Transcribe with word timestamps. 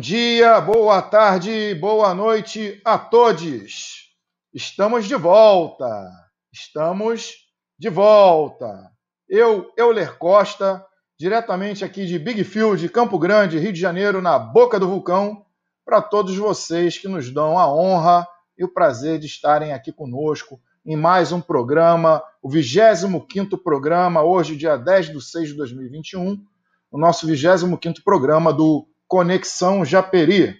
Bom 0.00 0.02
dia, 0.02 0.58
boa 0.62 1.02
tarde, 1.02 1.74
boa 1.74 2.14
noite 2.14 2.80
a 2.86 2.96
todos. 2.96 4.08
Estamos 4.50 5.06
de 5.06 5.14
volta. 5.14 6.10
Estamos 6.50 7.34
de 7.78 7.90
volta. 7.90 8.90
Eu, 9.28 9.70
Euler 9.76 10.16
Costa, 10.16 10.82
diretamente 11.18 11.84
aqui 11.84 12.06
de 12.06 12.18
Big 12.18 12.44
Field, 12.44 12.88
Campo 12.88 13.18
Grande, 13.18 13.58
Rio 13.58 13.74
de 13.74 13.78
Janeiro, 13.78 14.22
na 14.22 14.38
boca 14.38 14.80
do 14.80 14.88
vulcão, 14.88 15.44
para 15.84 16.00
todos 16.00 16.34
vocês 16.34 16.96
que 16.96 17.06
nos 17.06 17.30
dão 17.30 17.58
a 17.58 17.70
honra 17.70 18.26
e 18.56 18.64
o 18.64 18.72
prazer 18.72 19.18
de 19.18 19.26
estarem 19.26 19.74
aqui 19.74 19.92
conosco 19.92 20.58
em 20.82 20.96
mais 20.96 21.30
um 21.30 21.42
programa, 21.42 22.22
o 22.42 22.48
25º 22.48 23.62
programa, 23.62 24.22
hoje, 24.22 24.56
dia 24.56 24.78
10 24.78 25.10
de 25.12 25.22
6 25.22 25.48
de 25.50 25.54
2021, 25.56 26.42
o 26.90 26.98
nosso 26.98 27.26
25º 27.26 28.02
programa 28.02 28.50
do 28.50 28.89
Conexão 29.10 29.84
Japeri. 29.84 30.56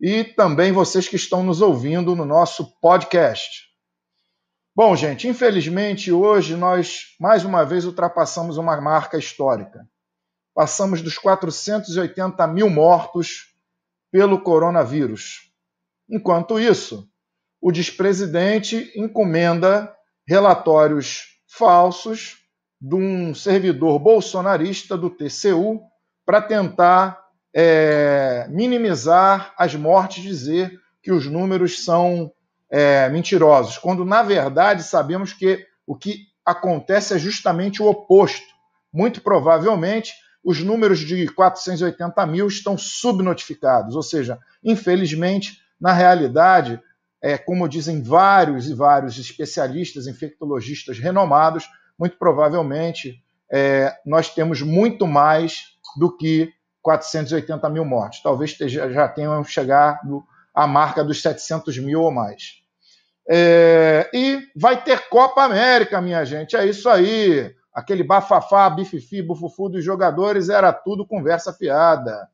E 0.00 0.24
também 0.24 0.72
vocês 0.72 1.06
que 1.06 1.14
estão 1.14 1.44
nos 1.44 1.62
ouvindo 1.62 2.16
no 2.16 2.24
nosso 2.24 2.76
podcast. 2.80 3.68
Bom, 4.74 4.96
gente, 4.96 5.28
infelizmente 5.28 6.10
hoje 6.10 6.56
nós 6.56 7.14
mais 7.20 7.44
uma 7.44 7.64
vez 7.64 7.84
ultrapassamos 7.84 8.58
uma 8.58 8.80
marca 8.80 9.16
histórica. 9.16 9.88
Passamos 10.52 11.02
dos 11.02 11.16
480 11.16 12.44
mil 12.48 12.68
mortos 12.68 13.54
pelo 14.10 14.40
coronavírus. 14.42 15.52
Enquanto 16.10 16.58
isso, 16.58 17.08
o 17.60 17.70
despresidente 17.70 18.92
encomenda 18.96 19.94
relatórios 20.26 21.26
falsos 21.46 22.38
de 22.80 22.96
um 22.96 23.32
servidor 23.32 24.00
bolsonarista 24.00 24.98
do 24.98 25.08
TCU 25.08 25.80
para 26.26 26.42
tentar 26.42 27.21
é, 27.54 28.46
minimizar 28.48 29.52
as 29.56 29.74
mortes, 29.74 30.22
dizer 30.22 30.80
que 31.02 31.12
os 31.12 31.26
números 31.26 31.84
são 31.84 32.32
é, 32.70 33.08
mentirosos, 33.08 33.76
quando 33.76 34.04
na 34.04 34.22
verdade 34.22 34.82
sabemos 34.82 35.32
que 35.32 35.66
o 35.86 35.94
que 35.94 36.26
acontece 36.44 37.14
é 37.14 37.18
justamente 37.18 37.82
o 37.82 37.86
oposto. 37.86 38.46
Muito 38.92 39.20
provavelmente 39.20 40.14
os 40.44 40.62
números 40.62 41.00
de 41.00 41.28
480 41.28 42.26
mil 42.26 42.48
estão 42.48 42.76
subnotificados, 42.76 43.94
ou 43.94 44.02
seja, 44.02 44.38
infelizmente, 44.62 45.58
na 45.80 45.92
realidade, 45.92 46.80
é, 47.20 47.38
como 47.38 47.68
dizem 47.68 48.02
vários 48.02 48.68
e 48.68 48.74
vários 48.74 49.18
especialistas, 49.18 50.06
infectologistas 50.06 50.98
renomados, 50.98 51.68
muito 51.98 52.16
provavelmente 52.18 53.22
é, 53.50 53.94
nós 54.04 54.30
temos 54.34 54.62
muito 54.62 55.06
mais 55.06 55.76
do 55.96 56.16
que 56.16 56.52
480 56.82 57.68
mil 57.70 57.84
mortes. 57.84 58.22
Talvez 58.22 58.50
já 58.50 59.08
tenham 59.08 59.42
chegado 59.44 60.24
à 60.54 60.66
marca 60.66 61.04
dos 61.04 61.22
700 61.22 61.78
mil 61.78 62.02
ou 62.02 62.10
mais. 62.10 62.62
É, 63.28 64.10
e 64.12 64.48
vai 64.56 64.82
ter 64.82 65.08
Copa 65.08 65.44
América, 65.44 66.00
minha 66.00 66.24
gente. 66.24 66.56
É 66.56 66.66
isso 66.66 66.88
aí. 66.88 67.54
Aquele 67.72 68.02
bafafá, 68.02 68.68
bififi, 68.68 69.22
bufufu 69.22 69.68
dos 69.68 69.84
jogadores 69.84 70.48
era 70.48 70.72
tudo 70.72 71.06
conversa 71.06 71.52
fiada. 71.52 72.28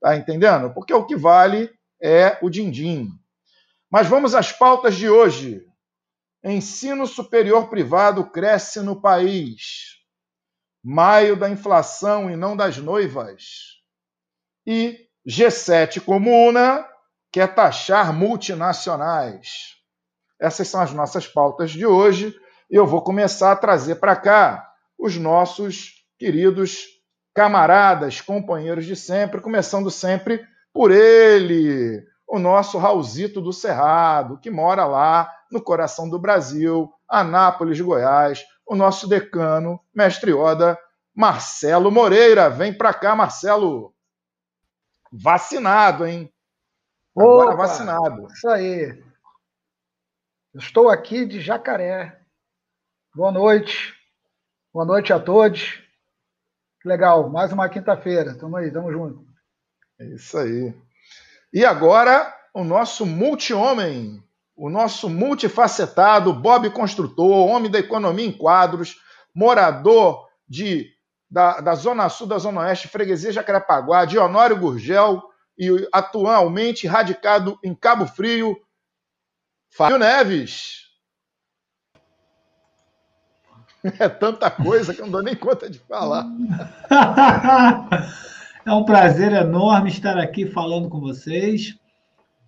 Tá 0.00 0.16
entendendo? 0.16 0.70
Porque 0.70 0.92
o 0.92 1.04
que 1.04 1.16
vale 1.16 1.70
é 2.00 2.38
o 2.42 2.50
din-din. 2.50 3.08
Mas 3.90 4.06
vamos 4.06 4.34
às 4.34 4.52
pautas 4.52 4.94
de 4.94 5.08
hoje. 5.08 5.66
Ensino 6.44 7.06
superior 7.06 7.68
privado 7.68 8.24
cresce 8.24 8.80
no 8.80 9.00
país. 9.00 9.98
Maio 10.82 11.36
da 11.36 11.48
inflação 11.48 12.30
e 12.30 12.36
não 12.36 12.54
das 12.54 12.76
noivas. 12.76 13.73
E 14.66 15.06
G7 15.26 16.00
Comuna 16.00 16.86
quer 17.32 17.54
taxar 17.54 18.12
multinacionais. 18.12 19.74
Essas 20.40 20.68
são 20.68 20.80
as 20.80 20.92
nossas 20.92 21.26
pautas 21.26 21.70
de 21.70 21.86
hoje. 21.86 22.34
E 22.70 22.76
eu 22.76 22.86
vou 22.86 23.02
começar 23.02 23.52
a 23.52 23.56
trazer 23.56 23.96
para 23.96 24.16
cá 24.16 24.70
os 24.98 25.16
nossos 25.16 26.04
queridos 26.18 26.86
camaradas, 27.34 28.20
companheiros 28.20 28.86
de 28.86 28.94
sempre, 28.94 29.40
começando 29.40 29.90
sempre 29.90 30.44
por 30.72 30.90
ele, 30.90 32.04
o 32.26 32.38
nosso 32.38 32.78
Raulzito 32.78 33.40
do 33.40 33.52
Cerrado, 33.52 34.38
que 34.38 34.50
mora 34.50 34.86
lá 34.86 35.30
no 35.50 35.62
coração 35.62 36.08
do 36.08 36.18
Brasil, 36.18 36.92
Anápolis, 37.08 37.80
Goiás, 37.80 38.44
o 38.66 38.74
nosso 38.74 39.08
decano, 39.08 39.78
mestre 39.94 40.32
Oda, 40.32 40.78
Marcelo 41.14 41.90
Moreira. 41.90 42.48
Vem 42.50 42.72
para 42.72 42.92
cá, 42.92 43.14
Marcelo 43.14 43.93
vacinado, 45.16 46.06
hein? 46.06 46.32
Agora 47.16 47.50
Opa, 47.50 47.56
vacinado. 47.56 48.26
Isso 48.32 48.48
aí. 48.48 49.02
estou 50.54 50.88
aqui 50.88 51.24
de 51.24 51.40
Jacaré. 51.40 52.20
Boa 53.14 53.30
noite. 53.30 53.94
Boa 54.72 54.84
noite 54.84 55.12
a 55.12 55.20
todos. 55.20 55.80
Legal, 56.84 57.30
mais 57.30 57.52
uma 57.52 57.68
quinta-feira. 57.68 58.36
Tamo 58.36 58.56
aí, 58.56 58.72
tamo 58.72 58.90
junto. 58.92 59.24
É 60.00 60.06
isso 60.06 60.36
aí. 60.36 60.74
E 61.52 61.64
agora, 61.64 62.34
o 62.52 62.64
nosso 62.64 63.06
multi-homem, 63.06 64.20
o 64.56 64.68
nosso 64.68 65.08
multifacetado 65.08 66.32
Bob 66.32 66.68
Construtor, 66.70 67.48
homem 67.48 67.70
da 67.70 67.78
economia 67.78 68.26
em 68.26 68.36
quadros, 68.36 68.96
morador 69.32 70.28
de 70.48 70.93
da, 71.34 71.60
da 71.60 71.74
Zona 71.74 72.08
Sul, 72.08 72.28
da 72.28 72.38
Zona 72.38 72.60
Oeste, 72.60 72.86
Freguesia 72.86 73.32
Jacarepaguá, 73.32 74.04
de 74.04 74.16
Honório 74.16 74.56
Gurgel 74.56 75.20
e 75.58 75.68
atualmente 75.92 76.86
radicado 76.86 77.58
em 77.64 77.74
Cabo 77.74 78.06
Frio, 78.06 78.56
Fábio 79.68 79.98
Neves. 79.98 80.84
É 84.00 84.08
tanta 84.08 84.50
coisa 84.50 84.94
que 84.94 85.02
eu 85.02 85.04
não 85.04 85.12
dou 85.12 85.22
nem 85.22 85.36
conta 85.36 85.68
de 85.68 85.78
falar. 85.78 86.24
é 88.64 88.72
um 88.72 88.82
prazer 88.82 89.30
enorme 89.32 89.90
estar 89.90 90.16
aqui 90.16 90.46
falando 90.46 90.88
com 90.88 91.00
vocês 91.00 91.78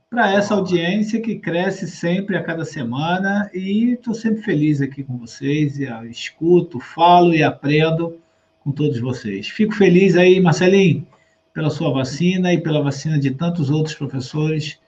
para 0.09 0.33
essa 0.33 0.55
audiência 0.55 1.21
que 1.21 1.39
cresce 1.39 1.87
sempre 1.91 2.39
a 2.39 2.43
cada 2.43 2.65
semana 2.65 3.51
e 3.53 3.93
estou 3.93 4.15
sempre 4.15 4.41
feliz 4.41 4.81
aqui 4.81 5.05
com 5.05 5.19
vocês. 5.19 5.79
E 5.79 5.85
escuto, 6.09 6.81
falo 6.81 7.35
e 7.35 7.43
aprendo 7.43 8.19
com 8.67 8.73
todos 8.73 8.99
vocês. 8.99 9.49
Fico 9.49 9.73
feliz 9.73 10.17
aí, 10.17 10.41
Marcelinho, 10.41 11.07
pela 11.55 11.71
sua 11.71 11.93
vacina 11.93 12.53
e 12.53 12.61
pela 12.61 12.83
vacina 12.83 13.17
de 13.17 13.31
tantos 13.31 13.71
outros 13.71 13.95
professores 13.95 14.81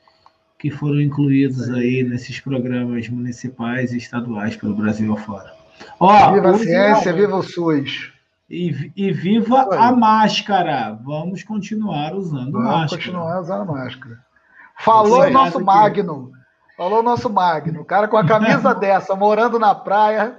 que 0.59 0.69
foram 0.69 1.01
incluídos 1.01 1.71
aí 1.71 2.03
nesses 2.03 2.41
programas 2.41 3.09
municipais 3.09 3.93
e 3.93 3.99
estaduais 3.99 4.57
pelo 4.57 4.75
Brasil 4.75 5.13
afora. 5.13 5.55
Ó, 6.01 6.33
viva 6.33 6.51
a 6.51 6.59
ciência, 6.59 7.13
viva 7.13 7.37
o 7.37 7.43
SUS. 7.45 8.13
E, 8.51 8.91
e 8.97 9.13
viva 9.13 9.69
a 9.77 9.93
máscara. 9.93 10.99
Vamos 11.05 11.45
continuar 11.45 12.17
usando 12.17 12.51
Vamos 12.51 12.67
máscara. 12.67 12.89
Vamos 12.89 13.05
continuar 13.05 13.41
usando 13.41 13.67
máscara. 13.67 14.19
Falou 14.79 15.23
o 15.23 15.31
nosso 15.31 15.61
Magno. 15.61 16.33
Falou 16.77 16.99
o 16.99 17.03
nosso 17.03 17.31
Magno. 17.31 17.83
O 17.83 17.85
cara 17.85 18.09
com 18.09 18.17
a 18.17 18.27
camisa 18.27 18.75
dessa, 18.75 19.15
morando 19.15 19.57
na 19.57 19.73
praia. 19.73 20.35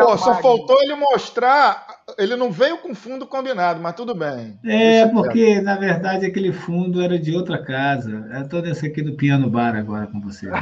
É 0.00 0.04
Pô, 0.04 0.18
só 0.18 0.40
faltou 0.40 0.82
ele 0.82 0.94
mostrar 0.94 1.86
ele 2.18 2.36
não 2.36 2.50
veio 2.50 2.78
com 2.78 2.94
fundo 2.94 3.26
combinado, 3.26 3.80
mas 3.80 3.94
tudo 3.94 4.14
bem. 4.14 4.58
É, 4.64 5.06
porque 5.06 5.60
na 5.60 5.76
verdade 5.76 6.26
aquele 6.26 6.52
fundo 6.52 7.02
era 7.02 7.18
de 7.18 7.34
outra 7.34 7.62
casa. 7.62 8.28
Eu 8.32 8.42
estou 8.42 8.62
nesse 8.62 8.86
aqui 8.86 9.02
do 9.02 9.14
piano 9.14 9.50
bar 9.50 9.74
agora 9.76 10.06
com 10.06 10.20
você. 10.20 10.48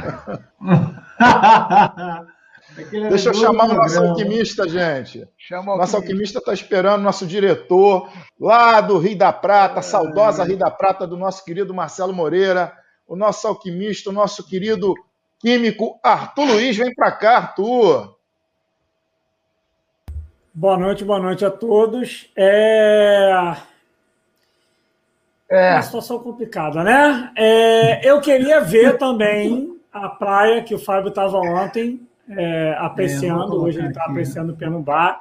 Deixa 3.09 3.29
eu 3.29 3.33
chamar 3.33 3.69
o 3.69 3.73
nosso 3.73 3.99
alquimista, 3.99 4.67
gente. 4.67 5.27
Chama 5.37 5.75
nosso 5.75 5.95
alquimista 5.95 6.39
está 6.39 6.53
esperando, 6.53 7.01
nosso 7.01 7.25
diretor, 7.25 8.09
lá 8.39 8.79
do 8.79 8.97
Rio 8.97 9.17
da 9.17 9.33
Prata, 9.33 9.79
é... 9.79 9.81
saudosa 9.81 10.43
Rio 10.43 10.57
da 10.57 10.71
Prata, 10.71 11.05
do 11.07 11.17
nosso 11.17 11.43
querido 11.43 11.73
Marcelo 11.73 12.13
Moreira, 12.13 12.71
o 13.07 13.15
nosso 13.15 13.47
alquimista, 13.47 14.11
o 14.11 14.13
nosso 14.13 14.47
querido 14.47 14.93
químico 15.39 15.99
Arthur 16.03 16.45
Luiz. 16.45 16.77
Vem 16.77 16.93
para 16.93 17.11
cá, 17.11 17.37
Arthur. 17.37 18.18
Boa 20.53 20.77
noite, 20.77 21.05
boa 21.05 21.19
noite 21.19 21.45
a 21.45 21.51
todos. 21.51 22.31
É, 22.35 23.55
é 25.47 25.73
uma 25.73 25.81
situação 25.83 26.17
complicada, 26.19 26.83
né? 26.83 27.31
É... 27.35 28.09
Eu 28.09 28.19
queria 28.19 28.59
ver 28.59 28.97
também 28.97 29.79
a 29.93 30.09
praia 30.09 30.63
que 30.63 30.73
o 30.73 30.79
Fábio 30.79 31.09
estava 31.09 31.37
ontem 31.37 32.01
é, 32.27 32.75
apreciando, 32.79 33.53
é, 33.53 33.59
hoje 33.59 33.79
ele 33.79 33.89
está 33.89 34.05
apreciando 34.05 34.53
o 34.53 34.55
Penumbar. 34.55 35.19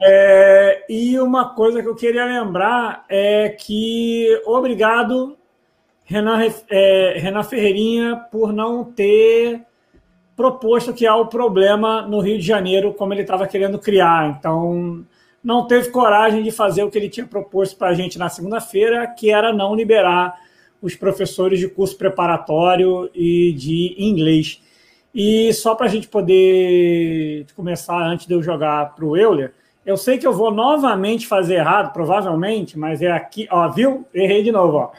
É, 0.00 0.84
e 0.88 1.18
uma 1.18 1.54
coisa 1.54 1.82
que 1.82 1.88
eu 1.88 1.96
queria 1.96 2.24
lembrar 2.24 3.04
é 3.08 3.48
que 3.48 4.40
obrigado, 4.46 5.36
Renan, 6.04 6.40
é, 6.70 7.18
Renan 7.18 7.42
Ferreirinha, 7.42 8.16
por 8.30 8.52
não 8.52 8.84
ter 8.84 9.66
proposto 10.36 10.92
que 10.92 11.06
há 11.06 11.16
o 11.16 11.26
problema 11.26 12.02
no 12.02 12.20
Rio 12.20 12.38
de 12.38 12.46
Janeiro, 12.46 12.92
como 12.92 13.14
ele 13.14 13.22
estava 13.22 13.46
querendo 13.46 13.78
criar. 13.78 14.36
Então, 14.38 15.04
não 15.42 15.66
teve 15.66 15.88
coragem 15.90 16.42
de 16.42 16.50
fazer 16.50 16.82
o 16.82 16.90
que 16.90 16.98
ele 16.98 17.08
tinha 17.08 17.26
proposto 17.26 17.76
para 17.76 17.88
a 17.88 17.94
gente 17.94 18.18
na 18.18 18.28
segunda-feira, 18.28 19.06
que 19.06 19.30
era 19.30 19.52
não 19.52 19.74
liberar 19.74 20.34
os 20.82 20.94
professores 20.94 21.58
de 21.58 21.68
curso 21.68 21.96
preparatório 21.96 23.08
e 23.14 23.52
de 23.52 23.94
inglês. 23.98 24.60
E 25.14 25.52
só 25.54 25.74
para 25.74 25.86
a 25.86 25.88
gente 25.88 26.06
poder 26.06 27.46
começar, 27.56 27.98
antes 28.06 28.26
de 28.26 28.34
eu 28.34 28.42
jogar 28.42 28.94
para 28.94 29.04
o 29.04 29.16
Euler, 29.16 29.54
eu 29.86 29.96
sei 29.96 30.18
que 30.18 30.26
eu 30.26 30.32
vou 30.32 30.50
novamente 30.50 31.28
fazer 31.28 31.54
errado, 31.54 31.92
provavelmente, 31.92 32.76
mas 32.76 33.00
é 33.00 33.12
aqui, 33.12 33.46
ó, 33.48 33.70
viu? 33.70 34.04
Errei 34.12 34.42
de 34.42 34.50
novo, 34.50 34.78
ó. 34.78 34.92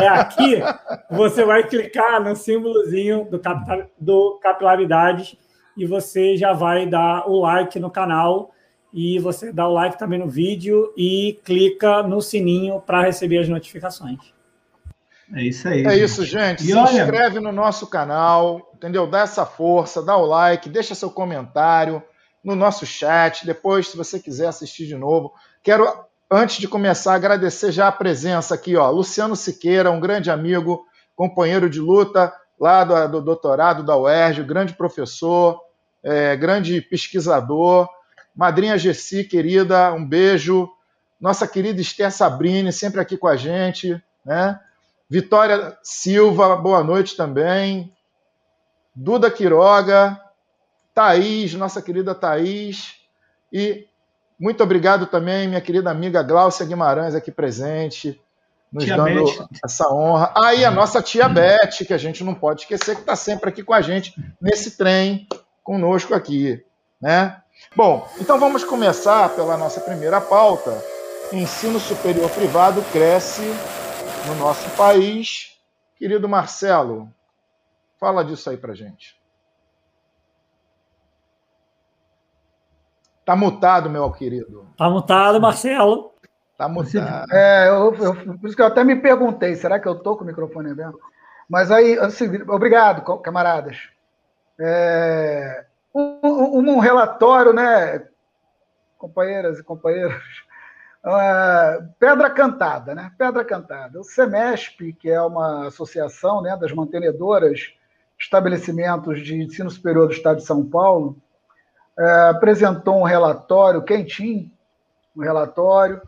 É 0.00 0.08
aqui, 0.08 0.62
você 1.10 1.44
vai 1.44 1.62
clicar 1.68 2.24
no 2.24 2.34
símbolozinho 2.34 3.26
do, 3.30 3.38
capital, 3.38 3.82
do 4.00 4.40
Capilaridades 4.42 5.36
e 5.76 5.84
você 5.84 6.38
já 6.38 6.54
vai 6.54 6.86
dar 6.86 7.28
o 7.28 7.38
like 7.40 7.78
no 7.78 7.90
canal 7.90 8.50
e 8.94 9.18
você 9.18 9.52
dá 9.52 9.68
o 9.68 9.74
like 9.74 9.98
também 9.98 10.18
no 10.18 10.26
vídeo 10.26 10.90
e 10.96 11.38
clica 11.44 12.02
no 12.02 12.22
sininho 12.22 12.80
para 12.80 13.02
receber 13.02 13.38
as 13.40 13.48
notificações. 13.48 14.32
É 15.34 15.42
isso 15.42 15.68
aí. 15.68 15.84
É 15.84 15.90
gente. 15.90 16.02
isso, 16.02 16.24
gente. 16.24 16.62
E 16.62 16.66
Se 16.68 16.74
olha... 16.74 17.02
inscreve 17.02 17.40
no 17.40 17.52
nosso 17.52 17.86
canal, 17.86 18.72
entendeu? 18.74 19.06
Dá 19.06 19.20
essa 19.20 19.44
força, 19.44 20.02
dá 20.02 20.16
o 20.16 20.24
like, 20.24 20.70
deixa 20.70 20.94
seu 20.94 21.10
comentário 21.10 22.02
no 22.42 22.54
nosso 22.54 22.86
chat. 22.86 23.46
Depois, 23.46 23.88
se 23.88 23.96
você 23.96 24.18
quiser 24.18 24.48
assistir 24.48 24.86
de 24.86 24.96
novo, 24.96 25.32
quero, 25.62 25.86
antes 26.30 26.58
de 26.58 26.68
começar, 26.68 27.14
agradecer 27.14 27.72
já 27.72 27.88
a 27.88 27.92
presença 27.92 28.54
aqui, 28.54 28.76
ó. 28.76 28.90
Luciano 28.90 29.36
Siqueira, 29.36 29.90
um 29.90 30.00
grande 30.00 30.30
amigo, 30.30 30.84
companheiro 31.14 31.68
de 31.68 31.80
luta 31.80 32.32
lá 32.58 32.84
do, 32.84 33.08
do 33.08 33.20
doutorado 33.22 33.82
da 33.82 33.96
UERJ, 33.96 34.42
grande 34.42 34.74
professor, 34.74 35.60
é, 36.02 36.36
grande 36.36 36.80
pesquisador. 36.80 37.88
Madrinha 38.34 38.78
Gessi, 38.78 39.24
querida, 39.24 39.92
um 39.92 40.06
beijo. 40.06 40.68
Nossa 41.20 41.46
querida 41.46 41.80
Esther 41.80 42.10
Sabrini, 42.10 42.72
sempre 42.72 43.00
aqui 43.00 43.16
com 43.16 43.28
a 43.28 43.36
gente, 43.36 44.02
né? 44.24 44.58
Vitória 45.08 45.76
Silva, 45.82 46.56
boa 46.56 46.84
noite 46.84 47.16
também. 47.16 47.92
Duda 48.94 49.30
Quiroga, 49.30 50.18
Thaís, 50.94 51.54
nossa 51.54 51.80
querida 51.80 52.14
Thaís. 52.14 52.96
E 53.52 53.86
muito 54.38 54.62
obrigado 54.62 55.06
também, 55.06 55.46
minha 55.46 55.60
querida 55.60 55.90
amiga 55.90 56.22
Gláucia 56.22 56.64
Guimarães, 56.64 57.14
aqui 57.14 57.30
presente, 57.30 58.18
nos 58.72 58.84
tia 58.84 58.96
dando 58.96 59.24
Beth. 59.24 59.48
essa 59.62 59.92
honra. 59.92 60.32
Aí 60.34 60.64
ah, 60.64 60.68
a 60.68 60.70
nossa 60.70 61.02
tia 61.02 61.28
Beth, 61.28 61.84
que 61.86 61.92
a 61.92 61.98
gente 61.98 62.24
não 62.24 62.34
pode 62.34 62.62
esquecer, 62.62 62.94
que 62.94 63.02
está 63.02 63.14
sempre 63.14 63.50
aqui 63.50 63.62
com 63.62 63.74
a 63.74 63.82
gente 63.82 64.14
nesse 64.40 64.78
trem, 64.78 65.28
conosco 65.62 66.14
aqui. 66.14 66.64
Né? 67.00 67.36
Bom, 67.76 68.08
então 68.18 68.38
vamos 68.38 68.64
começar 68.64 69.28
pela 69.30 69.56
nossa 69.58 69.80
primeira 69.80 70.20
pauta. 70.20 70.82
Ensino 71.32 71.78
superior 71.78 72.30
privado 72.30 72.82
cresce 72.92 73.42
no 74.26 74.34
nosso 74.36 74.68
país. 74.70 75.56
Querido 75.96 76.26
Marcelo, 76.28 77.12
fala 77.98 78.24
disso 78.24 78.48
aí 78.48 78.56
para 78.56 78.74
gente. 78.74 79.19
Tá 83.30 83.36
mutado, 83.36 83.88
meu 83.88 84.10
querido. 84.10 84.66
Tá 84.76 84.90
mutado, 84.90 85.40
Marcelo. 85.40 86.12
Tá 86.58 86.68
mutado. 86.68 87.32
É, 87.32 87.68
eu, 87.68 87.94
eu, 87.94 88.16
por 88.38 88.48
isso 88.48 88.56
que 88.56 88.60
eu 88.60 88.66
até 88.66 88.82
me 88.82 88.96
perguntei, 88.96 89.54
será 89.54 89.78
que 89.78 89.86
eu 89.86 89.94
tô 89.94 90.16
com 90.16 90.24
o 90.24 90.26
microfone 90.26 90.72
aberto? 90.72 90.98
Mas 91.48 91.70
aí, 91.70 91.96
assim, 92.00 92.42
obrigado, 92.48 93.04
camaradas. 93.22 93.88
É, 94.58 95.64
um, 95.94 96.72
um, 96.72 96.78
relatório, 96.80 97.52
né, 97.52 98.04
companheiras 98.98 99.60
e 99.60 99.62
companheiros, 99.62 100.50
Uh, 101.02 101.88
Pedra 101.98 102.28
Cantada, 102.28 102.94
né? 102.94 103.10
Pedra 103.16 103.42
Cantada. 103.42 103.98
O 103.98 104.04
SEMESP, 104.04 104.92
que 104.92 105.08
é 105.08 105.18
uma 105.22 105.68
associação 105.68 106.42
né, 106.42 106.54
das 106.60 106.72
mantenedoras 106.72 107.72
estabelecimentos 108.18 109.24
de 109.24 109.34
ensino 109.34 109.70
superior 109.70 110.08
do 110.08 110.12
Estado 110.12 110.36
de 110.40 110.44
São 110.44 110.62
Paulo, 110.62 111.16
apresentou 112.30 112.98
um 112.98 113.04
relatório 113.04 113.82
quentinho, 113.82 114.50
um 115.16 115.22
relatório, 115.22 116.00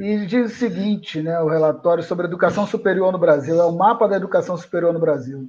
e 0.00 0.26
diz 0.26 0.52
o 0.52 0.54
seguinte, 0.54 1.22
né, 1.22 1.40
o 1.40 1.48
relatório 1.48 2.02
sobre 2.02 2.26
educação 2.26 2.66
superior 2.66 3.12
no 3.12 3.18
Brasil, 3.18 3.58
é 3.60 3.64
o 3.64 3.72
mapa 3.72 4.08
da 4.08 4.16
educação 4.16 4.56
superior 4.56 4.92
no 4.92 4.98
Brasil. 4.98 5.48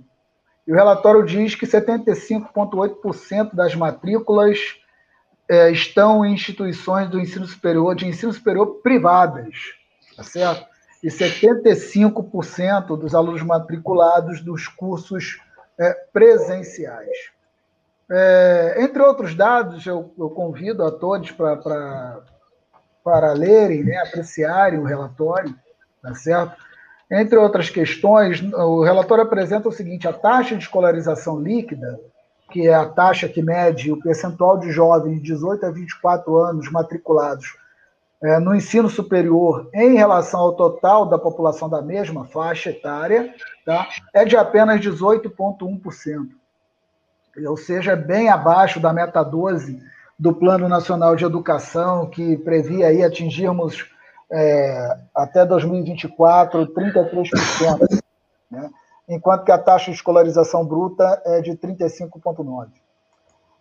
E 0.65 0.71
o 0.71 0.75
relatório 0.75 1.25
diz 1.25 1.55
que 1.55 1.65
75,8% 1.65 3.53
das 3.53 3.75
matrículas 3.75 4.59
é, 5.49 5.71
estão 5.71 6.23
em 6.23 6.33
instituições 6.33 7.09
do 7.09 7.19
ensino 7.19 7.45
superior, 7.45 7.95
de 7.95 8.07
ensino 8.07 8.31
superior 8.31 8.79
privadas, 8.81 9.55
tá 10.15 10.23
certo? 10.23 10.65
E 11.03 11.07
75% 11.09 12.97
dos 12.97 13.15
alunos 13.15 13.41
matriculados 13.41 14.39
dos 14.41 14.67
cursos 14.67 15.41
é, 15.77 15.93
presenciais. 16.13 17.31
É, 18.11 18.75
entre 18.79 19.01
outros 19.01 19.33
dados, 19.33 19.85
eu, 19.85 20.13
eu 20.17 20.29
convido 20.29 20.83
a 20.83 20.91
todos 20.91 21.31
para 21.31 22.23
lerem, 23.33 23.83
né, 23.83 23.97
apreciarem 23.97 24.79
o 24.79 24.83
relatório, 24.83 25.55
tá 26.01 26.13
certo? 26.13 26.55
Entre 27.09 27.37
outras 27.37 27.69
questões, 27.69 28.41
o 28.53 28.83
relatório 28.83 29.23
apresenta 29.23 29.69
o 29.69 29.71
seguinte: 29.71 30.07
a 30.07 30.13
taxa 30.13 30.55
de 30.55 30.63
escolarização 30.63 31.39
líquida 31.39 31.99
que 32.51 32.67
é 32.67 32.73
a 32.73 32.85
taxa 32.85 33.27
que 33.29 33.41
mede 33.41 33.91
o 33.91 33.99
percentual 33.99 34.59
de 34.59 34.71
jovens 34.71 35.15
de 35.15 35.21
18 35.21 35.65
a 35.65 35.71
24 35.71 36.37
anos 36.37 36.69
matriculados 36.69 37.55
é, 38.21 38.37
no 38.39 38.53
ensino 38.53 38.89
superior 38.89 39.69
em 39.73 39.95
relação 39.95 40.41
ao 40.41 40.55
total 40.55 41.07
da 41.07 41.17
população 41.17 41.67
da 41.67 41.81
mesma 41.81 42.25
faixa 42.25 42.69
etária, 42.69 43.33
tá? 43.65 43.87
é 44.13 44.25
de 44.25 44.37
apenas 44.37 44.79
18,1%. 44.81 46.27
Ou 47.47 47.57
seja, 47.57 47.95
bem 47.95 48.29
abaixo 48.29 48.79
da 48.79 48.91
meta 48.91 49.23
12 49.23 49.81
do 50.17 50.33
Plano 50.33 50.69
Nacional 50.69 51.15
de 51.15 51.25
Educação, 51.25 52.09
que 52.09 52.37
previa 52.37 52.87
aí 52.87 53.03
atingirmos 53.03 53.89
é, 54.31 54.97
até 55.15 55.45
2024 55.45 56.67
33%. 56.67 58.01
Né? 58.49 58.69
enquanto 59.07 59.43
que 59.43 59.51
a 59.51 59.57
taxa 59.57 59.91
de 59.91 59.97
escolarização 59.97 60.65
bruta 60.65 61.21
é 61.25 61.41
de 61.41 61.51
35,9%. 61.51 62.69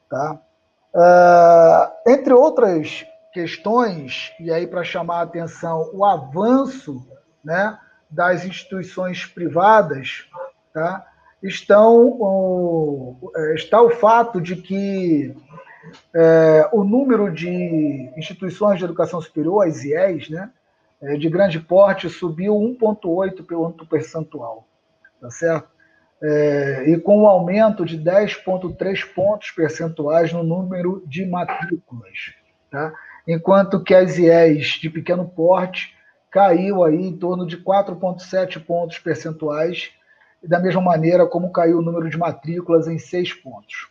Tá? 0.09 0.41
Uh, 0.95 2.11
entre 2.11 2.33
outras 2.33 3.07
questões, 3.33 4.33
e 4.41 4.53
aí 4.53 4.67
para 4.67 4.83
chamar 4.83 5.19
a 5.19 5.23
atenção, 5.23 5.91
o 5.93 6.05
avanço 6.05 7.07
né, 7.45 7.79
das 8.09 8.45
instituições 8.45 9.25
privadas, 9.25 10.27
tá? 10.75 11.07
Estão, 11.43 13.19
é, 13.35 13.55
está 13.55 13.81
o 13.81 13.91
fato 13.91 14.41
de 14.41 14.57
que 14.57 15.35
é, 16.15 16.69
o 16.73 16.85
número 16.85 17.33
de 17.33 18.11
instituições 18.17 18.79
de 18.79 18.85
educação 18.85 19.21
superior, 19.21 19.67
as 19.67 19.85
IES, 19.85 20.29
né, 20.29 20.51
é, 21.01 21.17
de 21.17 21.29
grande 21.29 21.59
porte, 21.59 22.09
subiu 22.09 22.55
1,8 22.55 23.47
ponto 23.47 23.87
percentual 23.87 24.67
tá 25.21 25.31
certo? 25.31 25.69
É, 26.23 26.85
e 26.91 26.99
com 26.99 27.23
um 27.23 27.27
aumento 27.27 27.85
de 27.85 27.99
10,3 27.99 29.07
pontos 29.15 29.51
percentuais 29.53 30.33
no 30.33 30.43
número 30.43 31.03
de 31.07 31.25
matrículas, 31.25 32.35
tá? 32.71 32.93
enquanto 33.27 33.83
que 33.83 33.95
as 33.95 34.19
IES 34.19 34.79
de 34.81 34.91
pequeno 34.91 35.27
porte 35.27 35.95
caiu 36.31 36.85
aí 36.85 37.07
em 37.07 37.17
torno 37.17 37.47
de 37.47 37.57
4,7 37.57 38.63
pontos 38.63 38.99
percentuais, 38.99 39.91
e 40.43 40.49
da 40.49 40.59
mesma 40.59 40.81
maneira 40.81 41.27
como 41.27 41.53
caiu 41.53 41.79
o 41.79 41.83
número 41.83 42.09
de 42.09 42.17
matrículas 42.17 42.89
em 42.89 42.99
6 42.99 43.35
pontos. 43.35 43.89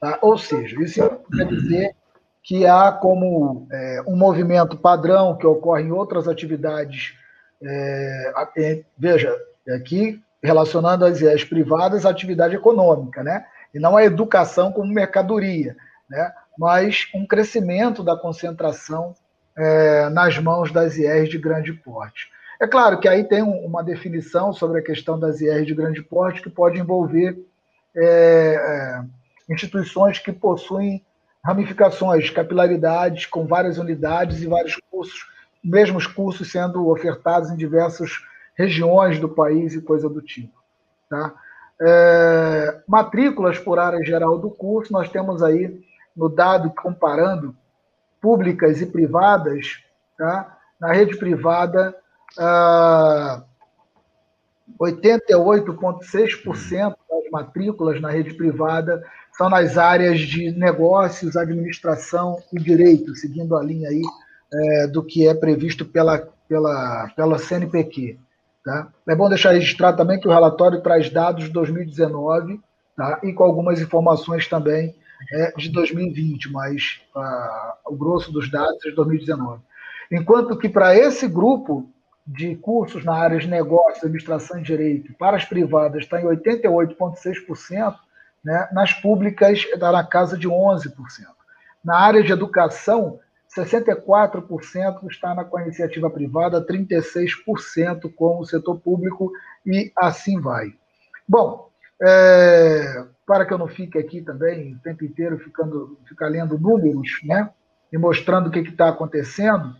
Tá? 0.00 0.18
Ou 0.20 0.36
seja, 0.36 0.80
isso 0.82 1.00
quer 1.36 1.46
dizer 1.46 1.94
que 2.42 2.66
há 2.66 2.90
como 2.90 3.66
é, 3.70 4.02
um 4.06 4.16
movimento 4.16 4.76
padrão 4.76 5.36
que 5.36 5.46
ocorre 5.46 5.82
em 5.82 5.92
outras 5.92 6.26
atividades. 6.26 7.14
É, 7.62 8.82
veja, 8.98 9.32
aqui 9.68 10.20
relacionando 10.42 11.04
as 11.04 11.20
IES 11.20 11.44
privadas 11.44 12.04
à 12.04 12.10
atividade 12.10 12.56
econômica, 12.56 13.22
né? 13.22 13.46
E 13.72 13.78
não 13.78 13.96
a 13.96 14.04
educação 14.04 14.72
como 14.72 14.92
mercadoria, 14.92 15.76
né? 16.10 16.32
Mas 16.58 17.08
um 17.14 17.24
crescimento 17.24 18.02
da 18.02 18.16
concentração 18.16 19.14
é, 19.56 20.08
nas 20.08 20.36
mãos 20.38 20.72
das 20.72 20.96
IES 20.96 21.28
de 21.28 21.38
grande 21.38 21.72
porte. 21.72 22.28
É 22.62 22.66
claro 22.68 23.00
que 23.00 23.08
aí 23.08 23.24
tem 23.24 23.42
uma 23.42 23.82
definição 23.82 24.52
sobre 24.52 24.78
a 24.78 24.84
questão 24.84 25.18
das 25.18 25.40
IES 25.40 25.66
de 25.66 25.74
grande 25.74 26.00
porte 26.00 26.40
que 26.40 26.48
pode 26.48 26.78
envolver 26.78 27.36
é, 27.92 28.04
é, 28.04 29.04
instituições 29.52 30.20
que 30.20 30.30
possuem 30.30 31.04
ramificações, 31.44 32.30
capilaridades 32.30 33.26
com 33.26 33.48
várias 33.48 33.78
unidades 33.78 34.42
e 34.42 34.46
vários 34.46 34.76
cursos, 34.88 35.26
mesmos 35.62 36.06
cursos 36.06 36.52
sendo 36.52 36.88
ofertados 36.88 37.50
em 37.50 37.56
diversos 37.56 38.24
regiões 38.54 39.18
do 39.18 39.28
país 39.28 39.74
e 39.74 39.82
coisa 39.82 40.08
do 40.08 40.22
tipo. 40.22 40.54
Tá? 41.10 41.34
É, 41.80 42.80
matrículas 42.86 43.58
por 43.58 43.80
área 43.80 44.04
geral 44.04 44.38
do 44.38 44.48
curso, 44.48 44.92
nós 44.92 45.08
temos 45.08 45.42
aí 45.42 45.84
no 46.16 46.28
dado 46.28 46.70
comparando 46.70 47.56
públicas 48.20 48.80
e 48.80 48.86
privadas, 48.86 49.82
tá? 50.16 50.58
na 50.80 50.92
rede 50.92 51.16
privada, 51.16 52.00
ah, 52.38 53.42
88,6% 54.80 56.96
das 57.10 57.30
matrículas 57.30 58.00
na 58.00 58.10
rede 58.10 58.34
privada 58.34 59.02
são 59.32 59.48
nas 59.48 59.78
áreas 59.78 60.20
de 60.20 60.50
negócios, 60.52 61.36
administração 61.36 62.38
e 62.52 62.58
direito, 62.58 63.14
seguindo 63.14 63.56
a 63.56 63.62
linha 63.62 63.88
aí 63.88 64.02
é, 64.52 64.86
do 64.86 65.02
que 65.02 65.26
é 65.26 65.34
previsto 65.34 65.84
pela, 65.84 66.18
pela, 66.48 67.10
pela 67.16 67.38
CNPq. 67.38 68.18
Tá? 68.64 68.88
É 69.08 69.16
bom 69.16 69.28
deixar 69.28 69.52
registrado 69.52 69.96
também 69.96 70.20
que 70.20 70.28
o 70.28 70.32
relatório 70.32 70.82
traz 70.82 71.10
dados 71.10 71.44
de 71.44 71.50
2019 71.50 72.60
tá? 72.96 73.20
e 73.22 73.32
com 73.32 73.42
algumas 73.42 73.80
informações 73.80 74.46
também 74.46 74.94
é, 75.32 75.52
de 75.56 75.70
2020, 75.70 76.52
mas 76.52 77.00
ah, 77.16 77.76
o 77.86 77.96
grosso 77.96 78.32
dos 78.32 78.50
dados 78.50 78.84
é 78.84 78.90
de 78.90 78.96
2019. 78.96 79.60
Enquanto 80.10 80.58
que 80.58 80.68
para 80.68 80.96
esse 80.96 81.26
grupo 81.26 81.88
de 82.26 82.54
cursos 82.56 83.04
na 83.04 83.14
área 83.14 83.38
de 83.38 83.48
negócios, 83.48 84.04
administração 84.04 84.58
e 84.58 84.62
direito 84.62 85.12
para 85.14 85.36
as 85.36 85.44
privadas 85.44 86.04
está 86.04 86.20
em 86.20 86.24
88,6%, 86.24 87.96
né? 88.44 88.68
nas 88.72 88.92
públicas 88.92 89.58
está 89.58 89.90
na 89.90 90.04
casa 90.04 90.38
de 90.38 90.48
11%. 90.48 90.92
Na 91.84 91.98
área 91.98 92.22
de 92.22 92.32
educação, 92.32 93.18
64% 93.56 95.10
está 95.10 95.34
na, 95.34 95.44
com 95.44 95.58
a 95.58 95.62
iniciativa 95.62 96.08
privada, 96.08 96.64
36% 96.64 98.12
com 98.14 98.38
o 98.38 98.46
setor 98.46 98.78
público 98.78 99.32
e 99.66 99.92
assim 99.96 100.40
vai. 100.40 100.72
Bom, 101.28 101.70
é, 102.00 103.04
para 103.26 103.44
que 103.44 103.52
eu 103.52 103.58
não 103.58 103.68
fique 103.68 103.98
aqui 103.98 104.22
também 104.22 104.74
o 104.74 104.78
tempo 104.78 105.04
inteiro 105.04 105.38
ficando, 105.38 105.98
ficar 106.08 106.28
lendo 106.28 106.58
números, 106.58 107.20
né, 107.24 107.50
e 107.92 107.98
mostrando 107.98 108.46
o 108.46 108.50
que 108.50 108.60
está 108.60 108.88
acontecendo, 108.88 109.76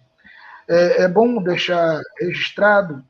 é, 0.69 1.02
é, 1.02 1.09
bom 1.09 1.42
deixar 1.42 2.00
registrado, 2.21 3.02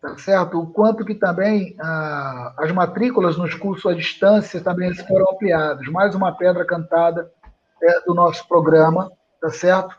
tá 0.00 0.16
certo, 0.18 0.60
o 0.60 0.66
quanto 0.66 1.04
que 1.04 1.14
também 1.14 1.74
ah, 1.80 2.54
as 2.58 2.72
matrículas 2.72 3.36
nos 3.36 3.54
cursos 3.54 3.90
à 3.90 3.94
distância 3.94 4.60
também 4.60 4.94
foram 4.94 5.30
ampliadas. 5.32 5.86
Mais 5.88 6.14
uma 6.14 6.32
pedra 6.32 6.64
cantada 6.64 7.30
é, 7.82 8.00
do 8.00 8.14
nosso 8.14 8.46
programa, 8.46 9.10
tá 9.40 9.50
certo? 9.50 9.96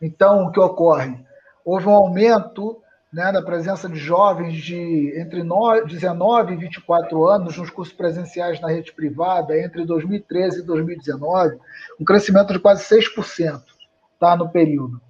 Então, 0.00 0.44
o 0.44 0.52
que 0.52 0.60
ocorre? 0.60 1.24
Houve 1.64 1.88
um 1.88 1.94
aumento 1.94 2.82
né, 3.14 3.30
presença 3.42 3.88
de 3.88 3.96
jovens 3.96 4.56
de 4.56 5.14
entre 5.16 5.40
19 5.86 6.52
e 6.52 6.56
24 6.56 7.28
anos 7.28 7.56
nos 7.56 7.70
cursos 7.70 7.94
presenciais 7.94 8.60
na 8.60 8.68
rede 8.68 8.92
privada 8.92 9.56
entre 9.56 9.84
2013 9.84 10.60
e 10.60 10.62
2019, 10.62 11.56
um 12.00 12.04
crescimento 12.04 12.52
de 12.52 12.58
quase 12.58 12.82
6% 12.84 13.62
tá, 14.18 14.36
no 14.36 14.48
período. 14.48 15.00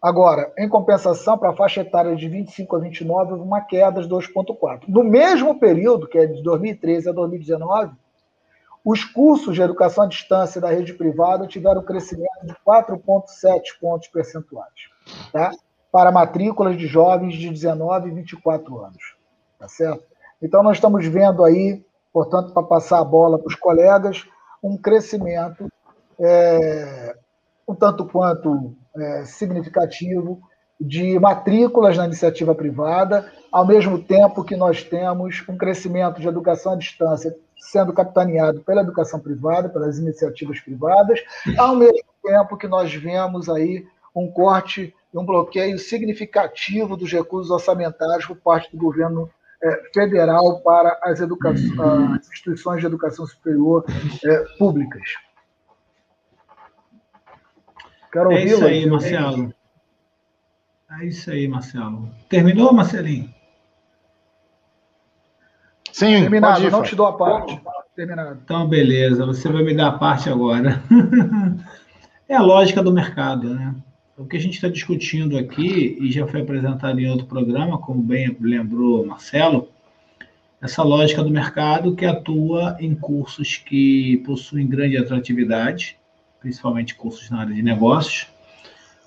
Agora, 0.00 0.52
em 0.56 0.68
compensação, 0.68 1.36
para 1.36 1.50
a 1.50 1.56
faixa 1.56 1.80
etária 1.80 2.14
de 2.14 2.28
25 2.28 2.76
a 2.76 2.78
29, 2.78 3.32
houve 3.32 3.44
uma 3.44 3.60
queda 3.60 4.00
de 4.00 4.08
2,4. 4.08 4.84
No 4.86 5.02
mesmo 5.02 5.58
período, 5.58 6.06
que 6.06 6.18
é 6.18 6.26
de 6.26 6.40
2013 6.42 7.08
a 7.08 7.12
2019, 7.12 7.92
os 8.84 9.04
cursos 9.04 9.56
de 9.56 9.60
educação 9.60 10.04
à 10.04 10.06
distância 10.06 10.60
da 10.60 10.70
rede 10.70 10.94
privada 10.94 11.48
tiveram 11.48 11.80
um 11.80 11.84
crescimento 11.84 12.44
de 12.44 12.54
4,7 12.66 13.60
pontos 13.80 14.06
percentuais, 14.08 14.72
tá? 15.32 15.50
para 15.90 16.12
matrículas 16.12 16.76
de 16.76 16.86
jovens 16.86 17.34
de 17.34 17.50
19 17.50 18.08
e 18.08 18.14
24 18.14 18.78
anos. 18.84 19.16
Tá 19.58 19.66
certo? 19.66 20.04
Então, 20.40 20.62
nós 20.62 20.76
estamos 20.76 21.04
vendo 21.06 21.44
aí, 21.44 21.84
portanto, 22.12 22.52
para 22.52 22.62
passar 22.62 23.00
a 23.00 23.04
bola 23.04 23.36
para 23.36 23.48
os 23.48 23.56
colegas, 23.56 24.24
um 24.62 24.76
crescimento 24.76 25.68
é, 26.20 27.16
um 27.66 27.74
tanto 27.74 28.04
quanto 28.06 28.76
é, 28.96 29.24
significativo 29.24 30.40
de 30.80 31.18
matrículas 31.18 31.96
na 31.96 32.06
iniciativa 32.06 32.54
privada, 32.54 33.30
ao 33.50 33.66
mesmo 33.66 34.00
tempo 34.02 34.44
que 34.44 34.56
nós 34.56 34.82
temos 34.82 35.42
um 35.48 35.56
crescimento 35.56 36.20
de 36.20 36.28
educação 36.28 36.72
à 36.72 36.76
distância 36.76 37.34
sendo 37.58 37.92
capitaneado 37.92 38.60
pela 38.60 38.82
educação 38.82 39.18
privada, 39.18 39.68
pelas 39.68 39.98
iniciativas 39.98 40.60
privadas, 40.60 41.20
ao 41.58 41.74
mesmo 41.74 42.08
tempo 42.22 42.56
que 42.56 42.68
nós 42.68 42.94
vemos 42.94 43.48
aí 43.48 43.84
um 44.14 44.30
corte 44.30 44.94
e 45.12 45.18
um 45.18 45.24
bloqueio 45.24 45.78
significativo 45.78 46.96
dos 46.96 47.12
recursos 47.12 47.50
orçamentários 47.50 48.26
por 48.26 48.36
parte 48.36 48.70
do 48.70 48.78
governo 48.78 49.28
é, 49.62 49.82
federal 49.92 50.60
para 50.60 50.98
as, 51.02 51.20
as, 51.20 52.28
instituições 52.28 52.80
de 52.80 52.86
educação 52.86 53.26
superior 53.26 53.84
é, 54.24 54.44
públicas. 54.58 55.02
Quero 58.12 58.32
é 58.32 58.44
isso 58.44 58.64
aí, 58.64 58.86
Marcelo. 58.86 59.54
É 60.90 61.04
isso 61.04 61.30
aí, 61.30 61.46
Marcelo. 61.46 62.08
Terminou, 62.28 62.72
Marcelinho? 62.72 63.32
Sim, 65.92 66.20
terminado. 66.20 66.62
Ir, 66.62 66.70
não 66.70 66.82
te 66.82 66.96
dou 66.96 67.06
a 67.06 67.12
parte. 67.12 67.60
Terminado. 67.94 68.40
Então, 68.42 68.68
beleza. 68.68 69.26
Você 69.26 69.48
vai 69.48 69.62
me 69.62 69.74
dar 69.74 69.88
a 69.88 69.98
parte 69.98 70.30
agora. 70.30 70.82
é 72.28 72.34
a 72.34 72.42
lógica 72.42 72.82
do 72.82 72.92
mercado, 72.92 73.54
né? 73.54 73.74
O 74.16 74.24
que 74.24 74.36
a 74.36 74.40
gente 74.40 74.54
está 74.54 74.68
discutindo 74.68 75.38
aqui, 75.38 75.96
e 76.00 76.10
já 76.10 76.26
foi 76.26 76.40
apresentado 76.40 76.98
em 76.98 77.08
outro 77.08 77.26
programa, 77.26 77.78
como 77.78 78.02
bem 78.02 78.36
lembrou 78.40 79.06
Marcelo, 79.06 79.68
essa 80.60 80.82
lógica 80.82 81.22
do 81.22 81.30
mercado 81.30 81.94
que 81.94 82.04
atua 82.04 82.76
em 82.80 82.94
cursos 82.94 83.56
que 83.56 84.16
possuem 84.26 84.66
grande 84.66 84.96
atratividade, 84.96 85.96
principalmente 86.40 86.94
cursos 86.94 87.28
na 87.30 87.40
área 87.40 87.54
de 87.54 87.62
negócios, 87.62 88.28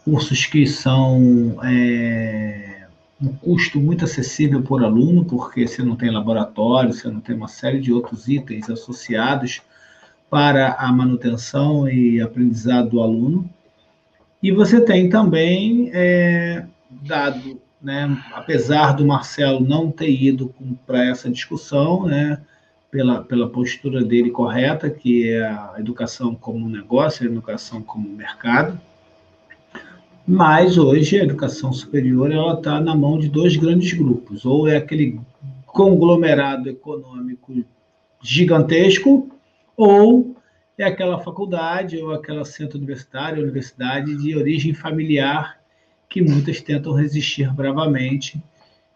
cursos 0.04 0.46
que 0.46 0.66
são 0.68 1.58
é, 1.64 2.88
um 3.22 3.34
custo 3.34 3.80
muito 3.80 4.06
acessível 4.06 4.62
por 4.62 4.84
aluno, 4.84 5.24
porque 5.24 5.68
você 5.68 5.84
não 5.84 5.96
tem 5.96 6.10
laboratório, 6.10 6.94
você 6.94 7.08
não 7.08 7.22
tem 7.22 7.36
uma 7.36 7.48
série 7.48 7.80
de 7.80 7.94
outros 7.94 8.28
itens 8.28 8.70
associados 8.70 9.62
para 10.30 10.74
a 10.74 10.92
manutenção 10.92 11.88
e 11.88 12.22
aprendizado 12.22 12.90
do 12.90 13.02
aluno. 13.02 13.50
E 14.42 14.52
você 14.52 14.82
tem 14.82 15.08
também, 15.08 15.92
é, 15.94 16.66
dado, 16.90 17.62
né, 17.82 18.18
apesar 18.34 18.94
do 18.94 19.06
Marcelo 19.06 19.60
não 19.60 19.92
ter 19.92 20.10
ido 20.10 20.54
para 20.88 21.06
essa 21.06 21.30
discussão, 21.30 22.08
né, 22.08 22.42
pela, 22.92 23.24
pela 23.24 23.50
postura 23.50 24.04
dele 24.04 24.30
correta, 24.30 24.90
que 24.90 25.30
é 25.30 25.48
a 25.48 25.76
educação 25.80 26.36
como 26.36 26.70
negócio, 26.70 27.26
a 27.26 27.32
educação 27.32 27.82
como 27.82 28.10
mercado, 28.10 28.80
mas 30.28 30.78
hoje 30.78 31.20
a 31.20 31.24
educação 31.24 31.72
superior 31.72 32.32
ela 32.32 32.54
está 32.54 32.80
na 32.80 32.94
mão 32.94 33.18
de 33.18 33.30
dois 33.30 33.56
grandes 33.56 33.94
grupos, 33.94 34.46
ou 34.46 34.68
é 34.68 34.76
aquele 34.76 35.20
conglomerado 35.66 36.70
econômico 36.70 37.64
gigantesco, 38.22 39.30
ou 39.76 40.36
é 40.78 40.84
aquela 40.84 41.20
faculdade 41.20 41.98
ou 41.98 42.14
aquela 42.14 42.44
centro 42.44 42.78
universitário, 42.78 43.42
universidade 43.42 44.16
de 44.18 44.36
origem 44.36 44.74
familiar 44.74 45.60
que 46.10 46.22
muitas 46.22 46.62
tentam 46.62 46.94
resistir 46.94 47.52
bravamente, 47.54 48.44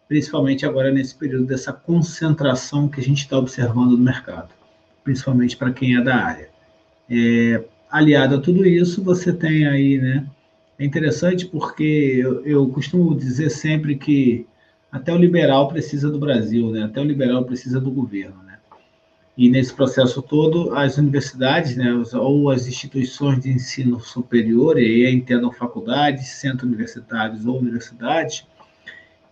principalmente 0.07 0.65
agora 0.65 0.91
nesse 0.91 1.15
período 1.15 1.45
dessa 1.45 1.73
concentração 1.73 2.87
que 2.87 2.99
a 2.99 3.03
gente 3.03 3.19
está 3.19 3.37
observando 3.37 3.91
no 3.91 3.97
mercado, 3.97 4.49
principalmente 5.03 5.57
para 5.57 5.71
quem 5.71 5.95
é 5.95 6.01
da 6.01 6.15
área. 6.15 6.49
É, 7.09 7.63
aliado 7.89 8.35
a 8.35 8.41
tudo 8.41 8.65
isso, 8.65 9.03
você 9.03 9.31
tem 9.31 9.67
aí, 9.67 9.97
né, 9.97 10.27
é 10.77 10.85
interessante 10.85 11.45
porque 11.45 12.19
eu, 12.21 12.45
eu, 12.45 12.67
costumo 12.67 13.15
dizer 13.15 13.49
sempre 13.49 13.95
que 13.95 14.45
até 14.91 15.13
o 15.13 15.17
liberal 15.17 15.67
precisa 15.67 16.09
do 16.09 16.19
Brasil, 16.19 16.69
né? 16.71 16.83
até 16.83 16.99
o 16.99 17.03
liberal 17.03 17.43
precisa 17.45 17.79
do 17.79 17.89
governo. 17.89 18.43
Né? 18.43 18.57
E 19.37 19.49
nesse 19.49 19.73
processo 19.73 20.21
todo, 20.21 20.73
as 20.75 20.97
universidades, 20.97 21.75
né, 21.75 21.91
ou 22.13 22.49
as 22.49 22.67
instituições 22.67 23.41
de 23.41 23.49
ensino 23.49 23.99
superior, 23.99 24.77
e 24.77 25.05
aí 25.05 25.13
entendam 25.13 25.51
faculdades, 25.51 26.27
centros 26.27 26.63
universitários 26.63 27.45
ou 27.45 27.59
universidades, 27.59 28.45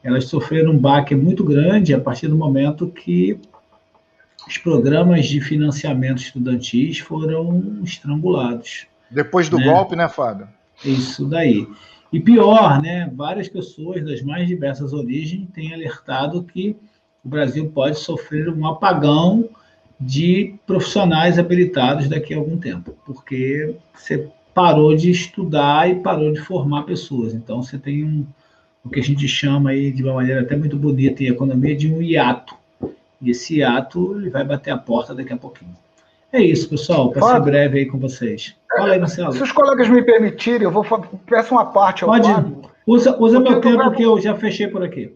elas 0.04 0.26
sofreram 0.26 0.72
um 0.72 0.78
baque 0.78 1.16
muito 1.16 1.44
grande 1.44 1.94
a 1.94 2.00
partir 2.00 2.28
do 2.28 2.36
momento 2.36 2.88
que 2.88 3.40
os 4.48 4.58
programas 4.58 5.26
de 5.26 5.40
financiamento 5.40 6.22
estudantis 6.22 7.00
foram 7.00 7.80
estrangulados. 7.84 8.86
Depois 9.10 9.48
do 9.48 9.58
né? 9.58 9.66
golpe, 9.66 9.96
né, 9.96 10.10
Fábio? 10.10 10.48
Isso 10.84 11.26
daí. 11.26 11.66
E 12.12 12.20
pior, 12.20 12.82
né? 12.82 13.10
Várias 13.16 13.48
pessoas 13.48 14.04
das 14.04 14.22
mais 14.22 14.48
diversas 14.48 14.92
origens 14.92 15.48
têm 15.54 15.74
alertado 15.74 16.44
que 16.44 16.76
o 17.24 17.30
Brasil 17.30 17.72
pode 17.74 17.98
sofrer 17.98 18.50
um 18.50 18.68
apagão 18.68 19.50
de 20.00 20.56
profissionais 20.68 21.40
habilitados 21.40 22.10
daqui 22.10 22.34
a 22.34 22.38
algum 22.38 22.58
tempo, 22.58 22.94
porque 23.06 23.76
você 23.94 24.28
parou 24.54 24.96
de 24.96 25.10
estudar 25.10 25.90
e 25.90 25.96
parou 25.96 26.34
de 26.34 26.40
formar 26.42 26.84
pessoas. 26.84 27.34
Então 27.34 27.64
você 27.64 27.78
tem 27.78 28.04
um 28.04 28.26
o 28.84 28.90
que 28.90 29.00
a 29.00 29.04
gente 29.04 29.28
chama 29.28 29.72
aí 29.72 29.92
de 29.92 30.04
uma 30.04 30.14
maneira 30.14 30.42
até 30.42 30.56
muito 30.56 30.78
bonita 30.78 31.24
em 31.24 31.28
economia 31.28 31.76
de 31.76 31.92
um 31.92 32.02
hiato. 32.02 32.56
E 33.22 33.32
esse 33.32 33.60
hiato 33.60 34.18
ele 34.18 34.30
vai 34.30 34.44
bater 34.44 34.72
a 34.72 34.78
porta 34.78 35.16
daqui 35.16 35.32
a 35.32 35.38
pouquinho. 35.38 35.76
É 36.32 36.42
isso, 36.42 36.68
pessoal. 36.68 37.12
Para 37.12 37.28
ser 37.28 37.40
breve 37.42 37.80
aí 37.80 37.86
com 37.86 37.98
vocês. 37.98 38.56
Fala 38.76 38.94
aí, 38.94 39.00
Marcelo. 39.00 39.32
Se 39.34 39.44
os 39.44 39.52
colegas 39.52 39.88
me 39.88 40.02
permitirem, 40.02 40.64
eu 40.64 40.72
vou 40.72 40.84
peço 41.26 41.54
uma 41.54 41.66
parte 41.66 42.04
ao 42.04 42.10
Pode. 42.10 42.28
Fábio. 42.28 42.62
Usa, 42.86 43.16
usa 43.18 43.40
meu 43.40 43.62
tempo, 43.62 43.78
Fábio... 43.78 43.92
porque 43.92 44.04
eu 44.04 44.20
já 44.20 44.36
fechei 44.36 44.68
por 44.68 44.84
aqui. 44.84 45.16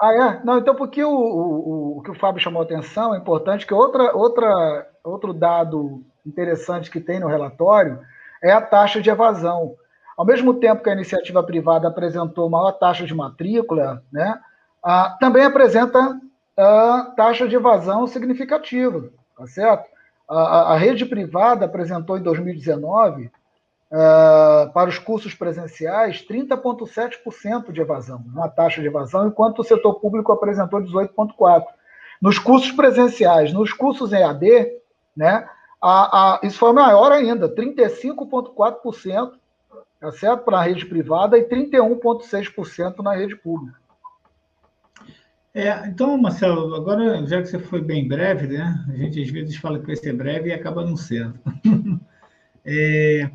Ah, 0.00 0.14
é? 0.14 0.40
Não, 0.44 0.58
então, 0.58 0.74
porque 0.74 1.04
o, 1.04 1.10
o, 1.10 1.98
o 1.98 2.02
que 2.02 2.10
o 2.10 2.14
Fábio 2.14 2.40
chamou 2.40 2.62
a 2.62 2.64
atenção 2.64 3.14
é 3.14 3.18
importante, 3.18 3.66
que 3.66 3.74
outra, 3.74 4.16
outra, 4.16 4.88
outro 5.04 5.32
dado 5.32 6.02
interessante 6.24 6.90
que 6.90 7.00
tem 7.00 7.20
no 7.20 7.28
relatório 7.28 7.98
é 8.42 8.52
a 8.52 8.60
taxa 8.60 9.00
de 9.00 9.10
evasão. 9.10 9.74
Ao 10.16 10.24
mesmo 10.24 10.54
tempo 10.54 10.82
que 10.82 10.90
a 10.90 10.94
iniciativa 10.94 11.42
privada 11.42 11.88
apresentou 11.88 12.50
maior 12.50 12.72
taxa 12.72 13.04
de 13.04 13.14
matrícula, 13.14 14.02
né, 14.12 14.38
também 15.20 15.44
apresenta 15.44 16.20
taxa 17.16 17.48
de 17.48 17.56
evasão 17.56 18.06
significativa, 18.06 19.08
tá 19.36 19.46
certo? 19.46 19.90
A, 20.28 20.72
a 20.72 20.76
rede 20.76 21.04
privada 21.04 21.64
apresentou 21.64 22.16
em 22.16 22.22
2019, 22.22 23.30
uh, 23.92 24.72
para 24.72 24.88
os 24.88 24.98
cursos 24.98 25.34
presenciais, 25.34 26.26
30,7% 26.26 27.70
de 27.70 27.80
evasão, 27.80 28.24
uma 28.26 28.48
taxa 28.48 28.80
de 28.80 28.86
evasão, 28.86 29.28
enquanto 29.28 29.58
o 29.58 29.64
setor 29.64 29.94
público 29.94 30.32
apresentou 30.32 30.80
18,4%. 30.80 31.64
Nos 32.20 32.38
cursos 32.38 32.70
presenciais, 32.70 33.52
nos 33.52 33.72
cursos 33.72 34.12
EAD, 34.12 34.72
né, 35.16 35.46
a, 35.82 36.36
a, 36.36 36.40
isso 36.42 36.58
foi 36.58 36.72
maior 36.72 37.12
ainda, 37.12 37.48
35,4%, 37.48 39.32
tá 40.02 40.10
certo? 40.10 40.42
Para 40.44 40.58
a 40.58 40.62
rede 40.64 40.84
privada 40.84 41.38
e 41.38 41.44
31,6% 41.44 42.98
na 42.98 43.14
rede 43.14 43.36
pública. 43.36 43.80
É, 45.54 45.86
então, 45.86 46.18
Marcelo, 46.18 46.74
agora, 46.74 47.24
já 47.24 47.40
que 47.40 47.46
você 47.46 47.58
foi 47.60 47.80
bem 47.80 48.08
breve, 48.08 48.48
né? 48.48 48.84
A 48.88 48.96
gente 48.96 49.22
às 49.22 49.30
vezes 49.30 49.56
fala 49.56 49.78
que 49.78 49.86
vai 49.86 49.94
ser 49.94 50.12
breve 50.12 50.48
e 50.48 50.52
acaba 50.52 50.84
não 50.84 50.96
sendo. 50.96 51.38
é, 52.64 53.30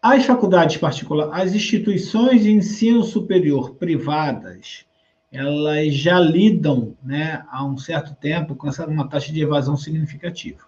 as 0.00 0.24
faculdades 0.24 0.78
particulares, 0.78 1.34
as 1.34 1.54
instituições 1.54 2.44
de 2.44 2.50
ensino 2.50 3.02
superior 3.02 3.74
privadas, 3.74 4.86
elas 5.30 5.92
já 5.92 6.18
lidam 6.18 6.96
né, 7.02 7.44
há 7.50 7.62
um 7.62 7.76
certo 7.76 8.14
tempo 8.14 8.54
com 8.54 8.68
essa, 8.68 8.86
uma 8.86 9.06
taxa 9.06 9.30
de 9.30 9.42
evasão 9.42 9.76
significativa. 9.76 10.62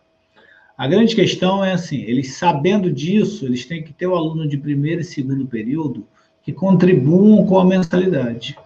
A 0.81 0.89
grande 0.89 1.15
questão 1.15 1.63
é 1.63 1.73
assim, 1.73 2.01
eles 2.05 2.39
sabendo 2.39 2.91
disso, 2.91 3.45
eles 3.45 3.67
têm 3.67 3.83
que 3.83 3.93
ter 3.93 4.07
o 4.07 4.15
aluno 4.15 4.49
de 4.49 4.57
primeiro 4.57 5.03
e 5.03 5.05
segundo 5.05 5.45
período 5.45 6.07
que 6.43 6.55
contribuam 6.55 7.45
com 7.45 7.59
a 7.59 7.67
mensalidade. 7.67 8.57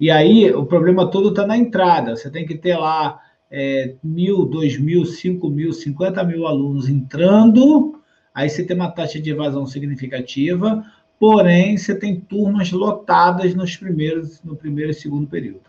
E 0.00 0.10
aí 0.10 0.50
o 0.50 0.64
problema 0.64 1.06
todo 1.06 1.28
está 1.28 1.46
na 1.46 1.54
entrada. 1.54 2.16
Você 2.16 2.30
tem 2.30 2.46
que 2.46 2.54
ter 2.54 2.78
lá 2.78 3.20
é, 3.50 3.92
mil, 4.02 4.46
dois 4.46 4.78
mil, 4.78 5.04
cinco 5.04 5.50
mil, 5.50 5.70
cinquenta 5.74 6.24
mil 6.24 6.46
alunos 6.46 6.88
entrando, 6.88 8.00
aí 8.34 8.48
você 8.48 8.64
tem 8.64 8.74
uma 8.74 8.90
taxa 8.90 9.20
de 9.20 9.30
evasão 9.30 9.66
significativa, 9.66 10.82
porém 11.20 11.76
você 11.76 11.94
tem 11.94 12.18
turmas 12.18 12.72
lotadas 12.72 13.54
nos 13.54 13.76
primeiros, 13.76 14.42
no 14.42 14.56
primeiro 14.56 14.92
e 14.92 14.94
segundo 14.94 15.26
período. 15.26 15.68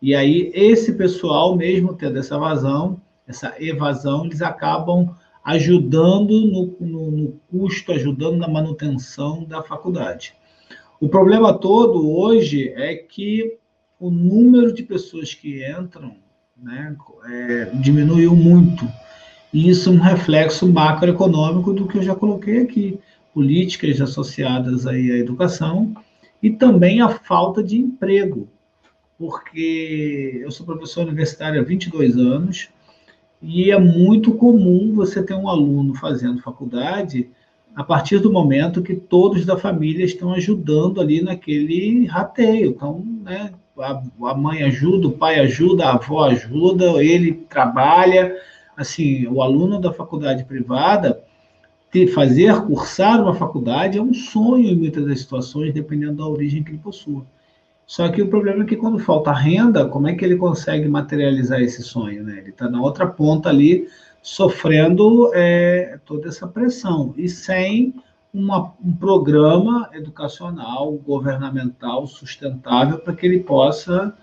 E 0.00 0.14
aí 0.14 0.52
esse 0.54 0.92
pessoal, 0.92 1.56
mesmo 1.56 1.92
tendo 1.92 2.20
essa 2.20 2.36
evasão, 2.36 3.00
essa 3.26 3.54
evasão, 3.58 4.26
eles 4.26 4.42
acabam 4.42 5.14
ajudando 5.44 6.30
no, 6.46 6.76
no, 6.80 7.10
no 7.10 7.40
custo, 7.50 7.92
ajudando 7.92 8.36
na 8.36 8.48
manutenção 8.48 9.44
da 9.44 9.62
faculdade. 9.62 10.34
O 11.00 11.08
problema 11.08 11.52
todo 11.52 12.10
hoje 12.16 12.68
é 12.76 12.94
que 12.94 13.58
o 13.98 14.10
número 14.10 14.72
de 14.72 14.82
pessoas 14.82 15.34
que 15.34 15.68
entram 15.68 16.16
né, 16.56 16.96
é, 17.28 17.64
diminuiu 17.74 18.36
muito. 18.36 18.88
E 19.52 19.68
isso 19.68 19.90
é 19.90 19.92
um 19.92 19.98
reflexo 20.00 20.66
macroeconômico 20.66 21.72
do 21.72 21.86
que 21.86 21.98
eu 21.98 22.02
já 22.02 22.14
coloquei 22.14 22.62
aqui. 22.62 22.98
Políticas 23.34 24.00
associadas 24.00 24.86
aí 24.86 25.10
à 25.10 25.16
educação 25.16 25.94
e 26.42 26.50
também 26.50 27.00
a 27.00 27.08
falta 27.08 27.62
de 27.62 27.78
emprego. 27.78 28.48
Porque 29.18 30.40
eu 30.42 30.50
sou 30.50 30.66
professor 30.66 31.06
universitário 31.06 31.60
há 31.60 31.64
22 31.64 32.16
anos 32.16 32.68
e 33.42 33.70
é 33.72 33.78
muito 33.78 34.34
comum 34.34 34.94
você 34.94 35.22
ter 35.22 35.34
um 35.34 35.48
aluno 35.48 35.94
fazendo 35.94 36.40
faculdade 36.40 37.28
a 37.74 37.82
partir 37.82 38.18
do 38.18 38.30
momento 38.30 38.82
que 38.82 38.94
todos 38.94 39.44
da 39.44 39.58
família 39.58 40.04
estão 40.04 40.32
ajudando 40.32 41.00
ali 41.00 41.22
naquele 41.22 42.06
rateio. 42.06 42.70
Então, 42.70 43.04
né, 43.22 43.50
a, 43.78 44.34
mãe 44.34 44.62
ajuda, 44.62 45.08
o 45.08 45.12
pai 45.12 45.40
ajuda, 45.40 45.86
a 45.86 45.94
avó 45.94 46.24
ajuda, 46.24 47.02
ele 47.02 47.32
trabalha. 47.32 48.36
Assim, 48.76 49.26
o 49.26 49.42
aluno 49.42 49.80
da 49.80 49.92
faculdade 49.92 50.44
privada 50.44 51.22
ter, 51.90 52.06
fazer 52.06 52.62
cursar 52.62 53.20
uma 53.20 53.34
faculdade 53.34 53.98
é 53.98 54.02
um 54.02 54.14
sonho 54.14 54.66
em 54.66 54.76
muitas 54.76 55.06
das 55.06 55.20
situações, 55.20 55.74
dependendo 55.74 56.16
da 56.16 56.26
origem 56.26 56.62
que 56.62 56.70
ele 56.70 56.78
possua. 56.78 57.24
Só 57.86 58.08
que 58.08 58.22
o 58.22 58.28
problema 58.28 58.62
é 58.62 58.66
que 58.66 58.76
quando 58.76 58.98
falta 58.98 59.32
renda, 59.32 59.86
como 59.86 60.08
é 60.08 60.14
que 60.14 60.24
ele 60.24 60.36
consegue 60.36 60.88
materializar 60.88 61.60
esse 61.60 61.82
sonho? 61.82 62.22
Né? 62.24 62.38
Ele 62.38 62.50
está 62.50 62.68
na 62.68 62.80
outra 62.80 63.06
ponta 63.06 63.48
ali, 63.48 63.86
sofrendo 64.22 65.30
é, 65.34 65.98
toda 66.06 66.28
essa 66.28 66.46
pressão 66.46 67.12
e 67.16 67.28
sem 67.28 67.94
uma, 68.32 68.72
um 68.82 68.92
programa 68.92 69.90
educacional, 69.92 70.92
governamental, 70.92 72.06
sustentável, 72.06 72.98
para 72.98 73.14
que 73.14 73.26
ele 73.26 73.40
possa 73.40 74.16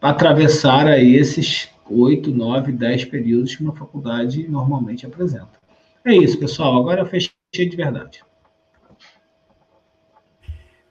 atravessar 0.00 0.86
aí 0.86 1.14
esses 1.14 1.68
oito, 1.90 2.30
nove, 2.30 2.72
dez 2.72 3.04
períodos 3.04 3.54
que 3.54 3.62
uma 3.62 3.74
faculdade 3.74 4.48
normalmente 4.48 5.04
apresenta. 5.04 5.60
É 6.04 6.14
isso, 6.14 6.38
pessoal. 6.38 6.78
Agora 6.78 7.00
eu 7.00 7.06
fechei 7.06 7.30
de 7.52 7.76
verdade. 7.76 8.22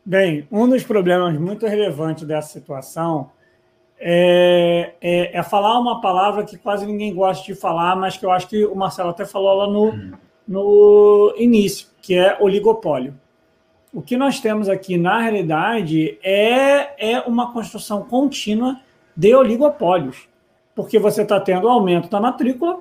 Bem, 0.10 0.48
um 0.52 0.67
dos 0.67 0.84
problemas 0.84 1.38
muito 1.38 1.67
relevantes 1.67 2.24
dessa 2.24 2.48
situação 2.48 3.30
é, 4.00 4.93
é, 5.00 5.38
é, 5.38 5.43
falar 5.43 5.78
uma 5.78 6.02
palavra 6.02 6.43
que 6.43 6.58
quase 6.58 6.84
ninguém 6.84 7.13
gosta 7.13 7.45
de 7.45 7.54
falar, 7.54 7.95
mas 7.95 8.17
que 8.17 8.26
eu 8.26 8.32
acho 8.32 8.48
que 8.48 8.65
o 8.65 8.74
Marcelo 8.74 9.12
até 9.12 9.24
falou 9.24 9.54
lá 9.54 9.67
no, 9.67 9.91
hum. 9.91 10.12
no 10.48 11.36
início, 11.38 11.89
que 12.02 12.15
é 12.15 12.36
oligopólio. 12.39 13.13
O 13.93 14.02
que 14.02 14.17
nós 14.17 14.39
temos 14.39 14.67
aqui, 14.67 14.98
na 14.98 15.19
realidade, 15.19 16.17
é, 16.24 17.12
é 17.12 17.19
uma 17.28 17.54
construção 17.54 18.02
contínua 18.02 18.80
de 19.15 19.36
oligopólios, 19.36 20.28
porque 20.74 20.98
você 20.98 21.22
está 21.22 21.39
tendo 21.39 21.69
aumento 21.69 22.10
da 22.10 22.19
matrícula, 22.19 22.80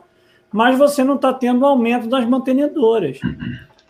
mas 0.51 0.79
você 0.79 1.05
não 1.05 1.17
está 1.17 1.35
tendo 1.35 1.67
aumento 1.67 2.09
das 2.09 2.27
mantenedoras. 2.27 3.21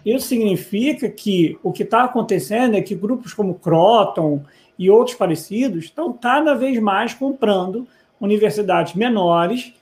Isso 0.05 0.27
significa 0.27 1.09
que 1.09 1.59
o 1.63 1.73
que 1.73 1.83
está 1.83 2.05
acontecendo 2.05 2.77
é 2.77 2.83
que 2.83 2.95
grupos 2.95 3.35
como 3.35 3.55
Croton 3.55 4.43
e 4.79 4.89
outros 4.91 5.17
parecidos 5.17 5.85
estão 5.85 6.13
cada 6.13 6.55
vez 6.55 6.81
mais 6.81 7.13
comprando 7.13 7.87
universidades 8.21 8.95
menores 8.95 9.73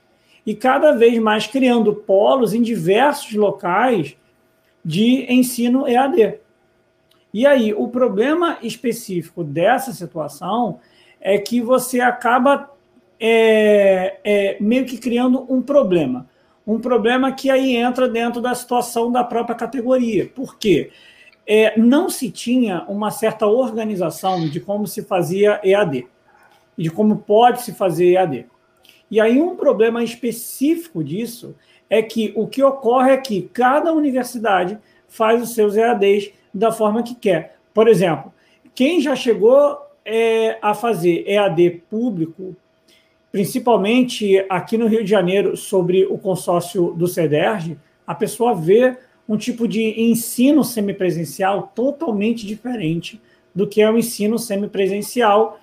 e 0.44 0.54
cada 0.54 0.92
vez 0.92 1.18
mais 1.18 1.46
criando 1.46 1.94
polos 1.94 2.54
em 2.54 2.62
diversos 2.62 3.34
locais 3.34 4.16
de 4.84 5.26
ensino 5.32 5.86
EAD. 5.86 6.38
E 7.34 7.46
aí, 7.46 7.74
o 7.74 7.88
problema 7.88 8.56
específico 8.62 9.44
dessa 9.44 9.92
situação 9.92 10.78
é 11.20 11.36
que 11.36 11.60
você 11.60 12.00
acaba 12.00 12.70
é, 13.18 14.18
é, 14.24 14.56
meio 14.60 14.86
que 14.86 14.96
criando 14.96 15.44
um 15.52 15.60
problema. 15.60 16.26
Um 16.66 16.80
problema 16.80 17.32
que 17.32 17.48
aí 17.48 17.76
entra 17.76 18.08
dentro 18.08 18.40
da 18.40 18.54
situação 18.54 19.12
da 19.12 19.22
própria 19.22 19.54
categoria. 19.54 20.28
Por 20.34 20.58
quê? 20.58 20.90
É, 21.46 21.78
não 21.78 22.10
se 22.10 22.30
tinha 22.30 22.84
uma 22.88 23.10
certa 23.12 23.46
organização 23.46 24.48
de 24.48 24.58
como 24.58 24.86
se 24.86 25.02
fazia 25.02 25.60
EAD, 25.62 26.08
de 26.76 26.90
como 26.90 27.18
pode 27.18 27.62
se 27.62 27.72
fazer 27.72 28.14
EAD. 28.14 28.46
E 29.08 29.20
aí, 29.20 29.40
um 29.40 29.54
problema 29.54 30.02
específico 30.02 31.04
disso 31.04 31.54
é 31.88 32.02
que 32.02 32.32
o 32.34 32.48
que 32.48 32.62
ocorre 32.62 33.12
é 33.12 33.16
que 33.16 33.42
cada 33.42 33.92
universidade 33.92 34.76
faz 35.06 35.40
os 35.40 35.54
seus 35.54 35.76
EADs 35.76 36.32
da 36.52 36.72
forma 36.72 37.04
que 37.04 37.14
quer. 37.14 37.58
Por 37.72 37.86
exemplo, 37.86 38.32
quem 38.74 39.00
já 39.00 39.14
chegou 39.14 39.78
é, 40.04 40.58
a 40.60 40.74
fazer 40.74 41.24
EAD 41.28 41.82
público, 41.88 42.56
principalmente 43.36 44.42
aqui 44.48 44.78
no 44.78 44.86
Rio 44.86 45.04
de 45.04 45.10
Janeiro, 45.10 45.58
sobre 45.58 46.06
o 46.06 46.16
consórcio 46.16 46.94
do 46.96 47.06
CEDERJ, 47.06 47.76
a 48.06 48.14
pessoa 48.14 48.54
vê 48.54 48.96
um 49.28 49.36
tipo 49.36 49.68
de 49.68 49.82
ensino 50.00 50.64
semipresencial 50.64 51.70
totalmente 51.74 52.46
diferente 52.46 53.20
do 53.54 53.66
que 53.66 53.82
é 53.82 53.90
o 53.90 53.98
ensino 53.98 54.38
semipresencial 54.38 55.60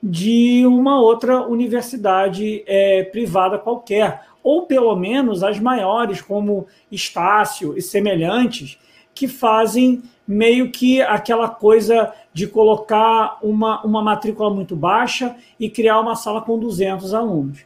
de 0.00 0.64
uma 0.66 1.00
outra 1.00 1.44
universidade 1.44 2.62
é, 2.64 3.02
privada 3.02 3.58
qualquer, 3.58 4.22
ou 4.40 4.62
pelo 4.62 4.94
menos 4.94 5.42
as 5.42 5.58
maiores, 5.58 6.20
como 6.20 6.68
Estácio 6.92 7.76
e 7.76 7.82
semelhantes, 7.82 8.78
que 9.12 9.26
fazem 9.26 10.00
meio 10.28 10.70
que 10.70 11.02
aquela 11.02 11.48
coisa 11.48 12.12
de 12.36 12.46
colocar 12.46 13.38
uma, 13.42 13.82
uma 13.82 14.02
matrícula 14.02 14.50
muito 14.50 14.76
baixa 14.76 15.34
e 15.58 15.70
criar 15.70 15.98
uma 15.98 16.14
sala 16.14 16.42
com 16.42 16.58
200 16.58 17.14
alunos. 17.14 17.60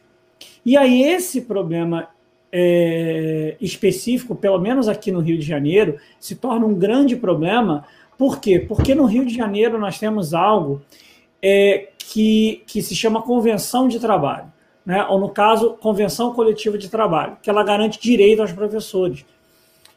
E 0.65 0.77
aí 0.77 1.03
esse 1.03 1.41
problema 1.41 2.07
é, 2.49 3.57
específico, 3.59 4.33
pelo 4.33 4.57
menos 4.59 4.87
aqui 4.87 5.11
no 5.11 5.19
Rio 5.19 5.37
de 5.37 5.45
Janeiro, 5.45 5.97
se 6.17 6.37
torna 6.37 6.65
um 6.65 6.73
grande 6.73 7.17
problema. 7.17 7.83
Por 8.17 8.39
quê? 8.39 8.59
Porque 8.65 8.95
no 8.95 9.03
Rio 9.03 9.25
de 9.25 9.35
Janeiro 9.35 9.77
nós 9.77 9.99
temos 9.99 10.33
algo 10.33 10.81
é, 11.41 11.89
que, 11.97 12.63
que 12.65 12.81
se 12.81 12.95
chama 12.95 13.21
convenção 13.21 13.89
de 13.89 13.99
trabalho, 13.99 14.45
né? 14.85 15.05
ou 15.09 15.19
no 15.19 15.27
caso, 15.27 15.71
convenção 15.81 16.31
coletiva 16.31 16.77
de 16.77 16.87
trabalho, 16.87 17.35
que 17.43 17.49
ela 17.49 17.61
garante 17.61 17.99
direito 17.99 18.41
aos 18.41 18.53
professores. 18.53 19.25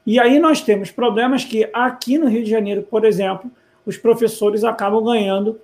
E 0.04 0.18
aí 0.18 0.40
nós 0.40 0.60
temos 0.60 0.90
problemas 0.90 1.44
que 1.44 1.70
aqui 1.72 2.18
no 2.18 2.26
Rio 2.26 2.42
de 2.42 2.50
Janeiro, 2.50 2.82
por 2.82 3.04
exemplo, 3.04 3.48
os 3.86 3.96
professores 3.96 4.64
acabam 4.64 5.02
ganhando 5.04 5.60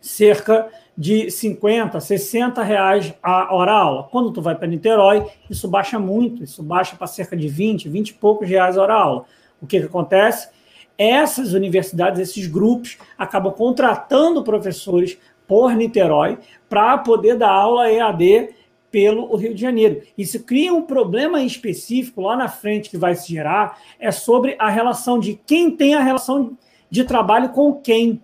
cerca 0.00 0.68
de 0.96 1.30
50, 1.30 2.00
60 2.00 2.62
reais 2.62 3.14
a 3.22 3.54
hora 3.54 3.72
aula. 3.72 4.08
Quando 4.10 4.32
tu 4.32 4.42
vai 4.42 4.54
para 4.54 4.66
Niterói, 4.66 5.26
isso 5.48 5.68
baixa 5.68 5.98
muito, 5.98 6.42
isso 6.42 6.62
baixa 6.62 6.96
para 6.96 7.06
cerca 7.06 7.36
de 7.36 7.48
20, 7.48 7.88
20 7.88 8.08
e 8.08 8.14
poucos 8.14 8.48
reais 8.48 8.76
a 8.76 8.82
hora 8.82 8.94
aula. 8.94 9.24
O 9.60 9.66
que, 9.66 9.78
que 9.78 9.86
acontece? 9.86 10.48
Essas 10.96 11.52
universidades, 11.52 12.20
esses 12.20 12.46
grupos, 12.48 12.98
acabam 13.16 13.52
contratando 13.52 14.42
professores 14.42 15.16
por 15.46 15.72
Niterói 15.74 16.38
para 16.68 16.98
poder 16.98 17.36
dar 17.36 17.50
aula 17.50 17.90
EAD 17.90 18.50
pelo 18.90 19.34
Rio 19.36 19.54
de 19.54 19.60
Janeiro. 19.60 20.02
Isso 20.16 20.42
cria 20.42 20.74
um 20.74 20.82
problema 20.82 21.42
específico 21.42 22.22
lá 22.22 22.36
na 22.36 22.48
frente 22.48 22.90
que 22.90 22.96
vai 22.96 23.14
se 23.14 23.32
gerar, 23.32 23.78
é 24.00 24.10
sobre 24.10 24.56
a 24.58 24.68
relação 24.68 25.18
de 25.18 25.38
quem 25.46 25.70
tem 25.70 25.94
a 25.94 26.02
relação 26.02 26.56
de 26.90 27.04
trabalho 27.04 27.50
com 27.50 27.72
quem. 27.74 28.22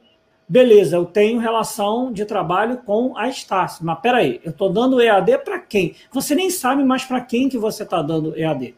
Beleza, 0.48 0.96
eu 0.96 1.07
tenho 1.07 1.40
relação 1.40 2.12
de 2.12 2.24
trabalho 2.24 2.79
com 2.79 3.16
a 3.16 3.29
Estácio, 3.29 3.85
mas 3.85 3.98
peraí, 4.00 4.40
eu 4.44 4.50
estou 4.50 4.70
dando 4.70 5.00
EAD 5.00 5.38
para 5.38 5.59
quem? 5.59 5.94
Você 6.12 6.35
nem 6.35 6.50
sabe 6.50 6.85
mais 6.85 7.05
para 7.05 7.20
quem 7.20 7.48
que 7.48 7.57
você 7.57 7.83
está 7.83 8.03
dando 8.03 8.38
EAD. 8.38 8.74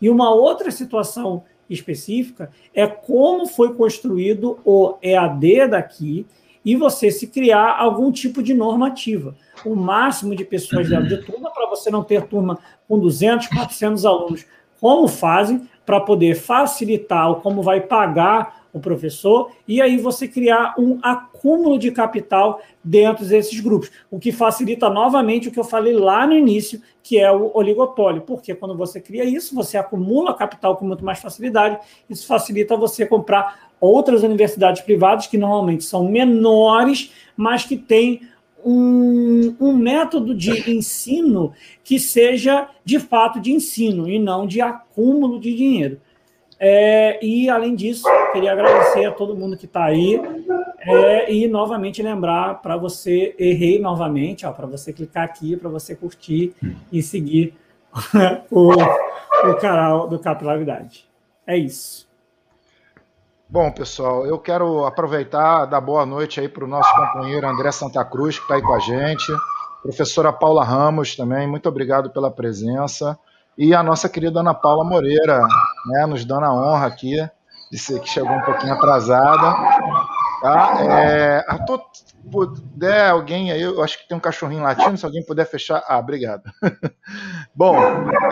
E 0.00 0.08
uma 0.08 0.34
outra 0.34 0.70
situação 0.70 1.44
específica 1.68 2.50
é 2.74 2.86
como 2.86 3.46
foi 3.46 3.74
construído 3.74 4.58
o 4.64 4.96
EAD 5.02 5.68
daqui 5.68 6.26
e 6.64 6.76
você 6.76 7.10
se 7.10 7.26
criar 7.26 7.76
algum 7.78 8.10
tipo 8.10 8.42
de 8.42 8.54
normativa 8.54 9.34
o 9.64 9.74
máximo 9.74 10.34
de 10.34 10.44
pessoas 10.44 10.88
dentro 10.88 11.08
de 11.08 11.18
turma 11.18 11.50
para 11.50 11.68
você 11.68 11.90
não 11.90 12.02
ter 12.02 12.22
turma 12.22 12.58
com 12.88 12.98
200, 12.98 13.48
400 13.48 14.06
alunos. 14.06 14.46
Como 14.80 15.06
fazem 15.06 15.68
para 15.86 16.00
poder 16.00 16.34
facilitar 16.34 17.28
ou 17.28 17.36
como 17.36 17.62
vai 17.62 17.80
pagar 17.80 18.61
o 18.72 18.80
professor 18.80 19.52
e 19.68 19.82
aí 19.82 19.98
você 19.98 20.26
criar 20.26 20.74
um 20.78 20.98
acúmulo 21.02 21.78
de 21.78 21.90
capital 21.90 22.62
dentro 22.82 23.24
desses 23.24 23.60
grupos, 23.60 23.90
o 24.10 24.18
que 24.18 24.32
facilita 24.32 24.88
novamente 24.88 25.48
o 25.48 25.52
que 25.52 25.60
eu 25.60 25.64
falei 25.64 25.92
lá 25.92 26.26
no 26.26 26.32
início, 26.32 26.80
que 27.02 27.18
é 27.18 27.30
o 27.30 27.50
oligopólio, 27.54 28.22
porque 28.22 28.54
quando 28.54 28.76
você 28.76 29.00
cria 29.00 29.24
isso, 29.24 29.54
você 29.54 29.76
acumula 29.76 30.34
capital 30.34 30.76
com 30.76 30.86
muito 30.86 31.04
mais 31.04 31.18
facilidade, 31.18 31.78
isso 32.08 32.26
facilita 32.26 32.76
você 32.76 33.04
comprar 33.04 33.70
outras 33.80 34.22
universidades 34.22 34.80
privadas 34.80 35.26
que 35.26 35.36
normalmente 35.36 35.84
são 35.84 36.08
menores, 36.08 37.12
mas 37.36 37.64
que 37.64 37.76
têm 37.76 38.22
um, 38.64 39.54
um 39.60 39.76
método 39.76 40.34
de 40.34 40.70
ensino 40.70 41.52
que 41.82 41.98
seja 41.98 42.68
de 42.84 42.98
fato 42.98 43.40
de 43.40 43.52
ensino 43.52 44.08
e 44.08 44.18
não 44.18 44.46
de 44.46 44.60
acúmulo 44.60 45.40
de 45.40 45.54
dinheiro. 45.54 46.00
É, 46.64 47.18
e, 47.20 47.50
além 47.50 47.74
disso, 47.74 48.04
queria 48.32 48.52
agradecer 48.52 49.04
a 49.04 49.10
todo 49.10 49.34
mundo 49.34 49.56
que 49.56 49.64
está 49.64 49.82
aí 49.82 50.22
é, 50.78 51.32
e, 51.32 51.48
novamente, 51.48 52.00
lembrar 52.00 52.62
para 52.62 52.76
você, 52.76 53.34
errei 53.36 53.80
novamente, 53.80 54.46
para 54.46 54.66
você 54.68 54.92
clicar 54.92 55.24
aqui, 55.24 55.56
para 55.56 55.68
você 55.68 55.96
curtir 55.96 56.54
e 56.92 57.02
seguir 57.02 57.52
o, 58.48 58.74
o 58.74 59.54
canal 59.60 60.06
do 60.06 60.20
Capilaridade. 60.20 61.04
É 61.44 61.56
isso. 61.56 62.08
Bom, 63.48 63.72
pessoal, 63.72 64.24
eu 64.24 64.38
quero 64.38 64.86
aproveitar 64.86 65.66
dar 65.66 65.80
boa 65.80 66.06
noite 66.06 66.38
aí 66.38 66.48
para 66.48 66.64
o 66.64 66.68
nosso 66.68 66.94
companheiro 66.94 67.44
André 67.44 67.72
Santa 67.72 68.04
Cruz, 68.04 68.38
que 68.38 68.44
está 68.44 68.54
aí 68.54 68.62
com 68.62 68.72
a 68.72 68.78
gente, 68.78 69.32
professora 69.82 70.32
Paula 70.32 70.64
Ramos 70.64 71.16
também, 71.16 71.48
muito 71.48 71.68
obrigado 71.68 72.08
pela 72.10 72.30
presença, 72.30 73.18
e 73.56 73.74
a 73.74 73.82
nossa 73.82 74.08
querida 74.08 74.40
Ana 74.40 74.54
Paula 74.54 74.84
Moreira, 74.84 75.40
né, 75.86 76.06
nos 76.06 76.24
dando 76.24 76.44
a 76.44 76.54
honra 76.54 76.86
aqui, 76.86 77.16
de 77.70 77.78
ser 77.78 78.00
que 78.00 78.08
chegou 78.08 78.32
um 78.32 78.42
pouquinho 78.42 78.74
atrasada. 78.74 79.54
Tá? 80.42 80.84
É, 80.84 81.44
Arthur, 81.48 81.82
puder 82.30 83.10
alguém 83.10 83.52
aí, 83.52 83.62
eu 83.62 83.82
acho 83.82 83.98
que 83.98 84.08
tem 84.08 84.16
um 84.16 84.20
cachorrinho 84.20 84.62
latindo, 84.62 84.96
se 84.96 85.04
alguém 85.04 85.24
puder 85.24 85.46
fechar. 85.46 85.82
Ah, 85.86 85.98
obrigado. 85.98 86.42
Bom, 87.54 87.76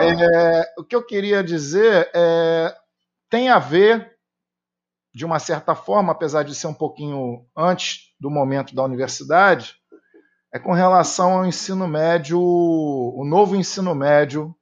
é, 0.01 0.73
o 0.77 0.83
que 0.83 0.95
eu 0.95 1.05
queria 1.05 1.43
dizer 1.43 2.09
é, 2.13 2.75
tem 3.29 3.49
a 3.49 3.59
ver 3.59 4.11
de 5.13 5.25
uma 5.25 5.39
certa 5.39 5.75
forma, 5.75 6.11
apesar 6.11 6.43
de 6.43 6.55
ser 6.55 6.67
um 6.67 6.73
pouquinho 6.73 7.45
antes 7.55 8.13
do 8.19 8.29
momento 8.29 8.73
da 8.73 8.83
universidade, 8.83 9.75
é 10.53 10.59
com 10.59 10.73
relação 10.73 11.39
ao 11.39 11.45
ensino 11.45 11.87
médio, 11.87 12.39
o 12.39 13.23
novo 13.25 13.55
ensino 13.55 13.95
médio 13.95 14.55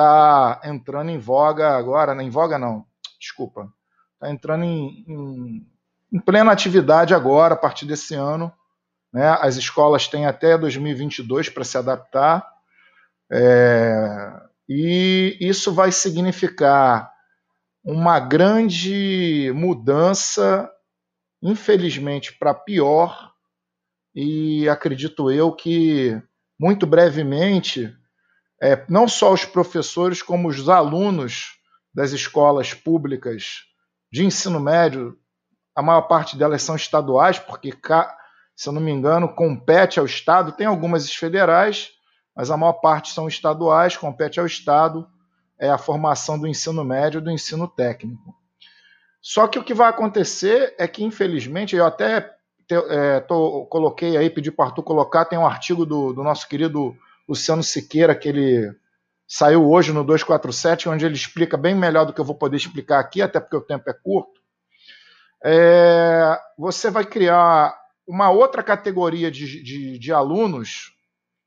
está 0.00 0.60
entrando 0.64 1.10
em 1.10 1.18
voga 1.18 1.76
agora, 1.76 2.20
em 2.22 2.30
voga 2.30 2.58
não, 2.58 2.84
desculpa, 3.18 3.72
está 4.14 4.30
entrando 4.30 4.64
em, 4.64 5.04
em, 5.06 5.66
em, 6.12 6.20
plena 6.20 6.50
atividade 6.50 7.14
agora, 7.14 7.54
a 7.54 7.56
partir 7.56 7.86
desse 7.86 8.14
ano. 8.14 8.52
Né? 9.12 9.28
As 9.40 9.56
escolas 9.56 10.08
têm 10.08 10.26
até 10.26 10.56
2022 10.56 11.50
para 11.50 11.64
se 11.64 11.76
adaptar, 11.76 12.46
é, 13.30 14.40
e 14.68 15.36
isso 15.40 15.72
vai 15.72 15.92
significar 15.92 17.12
uma 17.84 18.18
grande 18.18 19.52
mudança, 19.54 20.70
infelizmente 21.42 22.32
para 22.38 22.54
pior, 22.54 23.32
e 24.14 24.68
acredito 24.68 25.30
eu 25.30 25.52
que 25.52 26.20
muito 26.58 26.86
brevemente, 26.86 27.96
é, 28.62 28.84
não 28.88 29.08
só 29.08 29.32
os 29.32 29.44
professores, 29.44 30.22
como 30.22 30.48
os 30.48 30.68
alunos 30.68 31.58
das 31.94 32.12
escolas 32.12 32.74
públicas 32.74 33.64
de 34.12 34.24
ensino 34.24 34.60
médio, 34.60 35.16
a 35.74 35.82
maior 35.82 36.02
parte 36.02 36.36
delas 36.36 36.62
são 36.62 36.76
estaduais, 36.76 37.38
porque, 37.38 37.72
se 38.54 38.68
eu 38.68 38.72
não 38.72 38.80
me 38.80 38.90
engano, 38.90 39.34
compete 39.34 39.98
ao 39.98 40.06
Estado, 40.06 40.52
tem 40.52 40.66
algumas 40.66 41.10
federais, 41.12 41.90
mas 42.36 42.50
a 42.50 42.56
maior 42.56 42.74
parte 42.74 43.12
são 43.12 43.26
estaduais, 43.26 43.96
compete 43.96 44.38
ao 44.38 44.46
Estado 44.46 45.08
é 45.60 45.68
a 45.68 45.78
formação 45.78 46.38
do 46.38 46.48
ensino 46.48 46.82
médio 46.82 47.18
e 47.18 47.20
do 47.22 47.30
ensino 47.30 47.68
técnico. 47.68 48.34
Só 49.20 49.46
que 49.46 49.58
o 49.58 49.62
que 49.62 49.74
vai 49.74 49.90
acontecer 49.90 50.74
é 50.78 50.88
que, 50.88 51.04
infelizmente, 51.04 51.76
eu 51.76 51.84
até 51.84 52.22
te, 52.66 52.74
é, 52.74 53.20
tô, 53.20 53.66
coloquei 53.66 54.16
aí, 54.16 54.30
pedi 54.30 54.50
para 54.50 54.66
Arthur 54.66 54.82
colocar, 54.82 55.26
tem 55.26 55.38
um 55.38 55.46
artigo 55.46 55.84
do, 55.84 56.14
do 56.14 56.22
nosso 56.22 56.48
querido 56.48 56.96
Luciano 57.30 57.62
Siqueira, 57.62 58.12
que 58.12 58.28
ele 58.28 58.74
saiu 59.26 59.70
hoje 59.70 59.92
no 59.92 60.02
247, 60.02 60.88
onde 60.88 61.06
ele 61.06 61.14
explica 61.14 61.56
bem 61.56 61.76
melhor 61.76 62.04
do 62.04 62.12
que 62.12 62.20
eu 62.20 62.24
vou 62.24 62.34
poder 62.34 62.56
explicar 62.56 62.98
aqui, 62.98 63.22
até 63.22 63.38
porque 63.38 63.56
o 63.56 63.60
tempo 63.60 63.88
é 63.88 63.92
curto. 63.92 64.40
É, 65.44 66.36
você 66.58 66.90
vai 66.90 67.04
criar 67.04 67.72
uma 68.04 68.30
outra 68.30 68.64
categoria 68.64 69.30
de, 69.30 69.62
de, 69.62 69.96
de 69.96 70.12
alunos, 70.12 70.92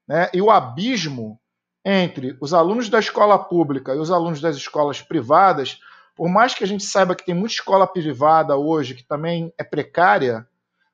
né, 0.08 0.30
e 0.34 0.42
o 0.42 0.50
abismo 0.50 1.38
entre 1.84 2.38
os 2.40 2.54
alunos 2.54 2.88
da 2.88 3.00
escola 3.00 3.38
pública 3.38 3.94
e 3.94 4.00
os 4.00 4.10
alunos 4.10 4.40
das 4.40 4.56
escolas 4.56 5.02
privadas, 5.02 5.82
por 6.16 6.30
mais 6.30 6.56
que 6.56 6.64
a 6.64 6.68
gente 6.68 6.86
saiba 6.86 7.14
que 7.14 7.26
tem 7.26 7.36
muita 7.36 7.56
escola 7.56 7.86
privada 7.86 8.56
hoje 8.56 8.96
que 8.96 9.04
também 9.04 9.54
é 9.58 9.64
precária, 9.66 10.48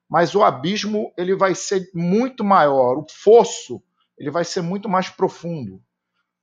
mas 0.08 0.34
o 0.34 0.42
abismo 0.42 1.12
ele 1.16 1.36
vai 1.36 1.54
ser 1.54 1.88
muito 1.94 2.42
maior, 2.42 2.98
o 2.98 3.06
fosso 3.08 3.80
ele 4.20 4.30
vai 4.30 4.44
ser 4.44 4.60
muito 4.60 4.86
mais 4.86 5.08
profundo. 5.08 5.80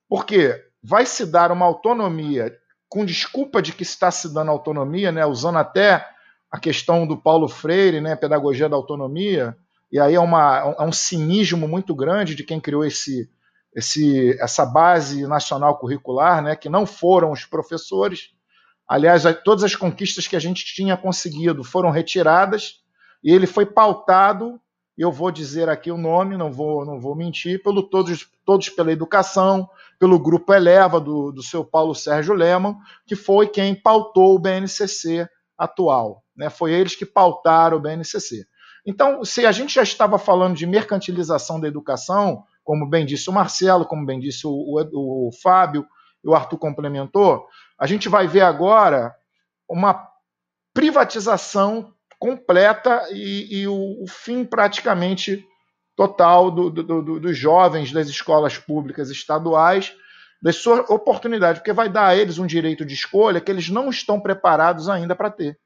Porque 0.10 0.60
vai 0.84 1.06
se 1.06 1.28
dar 1.28 1.52
uma 1.52 1.66
autonomia, 1.66 2.52
com 2.90 3.06
desculpa 3.06 3.62
de 3.62 3.72
que 3.72 3.84
está 3.84 4.10
se 4.10 4.34
dando 4.34 4.50
autonomia, 4.50 5.12
né, 5.12 5.24
usando 5.26 5.60
até 5.60 6.04
a 6.52 6.60
questão 6.60 7.06
do 7.06 7.16
Paulo 7.16 7.48
Freire, 7.48 8.02
né, 8.02 8.16
pedagogia 8.16 8.68
da 8.68 8.76
autonomia, 8.76 9.56
e 9.92 10.00
aí 10.00 10.16
é, 10.16 10.20
uma, 10.20 10.76
é 10.80 10.84
um 10.84 10.92
cinismo 10.92 11.68
muito 11.68 11.94
grande 11.94 12.34
de 12.34 12.44
quem 12.44 12.60
criou 12.60 12.84
esse, 12.84 13.30
esse, 13.76 14.36
essa 14.42 14.66
base 14.66 15.28
nacional 15.28 15.78
curricular, 15.78 16.42
né, 16.42 16.56
que 16.56 16.70
não 16.70 16.86
foram 16.86 17.32
os 17.32 17.46
professores. 17.46 18.32
Aliás, 18.88 19.24
todas 19.44 19.64
as 19.64 19.76
conquistas 19.76 20.28
que 20.28 20.36
a 20.36 20.40
gente 20.40 20.66
tinha 20.66 20.98
conseguido 20.98 21.64
foram 21.64 21.92
retiradas 21.92 22.82
e 23.24 23.32
ele 23.32 23.46
foi 23.46 23.66
pautado, 23.66 24.60
eu 24.98 25.12
vou 25.12 25.32
dizer 25.32 25.70
aqui 25.70 25.92
o 25.92 25.98
nome, 25.98 26.36
não 26.36 26.52
vou, 26.52 26.86
não 26.86 27.00
vou 27.00 27.16
mentir, 27.16 27.62
pelo 27.62 27.84
todos, 27.84 28.28
todos 28.44 28.70
pela 28.70 28.92
educação, 28.92 29.70
pelo 30.00 30.20
grupo 30.20 30.54
Eleva 30.54 31.00
do, 31.00 31.32
do 31.32 31.44
seu 31.44 31.64
Paulo 31.64 31.94
Sérgio 31.94 32.34
Leman, 32.34 32.76
que 33.06 33.16
foi 33.16 33.48
quem 33.48 33.76
pautou 33.76 34.36
o 34.36 34.40
BNCC 34.40 35.28
atual. 35.58 36.24
Né? 36.36 36.50
Foi 36.50 36.72
eles 36.72 36.96
que 36.96 37.06
pautaram 37.06 37.78
o 37.78 37.80
BNCC. 37.80 38.46
Então, 38.86 39.24
se 39.24 39.46
a 39.46 39.52
gente 39.52 39.76
já 39.76 39.84
estava 39.84 40.18
falando 40.18 40.56
de 40.56 40.66
mercantilização 40.66 41.60
da 41.60 41.68
educação, 41.68 42.44
como 42.64 42.90
bem 42.90 43.06
disse 43.06 43.30
o 43.30 43.34
Marcelo, 43.34 43.86
como 43.86 44.06
bem 44.06 44.20
disse 44.20 44.48
o, 44.48 44.52
o, 44.52 45.28
o 45.28 45.32
Fábio, 45.44 45.86
e 46.24 46.30
o 46.30 46.34
Arthur 46.34 46.58
complementou, 46.58 47.46
a 47.78 47.86
gente 47.86 48.10
vai 48.10 48.28
ver 48.28 48.42
agora 48.42 49.16
uma 49.70 50.08
privatização 50.74 51.94
completa 52.20 53.08
e, 53.12 53.62
e 53.62 53.68
o, 53.68 54.04
o, 54.04 54.08
fim 54.08 54.44
praticamente 54.44 55.46
total 55.96 56.52
do, 56.52 56.70
do, 56.70 57.02
do, 57.02 57.20
dos 57.20 57.38
jovens 57.38 57.92
das 57.92 58.08
escolas 58.08 58.58
públicas 58.58 59.10
estaduais, 59.10 59.94
da 60.42 60.54
sua 60.54 60.82
oportunidade, 60.92 61.60
porque 61.60 61.74
vai 61.74 61.90
dar 61.90 62.08
a 62.08 62.16
eles 62.16 62.38
um 62.38 62.46
direito 62.46 62.86
de 62.86 62.94
escolha 62.94 63.42
que 63.42 63.52
eles 63.52 63.70
não 63.70 63.90
estão 63.90 64.20
preparados 64.20 64.90
ainda 64.90 65.16
para 65.16 65.32
ter, 65.32 65.60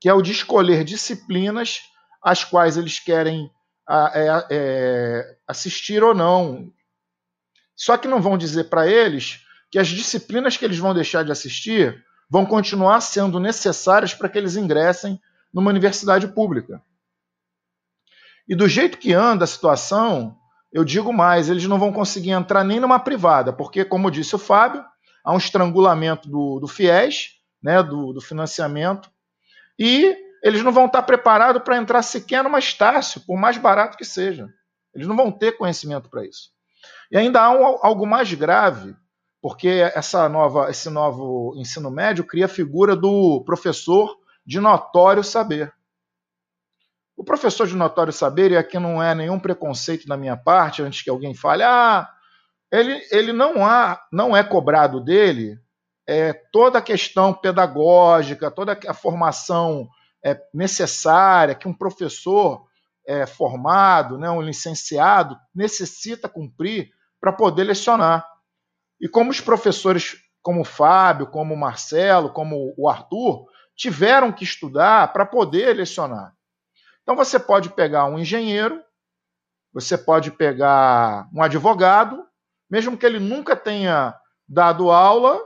que 0.00 0.08
é 0.08 0.14
o 0.14 0.22
de 0.22 0.32
escolher 0.32 0.84
disciplinas 0.84 1.80
às 2.22 2.44
quais 2.44 2.76
eles 2.76 3.00
querem 3.00 3.50
é, 3.88 4.46
é, 4.50 5.36
assistir 5.48 6.02
ou 6.02 6.14
não. 6.14 6.72
Só 7.74 7.96
que 7.96 8.06
não 8.06 8.20
vão 8.20 8.38
dizer 8.38 8.64
para 8.64 8.86
eles 8.86 9.40
que 9.70 9.78
as 9.78 9.88
disciplinas 9.88 10.56
que 10.56 10.64
eles 10.64 10.78
vão 10.78 10.94
deixar 10.94 11.24
de 11.24 11.32
assistir 11.32 12.04
vão 12.28 12.46
continuar 12.46 13.00
sendo 13.00 13.40
necessárias 13.40 14.14
para 14.14 14.28
que 14.28 14.38
eles 14.38 14.54
ingressem 14.56 15.20
numa 15.52 15.70
universidade 15.70 16.28
pública. 16.28 16.82
E 18.48 18.54
do 18.54 18.68
jeito 18.68 18.98
que 18.98 19.12
anda 19.12 19.44
a 19.44 19.48
situação, 19.48 20.36
eu 20.72 20.84
digo 20.84 21.12
mais, 21.12 21.48
eles 21.48 21.64
não 21.66 21.78
vão 21.78 21.92
conseguir 21.92 22.30
entrar 22.30 22.64
nem 22.64 22.80
numa 22.80 22.98
privada, 22.98 23.52
porque, 23.52 23.84
como 23.84 24.10
disse 24.10 24.34
o 24.34 24.38
Fábio, 24.38 24.84
há 25.24 25.32
um 25.32 25.38
estrangulamento 25.38 26.28
do, 26.28 26.58
do 26.60 26.68
FIES, 26.68 27.36
né, 27.62 27.82
do, 27.82 28.12
do 28.12 28.20
financiamento, 28.20 29.10
e 29.78 30.16
eles 30.42 30.62
não 30.62 30.72
vão 30.72 30.86
estar 30.86 31.02
preparados 31.02 31.62
para 31.62 31.76
entrar 31.76 32.02
sequer 32.02 32.42
numa 32.42 32.58
Estácio, 32.58 33.20
por 33.26 33.38
mais 33.38 33.58
barato 33.58 33.96
que 33.96 34.04
seja. 34.04 34.48
Eles 34.94 35.06
não 35.06 35.16
vão 35.16 35.30
ter 35.30 35.56
conhecimento 35.56 36.08
para 36.08 36.24
isso. 36.24 36.50
E 37.10 37.16
ainda 37.16 37.42
há 37.42 37.50
um, 37.50 37.78
algo 37.82 38.06
mais 38.06 38.32
grave, 38.32 38.94
porque 39.42 39.68
essa 39.94 40.28
nova, 40.28 40.70
esse 40.70 40.88
novo 40.90 41.54
ensino 41.56 41.90
médio 41.90 42.24
cria 42.24 42.46
a 42.46 42.48
figura 42.48 42.96
do 42.96 43.42
professor 43.44 44.19
de 44.44 44.60
notório 44.60 45.22
saber. 45.22 45.72
O 47.16 47.24
professor 47.24 47.66
de 47.66 47.76
notório 47.76 48.12
saber, 48.12 48.50
e 48.50 48.56
aqui 48.56 48.78
não 48.78 49.02
é 49.02 49.14
nenhum 49.14 49.38
preconceito 49.38 50.06
da 50.06 50.16
minha 50.16 50.36
parte, 50.36 50.82
antes 50.82 51.02
que 51.02 51.10
alguém 51.10 51.34
fale, 51.34 51.62
ah, 51.62 52.08
ele, 52.72 53.00
ele 53.10 53.32
não, 53.32 53.64
há, 53.66 54.00
não 54.12 54.36
é 54.36 54.42
cobrado 54.42 55.00
dele 55.00 55.58
é, 56.08 56.32
toda 56.32 56.78
a 56.78 56.82
questão 56.82 57.32
pedagógica, 57.32 58.50
toda 58.50 58.78
a 58.88 58.94
formação 58.94 59.88
é, 60.24 60.40
necessária 60.52 61.54
que 61.54 61.68
um 61.68 61.72
professor 61.72 62.66
é, 63.06 63.26
formado, 63.26 64.18
né, 64.18 64.30
um 64.30 64.42
licenciado, 64.42 65.38
necessita 65.54 66.28
cumprir 66.28 66.90
para 67.20 67.32
poder 67.32 67.64
lecionar. 67.64 68.26
E 69.00 69.08
como 69.08 69.30
os 69.30 69.40
professores, 69.40 70.16
como 70.42 70.62
o 70.62 70.64
Fábio, 70.64 71.26
como 71.26 71.54
o 71.54 71.58
Marcelo, 71.58 72.32
como 72.32 72.74
o 72.76 72.88
Arthur, 72.88 73.46
tiveram 73.80 74.30
que 74.30 74.44
estudar 74.44 75.10
para 75.10 75.24
poder 75.24 75.74
lecionar. 75.74 76.36
Então 77.02 77.16
você 77.16 77.38
pode 77.38 77.70
pegar 77.70 78.04
um 78.04 78.18
engenheiro, 78.18 78.78
você 79.72 79.96
pode 79.96 80.30
pegar 80.30 81.26
um 81.34 81.42
advogado, 81.42 82.22
mesmo 82.70 82.94
que 82.94 83.06
ele 83.06 83.18
nunca 83.18 83.56
tenha 83.56 84.14
dado 84.46 84.90
aula, 84.90 85.40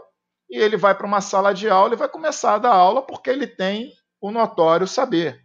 e 0.50 0.56
ele 0.56 0.76
vai 0.76 0.96
para 0.96 1.06
uma 1.06 1.20
sala 1.20 1.54
de 1.54 1.70
aula 1.70 1.94
e 1.94 1.96
vai 1.96 2.08
começar 2.08 2.54
a 2.54 2.58
dar 2.58 2.74
aula 2.74 3.02
porque 3.02 3.30
ele 3.30 3.46
tem 3.46 3.92
o 4.20 4.32
notório 4.32 4.88
saber. 4.88 5.40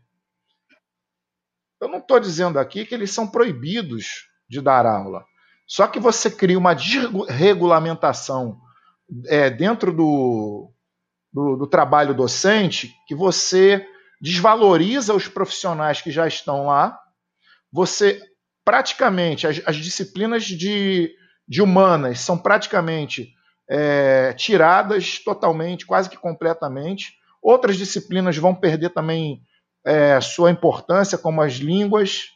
Eu 1.79 1.89
não 1.89 1.99
estou 1.99 2.19
dizendo 2.19 2.57
aqui 2.57 2.87
que 2.87 2.95
eles 2.95 3.11
são 3.11 3.27
proibidos 3.27 4.27
de 4.49 4.61
dar 4.61 4.87
aula. 4.87 5.23
Só 5.67 5.85
que 5.85 5.99
você 5.99 6.31
cria 6.31 6.57
uma 6.57 6.73
desregulamentação 6.73 8.59
é, 9.27 9.47
dentro 9.51 9.93
do, 9.93 10.73
do, 11.31 11.55
do 11.55 11.67
trabalho 11.67 12.13
docente 12.13 12.93
que 13.07 13.15
você 13.15 13.85
desvaloriza 14.21 15.13
os 15.13 15.27
profissionais 15.27 16.01
que 16.01 16.11
já 16.11 16.27
estão 16.27 16.65
lá, 16.65 16.99
você 17.71 18.21
praticamente, 18.65 19.47
as, 19.47 19.61
as 19.65 19.75
disciplinas 19.77 20.43
de, 20.43 21.13
de 21.47 21.61
humanas 21.61 22.19
são 22.19 22.37
praticamente 22.37 23.33
é, 23.69 24.33
tiradas 24.33 25.19
totalmente, 25.19 25.85
quase 25.85 26.09
que 26.09 26.17
completamente. 26.17 27.13
Outras 27.41 27.77
disciplinas 27.77 28.35
vão 28.37 28.53
perder 28.53 28.89
também 28.89 29.41
é, 29.85 30.19
sua 30.19 30.51
importância, 30.51 31.17
como 31.17 31.41
as 31.41 31.53
línguas, 31.53 32.27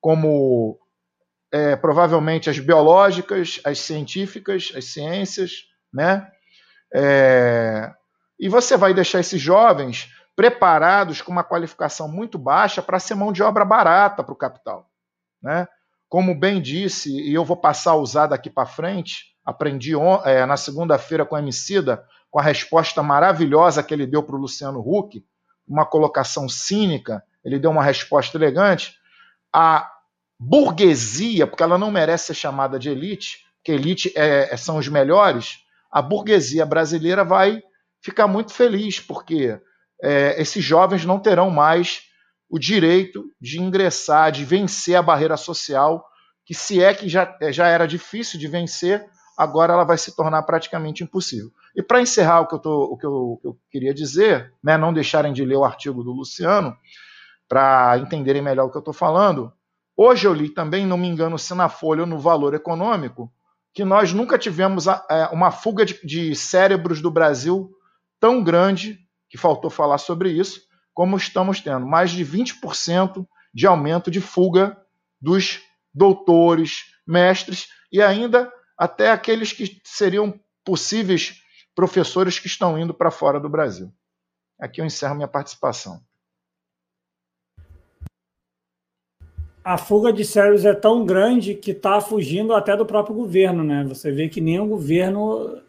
como 0.00 0.78
é, 1.52 1.74
provavelmente 1.76 2.48
as 2.50 2.58
biológicas, 2.58 3.60
as 3.64 3.78
científicas, 3.78 4.72
as 4.76 4.86
ciências, 4.86 5.64
né? 5.92 6.30
É, 6.94 7.90
e 8.44 8.48
você 8.50 8.76
vai 8.76 8.92
deixar 8.92 9.20
esses 9.20 9.40
jovens 9.40 10.12
preparados 10.36 11.22
com 11.22 11.32
uma 11.32 11.42
qualificação 11.42 12.06
muito 12.06 12.36
baixa 12.36 12.82
para 12.82 12.98
ser 12.98 13.14
mão 13.14 13.32
de 13.32 13.42
obra 13.42 13.64
barata 13.64 14.22
para 14.22 14.34
o 14.34 14.36
capital. 14.36 14.90
Né? 15.42 15.66
Como 16.10 16.38
bem 16.38 16.60
disse, 16.60 17.10
e 17.10 17.32
eu 17.32 17.42
vou 17.42 17.56
passar 17.56 17.92
a 17.92 17.96
usar 17.96 18.26
daqui 18.26 18.50
para 18.50 18.66
frente, 18.66 19.34
aprendi 19.46 19.92
é, 20.26 20.44
na 20.44 20.58
segunda-feira 20.58 21.24
com 21.24 21.34
a 21.34 21.38
Emicida, 21.38 22.04
com 22.30 22.38
a 22.38 22.42
resposta 22.42 23.02
maravilhosa 23.02 23.82
que 23.82 23.94
ele 23.94 24.06
deu 24.06 24.22
para 24.22 24.36
o 24.36 24.38
Luciano 24.38 24.80
Huck, 24.80 25.24
uma 25.66 25.86
colocação 25.86 26.46
cínica, 26.46 27.24
ele 27.42 27.58
deu 27.58 27.70
uma 27.70 27.82
resposta 27.82 28.36
elegante. 28.36 28.94
A 29.50 29.90
burguesia, 30.38 31.46
porque 31.46 31.62
ela 31.62 31.78
não 31.78 31.90
merece 31.90 32.26
ser 32.26 32.34
chamada 32.34 32.78
de 32.78 32.90
elite, 32.90 33.38
que 33.64 33.72
elite 33.72 34.12
é, 34.14 34.52
é, 34.52 34.56
são 34.58 34.76
os 34.76 34.86
melhores, 34.86 35.60
a 35.90 36.02
burguesia 36.02 36.66
brasileira 36.66 37.24
vai 37.24 37.62
ficar 38.04 38.28
muito 38.28 38.52
feliz, 38.52 39.00
porque 39.00 39.58
é, 40.02 40.40
esses 40.40 40.62
jovens 40.62 41.06
não 41.06 41.18
terão 41.18 41.48
mais 41.48 42.02
o 42.50 42.58
direito 42.58 43.24
de 43.40 43.58
ingressar, 43.58 44.30
de 44.30 44.44
vencer 44.44 44.94
a 44.94 45.02
barreira 45.02 45.38
social, 45.38 46.04
que 46.44 46.52
se 46.52 46.82
é 46.82 46.92
que 46.92 47.08
já, 47.08 47.34
é, 47.40 47.50
já 47.50 47.66
era 47.66 47.86
difícil 47.88 48.38
de 48.38 48.46
vencer, 48.46 49.06
agora 49.38 49.72
ela 49.72 49.84
vai 49.84 49.96
se 49.96 50.14
tornar 50.14 50.42
praticamente 50.42 51.02
impossível. 51.02 51.50
E 51.74 51.82
para 51.82 52.02
encerrar 52.02 52.42
o 52.42 52.46
que 52.46 52.54
eu, 52.54 52.58
tô, 52.58 52.82
o 52.82 52.98
que 52.98 53.06
eu, 53.06 53.40
eu 53.42 53.58
queria 53.70 53.94
dizer, 53.94 54.52
né, 54.62 54.76
não 54.76 54.92
deixarem 54.92 55.32
de 55.32 55.42
ler 55.42 55.56
o 55.56 55.64
artigo 55.64 56.04
do 56.04 56.12
Luciano, 56.12 56.76
para 57.48 57.96
entenderem 57.98 58.42
melhor 58.42 58.66
o 58.66 58.70
que 58.70 58.76
eu 58.76 58.80
estou 58.80 58.94
falando, 58.94 59.50
hoje 59.96 60.26
eu 60.26 60.34
li 60.34 60.50
também, 60.50 60.86
não 60.86 60.98
me 60.98 61.08
engano, 61.08 61.38
se 61.38 61.54
na 61.54 61.70
Folha 61.70 62.02
ou 62.02 62.06
no 62.06 62.18
Valor 62.18 62.52
Econômico, 62.52 63.32
que 63.72 63.82
nós 63.82 64.12
nunca 64.12 64.38
tivemos 64.38 64.86
é, 64.86 65.28
uma 65.32 65.50
fuga 65.50 65.86
de, 65.86 65.98
de 66.06 66.34
cérebros 66.34 67.00
do 67.00 67.10
Brasil 67.10 67.73
tão 68.24 68.42
grande, 68.42 68.98
que 69.28 69.36
faltou 69.36 69.68
falar 69.68 69.98
sobre 69.98 70.30
isso, 70.30 70.62
como 70.94 71.14
estamos 71.14 71.60
tendo. 71.60 71.84
Mais 71.84 72.10
de 72.10 72.24
20% 72.24 73.26
de 73.52 73.66
aumento 73.66 74.10
de 74.10 74.18
fuga 74.18 74.82
dos 75.20 75.60
doutores, 75.92 76.86
mestres 77.06 77.68
e 77.92 78.00
ainda 78.00 78.50
até 78.78 79.10
aqueles 79.10 79.52
que 79.52 79.78
seriam 79.84 80.40
possíveis 80.64 81.42
professores 81.74 82.38
que 82.38 82.46
estão 82.46 82.78
indo 82.78 82.94
para 82.94 83.10
fora 83.10 83.38
do 83.38 83.50
Brasil. 83.50 83.92
Aqui 84.58 84.80
eu 84.80 84.86
encerro 84.86 85.16
minha 85.16 85.28
participação. 85.28 86.00
A 89.62 89.76
fuga 89.76 90.10
de 90.10 90.24
cérebros 90.24 90.64
é 90.64 90.72
tão 90.72 91.04
grande 91.04 91.54
que 91.54 91.72
está 91.72 92.00
fugindo 92.00 92.54
até 92.54 92.74
do 92.74 92.86
próprio 92.86 93.14
governo, 93.14 93.62
né? 93.62 93.84
Você 93.84 94.10
vê 94.10 94.30
que 94.30 94.40
nem 94.40 94.58
o 94.58 94.66
governo 94.66 95.62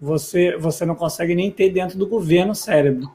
você, 0.00 0.56
você 0.56 0.84
não 0.84 0.94
consegue 0.94 1.34
nem 1.34 1.50
ter 1.50 1.70
dentro 1.70 1.98
do 1.98 2.06
governo 2.06 2.54
cérebro. 2.54 3.10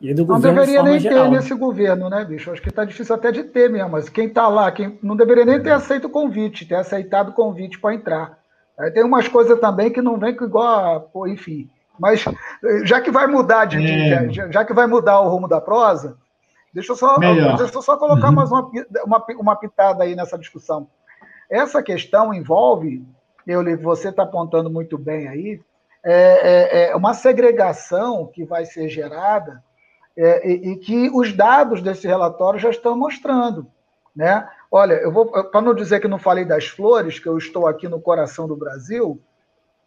E 0.00 0.12
do 0.12 0.26
não 0.26 0.40
deveria 0.40 0.82
nem 0.82 0.98
geral. 0.98 1.24
ter 1.24 1.36
nesse 1.36 1.54
governo, 1.54 2.10
né, 2.10 2.24
bicho? 2.24 2.50
Acho 2.50 2.60
que 2.60 2.68
está 2.68 2.84
difícil 2.84 3.14
até 3.14 3.32
de 3.32 3.44
ter 3.44 3.70
mesmo. 3.70 3.90
Mas 3.90 4.08
quem 4.08 4.26
está 4.26 4.48
lá, 4.48 4.70
quem 4.70 4.98
não 5.02 5.16
deveria 5.16 5.44
nem 5.44 5.62
ter 5.62 5.70
aceito 5.70 6.06
o 6.06 6.10
convite, 6.10 6.66
ter 6.66 6.74
aceitado 6.74 7.30
o 7.30 7.32
convite 7.32 7.78
para 7.78 7.94
entrar. 7.94 8.38
Aí 8.78 8.90
tem 8.90 9.04
umas 9.04 9.28
coisas 9.28 9.58
também 9.60 9.90
que 9.90 10.02
não 10.02 10.18
vem 10.18 10.30
igual 10.30 10.96
a, 10.96 11.00
pô, 11.00 11.26
enfim. 11.26 11.70
Mas 11.98 12.24
já 12.84 13.00
que 13.00 13.10
vai 13.10 13.26
mudar 13.26 13.66
de, 13.66 13.78
é. 13.78 14.30
já, 14.30 14.50
já, 14.50 14.64
que 14.64 14.74
vai 14.74 14.86
mudar 14.86 15.20
o 15.20 15.28
rumo 15.28 15.46
da 15.46 15.60
prosa, 15.60 16.16
deixa 16.72 16.92
eu 16.92 16.96
só, 16.96 17.16
deixa 17.18 17.72
eu 17.72 17.82
só 17.82 17.96
colocar 17.96 18.28
uhum. 18.28 18.34
mais 18.34 18.50
uma, 18.50 18.70
uma, 19.04 19.24
uma 19.38 19.56
pitada 19.56 20.02
aí 20.02 20.16
nessa 20.16 20.36
discussão. 20.36 20.88
Essa 21.48 21.82
questão 21.82 22.34
envolve, 22.34 23.06
eu 23.46 23.62
você 23.80 24.08
está 24.08 24.24
apontando 24.24 24.68
muito 24.68 24.98
bem 24.98 25.28
aí, 25.28 25.60
é, 26.04 26.12
é, 26.12 26.90
é, 26.90 26.96
uma 26.96 27.14
segregação 27.14 28.26
que 28.26 28.44
vai 28.44 28.66
ser 28.66 28.88
gerada 28.88 29.64
é, 30.16 30.48
e, 30.48 30.72
e, 30.72 30.76
que 30.76 31.10
os 31.14 31.32
dados 31.32 31.80
desse 31.80 32.06
relatório 32.06 32.60
já 32.60 32.68
estão 32.68 32.96
mostrando. 32.96 33.66
Né? 34.14 34.46
Olha, 34.70 34.94
eu 34.94 35.10
vou 35.10 35.26
para 35.26 35.62
não 35.62 35.74
dizer 35.74 36.00
que 36.00 36.06
não 36.06 36.18
falei 36.18 36.44
das 36.44 36.66
flores, 36.66 37.18
que 37.18 37.28
eu 37.28 37.38
estou 37.38 37.66
aqui 37.66 37.88
no 37.88 38.00
coração 38.00 38.46
do 38.46 38.54
Brasil, 38.54 39.20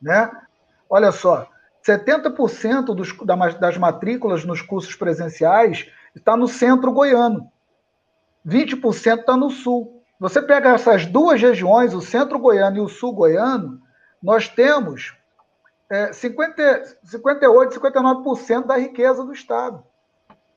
né? 0.02 0.30
Olha 0.90 1.12
só, 1.12 1.48
70% 1.86 2.94
dos, 2.94 3.16
das 3.60 3.78
matrículas 3.78 4.44
nos 4.44 4.62
cursos 4.62 4.96
presenciais 4.96 5.90
está 6.16 6.36
no 6.36 6.48
centro 6.48 6.92
goiano, 6.92 7.50
20% 8.46 9.20
está 9.20 9.38
no 9.38 9.50
sul. 9.50 10.02
você 10.20 10.42
pega 10.42 10.74
essas 10.74 11.06
duas 11.06 11.42
regiões, 11.42 11.94
o 11.94 12.02
centro 12.02 12.40
goiano 12.40 12.78
e 12.78 12.82
o 12.82 12.90
sul 12.90 13.14
goiano, 13.14 13.82
nós 14.22 14.50
temos 14.50 15.17
é, 15.90 16.12
50, 16.12 16.98
58, 17.04 17.80
59% 17.80 18.66
da 18.66 18.78
riqueza 18.78 19.24
do 19.24 19.34
Estado. 19.34 19.84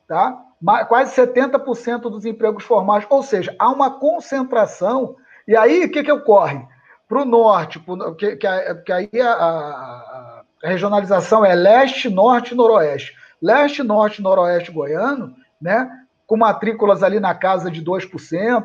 Tá? 0.06 0.42
Quase 0.88 1.14
70% 1.14 2.02
dos 2.02 2.24
empregos 2.24 2.64
formais. 2.64 3.06
Ou 3.08 3.22
seja, 3.22 3.54
há 3.58 3.68
uma 3.68 3.98
concentração. 3.98 5.16
E 5.46 5.56
aí, 5.56 5.84
o 5.84 5.90
que, 5.90 6.02
que 6.02 6.12
ocorre? 6.12 6.66
Para 7.08 7.22
o 7.22 7.24
norte, 7.24 7.78
pro, 7.78 8.14
que, 8.14 8.36
que, 8.36 8.74
que, 8.84 8.92
aí 8.92 9.08
a, 9.20 9.32
a, 9.32 10.42
a 10.64 10.68
regionalização 10.68 11.44
é 11.44 11.54
leste, 11.54 12.08
norte 12.08 12.52
e 12.52 12.56
noroeste. 12.56 13.14
Leste, 13.40 13.82
norte 13.82 14.22
noroeste 14.22 14.70
goiano, 14.70 15.34
né? 15.60 15.90
com 16.30 16.36
matrículas 16.36 17.02
ali 17.02 17.18
na 17.18 17.34
casa 17.34 17.68
de 17.68 17.82
2%, 17.82 18.08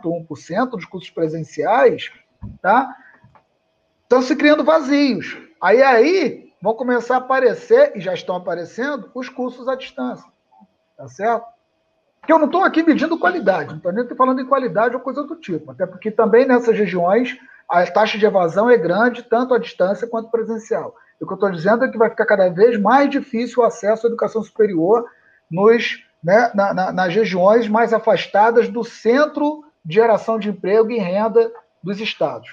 1% 0.03 0.69
dos 0.69 0.85
cursos 0.85 1.09
presenciais, 1.09 2.11
tá? 2.61 2.95
Estão 4.03 4.21
se 4.21 4.35
criando 4.35 4.63
vazios. 4.63 5.35
Aí 5.59 5.81
aí 5.81 6.44
vão 6.65 6.73
começar 6.73 7.13
a 7.13 7.17
aparecer, 7.19 7.91
e 7.95 8.01
já 8.01 8.11
estão 8.15 8.35
aparecendo, 8.35 9.11
os 9.13 9.29
cursos 9.29 9.67
à 9.67 9.75
distância. 9.75 10.27
Tá 10.97 11.07
certo? 11.07 11.45
Porque 12.19 12.33
eu 12.33 12.39
não 12.39 12.47
estou 12.47 12.63
aqui 12.63 12.81
medindo 12.81 13.19
qualidade, 13.19 13.69
não 13.69 13.77
estou 13.77 13.91
nem 13.91 14.07
falando 14.15 14.41
em 14.41 14.47
qualidade 14.47 14.95
ou 14.95 14.99
coisa 14.99 15.21
do 15.21 15.35
tipo. 15.35 15.69
Até 15.69 15.85
porque 15.85 16.09
também 16.09 16.43
nessas 16.47 16.75
regiões 16.75 17.37
a 17.69 17.85
taxa 17.85 18.17
de 18.17 18.25
evasão 18.25 18.67
é 18.67 18.77
grande, 18.77 19.21
tanto 19.21 19.53
à 19.53 19.59
distância 19.59 20.07
quanto 20.07 20.31
presencial. 20.31 20.95
E 21.21 21.23
o 21.23 21.27
que 21.27 21.33
eu 21.33 21.35
estou 21.35 21.51
dizendo 21.51 21.85
é 21.85 21.87
que 21.87 21.99
vai 21.99 22.09
ficar 22.09 22.25
cada 22.25 22.49
vez 22.49 22.81
mais 22.81 23.11
difícil 23.11 23.61
o 23.61 23.65
acesso 23.65 24.07
à 24.07 24.09
educação 24.09 24.41
superior 24.41 25.05
nos 25.51 26.03
né, 26.23 26.49
na, 26.55 26.73
na, 26.73 26.91
nas 26.91 27.13
regiões 27.13 27.67
mais 27.67 27.93
afastadas 27.93 28.69
do 28.69 28.83
centro 28.83 29.63
de 29.85 29.93
geração 29.93 30.39
de 30.39 30.49
emprego 30.49 30.89
e 30.89 30.97
renda 30.97 31.51
dos 31.83 32.01
estados. 32.01 32.49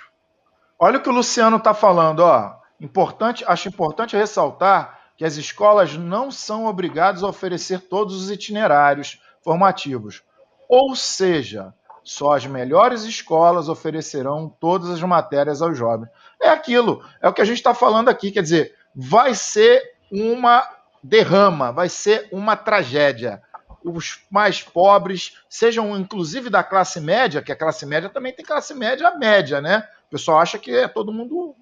Olha 0.78 0.98
o 0.98 1.02
que 1.02 1.08
o 1.08 1.12
Luciano 1.12 1.56
está 1.56 1.72
falando, 1.72 2.20
ó. 2.20 2.60
Importante, 2.82 3.44
acho 3.46 3.68
importante 3.68 4.16
ressaltar 4.16 4.98
que 5.16 5.24
as 5.24 5.36
escolas 5.36 5.96
não 5.96 6.32
são 6.32 6.66
obrigadas 6.66 7.22
a 7.22 7.28
oferecer 7.28 7.80
todos 7.80 8.20
os 8.20 8.30
itinerários 8.30 9.22
formativos. 9.40 10.22
Ou 10.68 10.96
seja, 10.96 11.72
só 12.02 12.32
as 12.32 12.44
melhores 12.44 13.04
escolas 13.04 13.68
oferecerão 13.68 14.48
todas 14.60 14.90
as 14.90 15.00
matérias 15.00 15.62
aos 15.62 15.78
jovens. 15.78 16.10
É 16.42 16.48
aquilo, 16.48 17.04
é 17.20 17.28
o 17.28 17.32
que 17.32 17.40
a 17.40 17.44
gente 17.44 17.58
está 17.58 17.72
falando 17.72 18.08
aqui, 18.08 18.32
quer 18.32 18.42
dizer, 18.42 18.74
vai 18.94 19.32
ser 19.34 19.80
uma 20.10 20.68
derrama, 21.02 21.70
vai 21.70 21.88
ser 21.88 22.28
uma 22.32 22.56
tragédia 22.56 23.40
os 23.84 24.24
mais 24.30 24.62
pobres, 24.62 25.38
sejam 25.48 25.96
inclusive 25.96 26.48
da 26.48 26.62
classe 26.62 27.00
média, 27.00 27.42
que 27.42 27.52
a 27.52 27.56
classe 27.56 27.84
média 27.84 28.08
também 28.08 28.32
tem 28.32 28.44
classe 28.44 28.74
média 28.74 29.10
média, 29.16 29.60
né? 29.60 29.88
O 30.06 30.10
pessoal 30.10 30.38
acha 30.38 30.58
que 30.58 30.70
é 30.70 30.88
todo 30.88 31.12
mundo. 31.12 31.56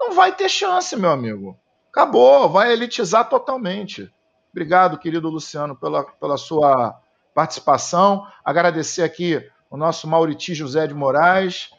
Não 0.00 0.14
vai 0.14 0.34
ter 0.34 0.48
chance, 0.48 0.96
meu 0.96 1.10
amigo. 1.10 1.56
Acabou, 1.90 2.48
vai 2.48 2.72
elitizar 2.72 3.28
totalmente. 3.28 4.10
Obrigado, 4.50 4.98
querido 4.98 5.28
Luciano, 5.28 5.76
pela, 5.76 6.02
pela 6.04 6.38
sua 6.38 6.98
participação. 7.34 8.26
Agradecer 8.42 9.02
aqui 9.02 9.46
o 9.70 9.76
nosso 9.76 10.08
Mauriti 10.08 10.54
José 10.54 10.86
de 10.86 10.94
Moraes. 10.94 11.70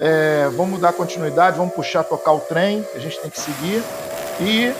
É, 0.00 0.48
vamos 0.50 0.80
dar 0.80 0.92
continuidade, 0.92 1.56
vamos 1.56 1.74
puxar, 1.74 2.04
tocar 2.04 2.32
o 2.32 2.40
trem, 2.40 2.82
que 2.82 2.98
a 2.98 3.00
gente 3.00 3.20
tem 3.20 3.30
que 3.30 3.40
seguir. 3.40 3.82
E 4.40 4.72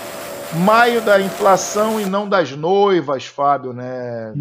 maio 0.58 1.00
da 1.00 1.20
inflação 1.20 2.00
e 2.00 2.04
não 2.04 2.28
das 2.28 2.52
noivas, 2.52 3.26
Fábio, 3.26 3.72
né? 3.72 4.32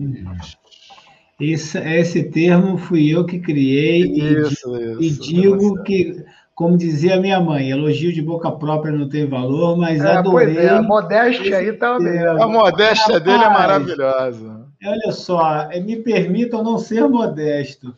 Esse, 1.39 1.77
esse 1.77 2.23
termo 2.23 2.77
fui 2.77 3.09
eu 3.13 3.23
que 3.23 3.39
criei 3.39 4.01
isso, 4.03 4.75
e, 4.75 5.07
isso, 5.07 5.25
e 5.27 5.33
digo 5.33 5.83
que, 5.83 6.25
como 6.57 6.75
dizia 6.75 7.21
minha 7.21 7.39
mãe, 7.39 7.69
elogio 7.69 8.11
de 8.11 8.19
boca 8.19 8.49
própria 8.49 8.91
não 8.91 9.07
tem 9.07 9.27
valor, 9.27 9.77
mas 9.77 10.03
é, 10.03 10.13
adorei. 10.13 10.55
Pois 10.55 10.65
é, 10.65 10.69
a 10.69 10.81
modéstia 10.81 11.57
aí 11.57 11.73
também. 11.73 12.19
Tá 12.19 12.43
a 12.43 12.47
modéstia 12.47 13.19
Rapaz, 13.19 13.23
dele 13.23 13.43
é 13.43 13.49
maravilhosa. 13.49 14.65
Olha 14.83 15.11
só, 15.11 15.69
é, 15.69 15.79
me 15.79 15.97
permitam 15.97 16.63
não 16.63 16.79
ser 16.79 17.07
modesto. 17.07 17.93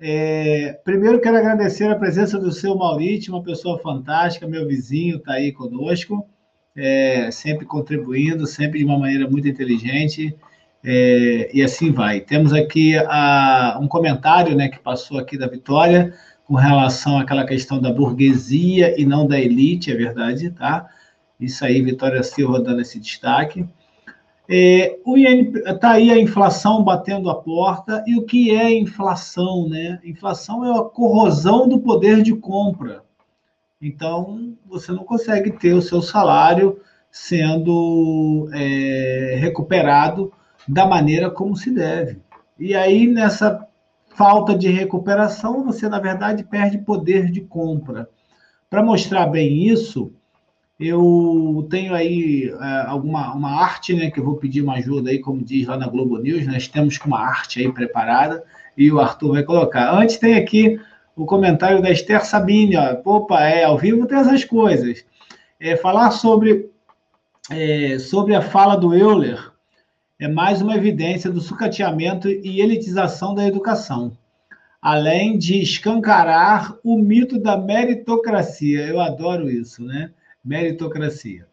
É, 0.00 0.80
primeiro 0.84 1.20
quero 1.20 1.36
agradecer 1.36 1.90
a 1.90 1.96
presença 1.96 2.38
do 2.38 2.50
seu 2.50 2.74
Maurício, 2.74 3.30
uma 3.30 3.42
pessoa 3.42 3.78
fantástica, 3.78 4.48
meu 4.48 4.66
vizinho 4.66 5.18
está 5.18 5.34
aí 5.34 5.52
conosco 5.52 6.26
é, 6.78 7.30
sempre 7.30 7.66
contribuindo, 7.66 8.46
sempre 8.46 8.78
de 8.78 8.84
uma 8.84 8.98
maneira 8.98 9.28
muito 9.28 9.48
inteligente, 9.48 10.34
é, 10.84 11.50
e 11.52 11.62
assim 11.62 11.92
vai. 11.92 12.20
Temos 12.20 12.52
aqui 12.52 12.96
a, 12.96 13.78
um 13.82 13.88
comentário 13.88 14.56
né, 14.56 14.68
que 14.68 14.78
passou 14.78 15.18
aqui 15.18 15.36
da 15.36 15.48
Vitória, 15.48 16.14
com 16.48 16.54
relação 16.54 17.18
àquela 17.18 17.44
questão 17.44 17.78
da 17.78 17.92
burguesia 17.92 18.98
e 18.98 19.04
não 19.04 19.26
da 19.26 19.38
elite, 19.38 19.92
é 19.92 19.94
verdade, 19.94 20.50
tá? 20.50 20.88
Isso 21.38 21.62
aí, 21.62 21.82
Vitória 21.82 22.22
Silva 22.22 22.58
dando 22.58 22.80
esse 22.80 22.98
destaque. 22.98 23.68
É, 24.48 24.96
está 25.66 25.90
aí 25.90 26.10
a 26.10 26.18
inflação 26.18 26.82
batendo 26.82 27.28
a 27.28 27.34
porta. 27.34 28.02
E 28.06 28.18
o 28.18 28.24
que 28.24 28.50
é 28.50 28.72
inflação? 28.72 29.68
Né? 29.68 30.00
Inflação 30.02 30.64
é 30.64 30.80
a 30.80 30.82
corrosão 30.82 31.68
do 31.68 31.80
poder 31.80 32.22
de 32.22 32.34
compra. 32.34 33.02
Então, 33.80 34.56
você 34.66 34.90
não 34.90 35.04
consegue 35.04 35.50
ter 35.50 35.74
o 35.74 35.82
seu 35.82 36.00
salário 36.00 36.80
sendo 37.10 38.48
é, 38.54 39.36
recuperado 39.38 40.32
da 40.66 40.86
maneira 40.86 41.30
como 41.30 41.54
se 41.54 41.70
deve. 41.70 42.22
E 42.58 42.74
aí, 42.74 43.06
nessa 43.06 43.67
falta 44.18 44.58
de 44.58 44.68
recuperação, 44.68 45.64
você, 45.64 45.88
na 45.88 46.00
verdade, 46.00 46.42
perde 46.42 46.76
poder 46.78 47.30
de 47.30 47.40
compra. 47.40 48.10
Para 48.68 48.82
mostrar 48.82 49.26
bem 49.26 49.68
isso, 49.68 50.12
eu 50.78 51.64
tenho 51.70 51.94
aí 51.94 52.52
é, 52.60 52.80
alguma 52.88 53.32
uma 53.32 53.62
arte, 53.62 53.94
né, 53.94 54.10
que 54.10 54.18
eu 54.18 54.24
vou 54.24 54.34
pedir 54.34 54.60
uma 54.60 54.74
ajuda 54.74 55.10
aí, 55.10 55.20
como 55.20 55.44
diz 55.44 55.68
lá 55.68 55.76
na 55.76 55.86
Globo 55.86 56.18
News, 56.18 56.48
nós 56.48 56.66
temos 56.66 56.98
uma 57.06 57.20
arte 57.20 57.60
aí 57.60 57.72
preparada 57.72 58.42
e 58.76 58.90
o 58.90 58.98
Arthur 58.98 59.34
vai 59.34 59.44
colocar. 59.44 59.94
Antes 59.94 60.16
tem 60.16 60.34
aqui 60.34 60.80
o 61.14 61.24
comentário 61.24 61.80
da 61.80 61.90
Esther 61.90 62.24
Sabine, 62.26 62.76
ó. 62.76 63.00
Opa, 63.04 63.40
é, 63.44 63.62
ao 63.62 63.78
vivo 63.78 64.04
tem 64.04 64.18
essas 64.18 64.44
coisas. 64.44 65.04
É, 65.60 65.76
falar 65.76 66.10
sobre, 66.10 66.68
é, 67.52 68.00
sobre 68.00 68.34
a 68.34 68.42
fala 68.42 68.76
do 68.76 68.92
Euler 68.92 69.52
é 70.20 70.28
mais 70.28 70.60
uma 70.60 70.76
evidência 70.76 71.30
do 71.30 71.40
sucateamento 71.40 72.28
e 72.28 72.60
elitização 72.60 73.34
da 73.34 73.46
educação, 73.46 74.16
além 74.80 75.38
de 75.38 75.60
escancarar 75.60 76.76
o 76.82 76.98
mito 76.98 77.38
da 77.40 77.56
meritocracia. 77.56 78.86
Eu 78.86 79.00
adoro 79.00 79.50
isso, 79.50 79.84
né? 79.84 80.10
Meritocracia 80.44 81.46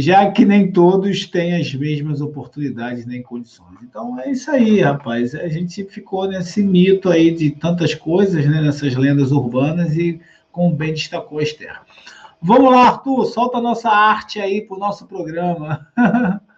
já 0.00 0.28
que 0.30 0.44
nem 0.44 0.72
todos 0.72 1.26
têm 1.26 1.54
as 1.54 1.72
mesmas 1.72 2.20
oportunidades 2.20 3.06
nem 3.06 3.22
condições. 3.22 3.78
Então 3.82 4.18
é 4.18 4.30
isso 4.30 4.50
aí, 4.50 4.80
rapaz. 4.80 5.34
A 5.34 5.46
gente 5.46 5.84
ficou 5.84 6.26
nesse 6.26 6.62
mito 6.62 7.08
aí 7.08 7.30
de 7.30 7.50
tantas 7.50 7.94
coisas, 7.94 8.44
né, 8.44 8.60
nessas 8.60 8.94
lendas 8.96 9.30
urbanas 9.30 9.96
e 9.96 10.20
como 10.50 10.74
bem 10.74 10.92
destacou 10.92 11.38
a 11.38 11.42
Esther. 11.42 11.80
Vamos 12.42 12.72
lá, 12.72 12.88
Arthur, 12.88 13.24
solta 13.26 13.58
a 13.58 13.62
nossa 13.62 13.88
arte 13.88 14.40
aí 14.40 14.60
para 14.62 14.76
o 14.76 14.80
nosso 14.80 15.06
programa. 15.06 15.86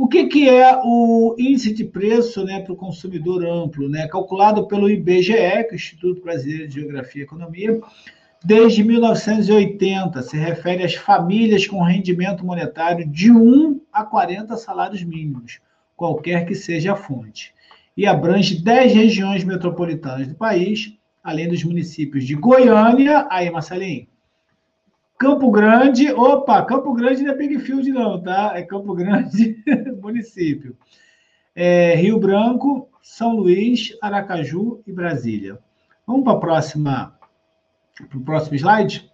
o 0.00 0.08
que, 0.08 0.28
que 0.28 0.48
é 0.48 0.80
o 0.82 1.36
índice 1.38 1.74
de 1.74 1.84
preço 1.84 2.42
né, 2.42 2.60
para 2.60 2.72
o 2.72 2.76
consumidor 2.76 3.44
amplo, 3.44 3.86
né, 3.86 4.08
calculado 4.08 4.66
pelo 4.66 4.88
IBGE, 4.88 5.34
que 5.34 5.34
é 5.34 5.68
o 5.70 5.74
Instituto 5.74 6.22
Brasileiro 6.22 6.66
de 6.68 6.80
Geografia 6.80 7.20
e 7.20 7.24
Economia, 7.26 7.78
desde 8.42 8.82
1980, 8.82 10.22
se 10.22 10.38
refere 10.38 10.84
às 10.84 10.94
famílias 10.94 11.66
com 11.66 11.82
rendimento 11.82 12.46
monetário 12.46 13.06
de 13.06 13.30
1 13.30 13.78
a 13.92 14.02
40 14.02 14.56
salários 14.56 15.04
mínimos, 15.04 15.60
qualquer 15.94 16.46
que 16.46 16.54
seja 16.54 16.94
a 16.94 16.96
fonte, 16.96 17.52
e 17.94 18.06
abrange 18.06 18.64
10 18.64 18.94
regiões 18.94 19.44
metropolitanas 19.44 20.26
do 20.26 20.34
país, 20.34 20.94
além 21.22 21.46
dos 21.46 21.62
municípios 21.62 22.24
de 22.24 22.34
Goiânia, 22.36 23.28
aí 23.30 23.50
Marcelinho, 23.50 24.06
Campo 25.20 25.50
Grande, 25.50 26.10
opa, 26.10 26.64
Campo 26.64 26.94
Grande 26.94 27.22
não 27.22 27.34
é 27.34 27.36
Big 27.36 27.58
Field 27.58 27.92
não, 27.92 28.18
tá? 28.22 28.52
É 28.54 28.62
Campo 28.62 28.94
Grande, 28.94 29.62
município. 30.00 30.74
É, 31.54 31.94
Rio 31.94 32.18
Branco, 32.18 32.88
São 33.02 33.36
Luís, 33.36 33.94
Aracaju 34.00 34.80
e 34.86 34.92
Brasília. 34.92 35.58
Vamos 36.06 36.24
para 36.24 36.38
para 36.38 36.62
o 38.14 38.20
próximo 38.22 38.56
slide. 38.56 39.10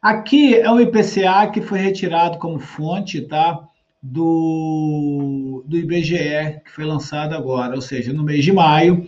Aqui 0.00 0.54
é 0.54 0.70
o 0.70 0.80
IPCA 0.80 1.50
que 1.52 1.60
foi 1.60 1.80
retirado 1.80 2.38
como 2.38 2.60
fonte, 2.60 3.20
tá? 3.20 3.58
Do, 4.00 5.64
do 5.66 5.76
IBGE, 5.76 6.60
que 6.64 6.70
foi 6.70 6.84
lançado 6.84 7.34
agora, 7.34 7.74
ou 7.74 7.82
seja, 7.82 8.12
no 8.12 8.22
mês 8.22 8.44
de 8.44 8.52
maio, 8.52 9.04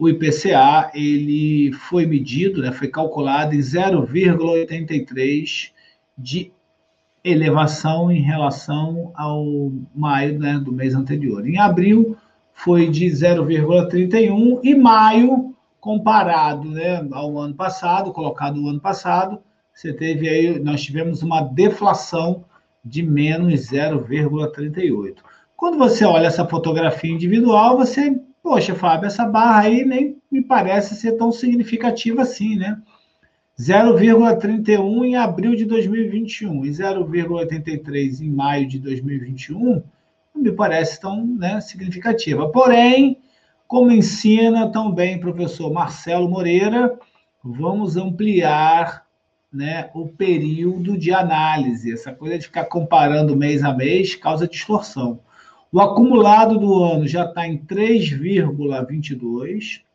o 0.00 0.08
IPCA 0.08 0.90
ele 0.94 1.70
foi 1.72 2.06
medido, 2.06 2.60
né, 2.60 2.72
foi 2.72 2.88
calculado 2.88 3.54
em 3.54 3.60
0,83 3.60 5.75
de 6.16 6.52
elevação 7.22 8.10
em 8.10 8.20
relação 8.20 9.12
ao 9.14 9.72
maio 9.94 10.38
né, 10.38 10.58
do 10.58 10.72
mês 10.72 10.94
anterior. 10.94 11.46
Em 11.46 11.58
abril 11.58 12.16
foi 12.54 12.88
de 12.88 13.06
0,31 13.06 14.60
e 14.62 14.74
maio 14.74 15.54
comparado 15.80 16.70
né, 16.70 17.06
ao 17.12 17.38
ano 17.38 17.54
passado, 17.54 18.12
colocado 18.12 18.62
o 18.62 18.68
ano 18.68 18.80
passado, 18.80 19.40
você 19.76 19.92
teve 19.92 20.26
aí, 20.26 20.58
nós 20.58 20.82
tivemos 20.82 21.22
uma 21.22 21.42
deflação 21.42 22.44
de 22.82 23.02
menos 23.02 23.70
0,38. 23.70 25.16
Quando 25.54 25.76
você 25.76 26.04
olha 26.04 26.26
essa 26.26 26.46
fotografia 26.46 27.12
individual, 27.12 27.76
você, 27.76 28.18
poxa, 28.42 28.74
Fábio, 28.74 29.06
essa 29.06 29.26
barra 29.26 29.62
aí 29.62 29.84
nem 29.84 30.16
me 30.30 30.42
parece 30.42 30.94
ser 30.96 31.12
tão 31.12 31.30
significativa 31.30 32.22
assim, 32.22 32.56
né? 32.56 32.80
0,31 33.58 35.04
em 35.04 35.16
abril 35.16 35.56
de 35.56 35.64
2021 35.64 36.66
e 36.66 36.70
0,83 36.70 38.20
em 38.20 38.30
maio 38.30 38.68
de 38.68 38.78
2021 38.78 39.82
não 40.34 40.42
me 40.42 40.52
parece 40.52 41.00
tão 41.00 41.26
né, 41.26 41.58
significativa. 41.62 42.50
Porém, 42.50 43.18
como 43.66 43.90
ensina 43.90 44.70
também 44.70 45.16
o 45.16 45.20
professor 45.20 45.72
Marcelo 45.72 46.28
Moreira, 46.28 46.98
vamos 47.42 47.96
ampliar 47.96 49.06
né, 49.50 49.88
o 49.94 50.06
período 50.06 50.98
de 50.98 51.10
análise. 51.12 51.92
Essa 51.92 52.12
coisa 52.12 52.38
de 52.38 52.44
ficar 52.44 52.66
comparando 52.66 53.34
mês 53.34 53.64
a 53.64 53.74
mês 53.74 54.14
causa 54.14 54.46
distorção. 54.46 55.20
O 55.72 55.80
acumulado 55.80 56.58
do 56.58 56.84
ano 56.84 57.08
já 57.08 57.24
está 57.24 57.48
em 57.48 57.56
3,22 57.58 59.85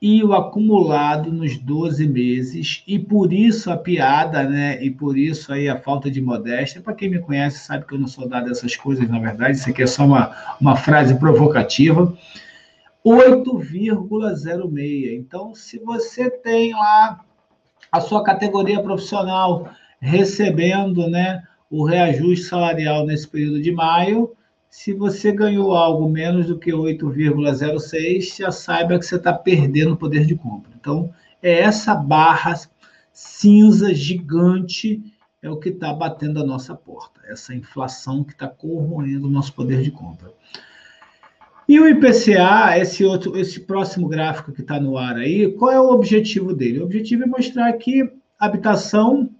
e 0.00 0.22
o 0.22 0.32
acumulado 0.34 1.32
nos 1.32 1.56
12 1.56 2.06
meses, 2.06 2.84
e 2.86 2.98
por 2.98 3.32
isso 3.32 3.70
a 3.70 3.76
piada, 3.76 4.44
né? 4.44 4.82
E 4.84 4.90
por 4.90 5.16
isso 5.16 5.52
aí 5.52 5.68
a 5.68 5.78
falta 5.78 6.10
de 6.10 6.20
modéstia. 6.20 6.82
Para 6.82 6.94
quem 6.94 7.08
me 7.08 7.18
conhece, 7.18 7.64
sabe 7.64 7.86
que 7.86 7.94
eu 7.94 7.98
não 7.98 8.06
sou 8.06 8.28
dado 8.28 8.50
essas 8.50 8.76
coisas, 8.76 9.08
na 9.08 9.18
verdade, 9.18 9.56
isso 9.56 9.70
aqui 9.70 9.82
é 9.82 9.86
só 9.86 10.04
uma, 10.04 10.36
uma 10.60 10.76
frase 10.76 11.18
provocativa. 11.18 12.14
8,06. 13.04 15.16
Então, 15.16 15.54
se 15.54 15.78
você 15.78 16.28
tem 16.28 16.74
lá 16.74 17.20
a 17.90 18.00
sua 18.00 18.22
categoria 18.22 18.82
profissional 18.82 19.70
recebendo 20.00 21.08
né, 21.08 21.42
o 21.70 21.84
reajuste 21.84 22.46
salarial 22.46 23.06
nesse 23.06 23.26
período 23.26 23.62
de 23.62 23.72
maio, 23.72 24.36
se 24.70 24.92
você 24.92 25.32
ganhou 25.32 25.74
algo 25.74 26.08
menos 26.08 26.46
do 26.46 26.58
que 26.58 26.70
8,06, 26.70 28.38
já 28.38 28.50
saiba 28.50 28.98
que 28.98 29.06
você 29.06 29.16
está 29.16 29.32
perdendo 29.32 29.94
o 29.94 29.96
poder 29.96 30.26
de 30.26 30.34
compra. 30.34 30.70
Então, 30.78 31.12
é 31.42 31.60
essa 31.60 31.94
barra 31.94 32.54
cinza 33.12 33.94
gigante 33.94 35.02
é 35.42 35.48
o 35.48 35.56
que 35.56 35.70
está 35.70 35.92
batendo 35.92 36.40
a 36.40 36.44
nossa 36.44 36.74
porta, 36.74 37.20
essa 37.28 37.54
inflação 37.54 38.24
que 38.24 38.32
está 38.32 38.48
corroendo 38.48 39.26
o 39.26 39.30
nosso 39.30 39.54
poder 39.54 39.82
de 39.82 39.90
compra. 39.90 40.32
E 41.68 41.80
o 41.80 41.88
IPCA, 41.88 42.78
esse 42.78 43.04
outro, 43.04 43.36
esse 43.36 43.60
próximo 43.60 44.08
gráfico 44.08 44.52
que 44.52 44.60
está 44.60 44.78
no 44.78 44.96
ar 44.96 45.16
aí, 45.16 45.50
qual 45.52 45.72
é 45.72 45.80
o 45.80 45.90
objetivo 45.90 46.54
dele? 46.54 46.80
O 46.80 46.84
objetivo 46.84 47.24
é 47.24 47.26
mostrar 47.26 47.72
que 47.74 48.12
habitação 48.38 49.30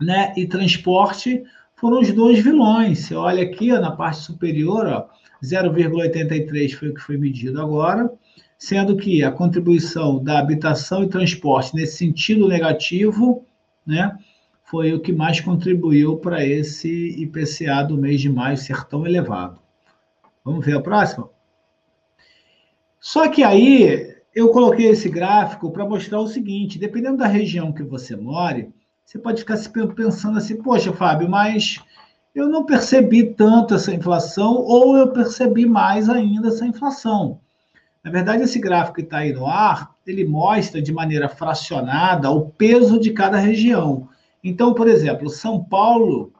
né, 0.00 0.32
e 0.36 0.46
transporte 0.46 1.42
foram 1.82 1.98
os 1.98 2.12
dois 2.12 2.38
vilões. 2.38 3.00
Você 3.00 3.16
olha 3.16 3.42
aqui 3.42 3.72
ó, 3.72 3.80
na 3.80 3.90
parte 3.90 4.20
superior, 4.20 5.08
0,83 5.42 6.74
foi 6.74 6.90
o 6.90 6.94
que 6.94 7.00
foi 7.00 7.16
medido 7.16 7.60
agora, 7.60 8.08
sendo 8.56 8.96
que 8.96 9.24
a 9.24 9.32
contribuição 9.32 10.22
da 10.22 10.38
habitação 10.38 11.02
e 11.02 11.08
transporte 11.08 11.74
nesse 11.74 11.96
sentido 11.96 12.46
negativo, 12.46 13.44
né, 13.84 14.16
foi 14.62 14.92
o 14.92 15.00
que 15.00 15.12
mais 15.12 15.40
contribuiu 15.40 16.18
para 16.18 16.46
esse 16.46 17.20
IPCA 17.20 17.82
do 17.82 17.98
mês 17.98 18.20
de 18.20 18.30
maio 18.30 18.56
ser 18.56 18.84
tão 18.84 19.04
elevado. 19.04 19.58
Vamos 20.44 20.64
ver 20.64 20.76
a 20.76 20.80
próxima? 20.80 21.28
Só 23.00 23.28
que 23.28 23.42
aí 23.42 24.14
eu 24.32 24.50
coloquei 24.50 24.86
esse 24.86 25.08
gráfico 25.08 25.72
para 25.72 25.84
mostrar 25.84 26.20
o 26.20 26.28
seguinte: 26.28 26.78
dependendo 26.78 27.16
da 27.16 27.26
região 27.26 27.72
que 27.72 27.82
você 27.82 28.14
more, 28.14 28.72
você 29.04 29.18
pode 29.18 29.40
ficar 29.40 29.56
se 29.56 29.68
pensando 29.68 30.38
assim, 30.38 30.56
poxa, 30.56 30.92
Fábio, 30.92 31.28
mas 31.28 31.80
eu 32.34 32.48
não 32.48 32.64
percebi 32.64 33.34
tanto 33.34 33.74
essa 33.74 33.92
inflação, 33.92 34.54
ou 34.54 34.96
eu 34.96 35.12
percebi 35.12 35.66
mais 35.66 36.08
ainda 36.08 36.48
essa 36.48 36.66
inflação. 36.66 37.40
Na 38.02 38.10
verdade, 38.10 38.42
esse 38.42 38.58
gráfico 38.58 38.96
que 38.96 39.02
está 39.02 39.18
aí 39.18 39.32
no 39.32 39.46
ar, 39.46 39.94
ele 40.06 40.24
mostra 40.24 40.80
de 40.80 40.92
maneira 40.92 41.28
fracionada 41.28 42.30
o 42.30 42.50
peso 42.50 42.98
de 42.98 43.12
cada 43.12 43.38
região. 43.38 44.08
Então, 44.42 44.74
por 44.74 44.88
exemplo, 44.88 45.28
São 45.28 45.62
Paulo 45.62 46.32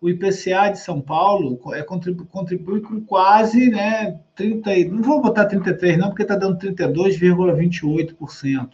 o 0.00 0.08
IPCA 0.08 0.70
de 0.70 0.78
São 0.78 1.00
Paulo 1.00 1.60
é, 1.74 1.82
contribui, 1.82 2.26
contribui 2.26 2.80
com 2.80 3.00
quase 3.02 3.70
né, 3.70 4.18
30, 4.34 4.88
não 4.88 5.02
vou 5.02 5.20
botar 5.20 5.44
33 5.44 5.98
não, 5.98 6.08
porque 6.08 6.22
está 6.22 6.36
dando 6.36 6.58
32,28%. 6.58 8.70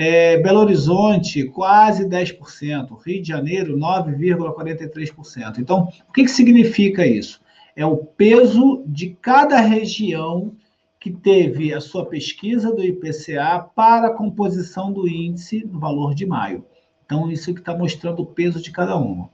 É, 0.00 0.38
Belo 0.38 0.60
Horizonte, 0.60 1.42
quase 1.42 2.08
10%. 2.08 2.96
Rio 3.04 3.20
de 3.20 3.26
Janeiro, 3.26 3.76
9,43%. 3.76 5.58
Então, 5.58 5.88
o 6.08 6.12
que, 6.12 6.22
que 6.22 6.30
significa 6.30 7.04
isso? 7.04 7.40
É 7.74 7.84
o 7.84 7.96
peso 7.96 8.84
de 8.86 9.16
cada 9.20 9.58
região 9.58 10.54
que 11.00 11.10
teve 11.10 11.74
a 11.74 11.80
sua 11.80 12.06
pesquisa 12.06 12.72
do 12.72 12.84
IPCA 12.84 13.58
para 13.74 14.06
a 14.06 14.14
composição 14.14 14.92
do 14.92 15.08
índice 15.08 15.66
no 15.66 15.80
valor 15.80 16.14
de 16.14 16.24
maio. 16.24 16.64
Então, 17.04 17.28
isso 17.28 17.52
que 17.52 17.58
está 17.58 17.76
mostrando 17.76 18.22
o 18.22 18.26
peso 18.26 18.62
de 18.62 18.70
cada 18.70 18.94
uma. 18.94 19.28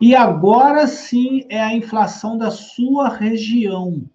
E 0.00 0.14
agora 0.14 0.86
sim 0.86 1.44
é 1.48 1.60
a 1.60 1.74
inflação 1.74 2.38
da 2.38 2.52
sua 2.52 3.08
região, 3.08 4.08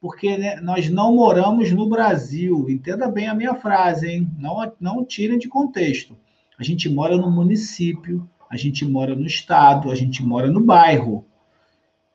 porque 0.00 0.36
né, 0.38 0.56
nós 0.60 0.88
não 0.88 1.14
moramos 1.14 1.70
no 1.72 1.88
Brasil. 1.88 2.68
Entenda 2.70 3.08
bem 3.08 3.28
a 3.28 3.34
minha 3.34 3.54
frase, 3.54 4.08
hein? 4.08 4.30
Não, 4.38 4.72
não 4.80 5.04
tirem 5.04 5.38
de 5.38 5.48
contexto. 5.48 6.16
A 6.58 6.64
gente 6.64 6.88
mora 6.88 7.16
no 7.16 7.30
município, 7.30 8.28
a 8.48 8.56
gente 8.56 8.84
mora 8.84 9.14
no 9.14 9.26
estado, 9.26 9.90
a 9.90 9.94
gente 9.94 10.22
mora 10.22 10.50
no 10.50 10.60
bairro. 10.60 11.24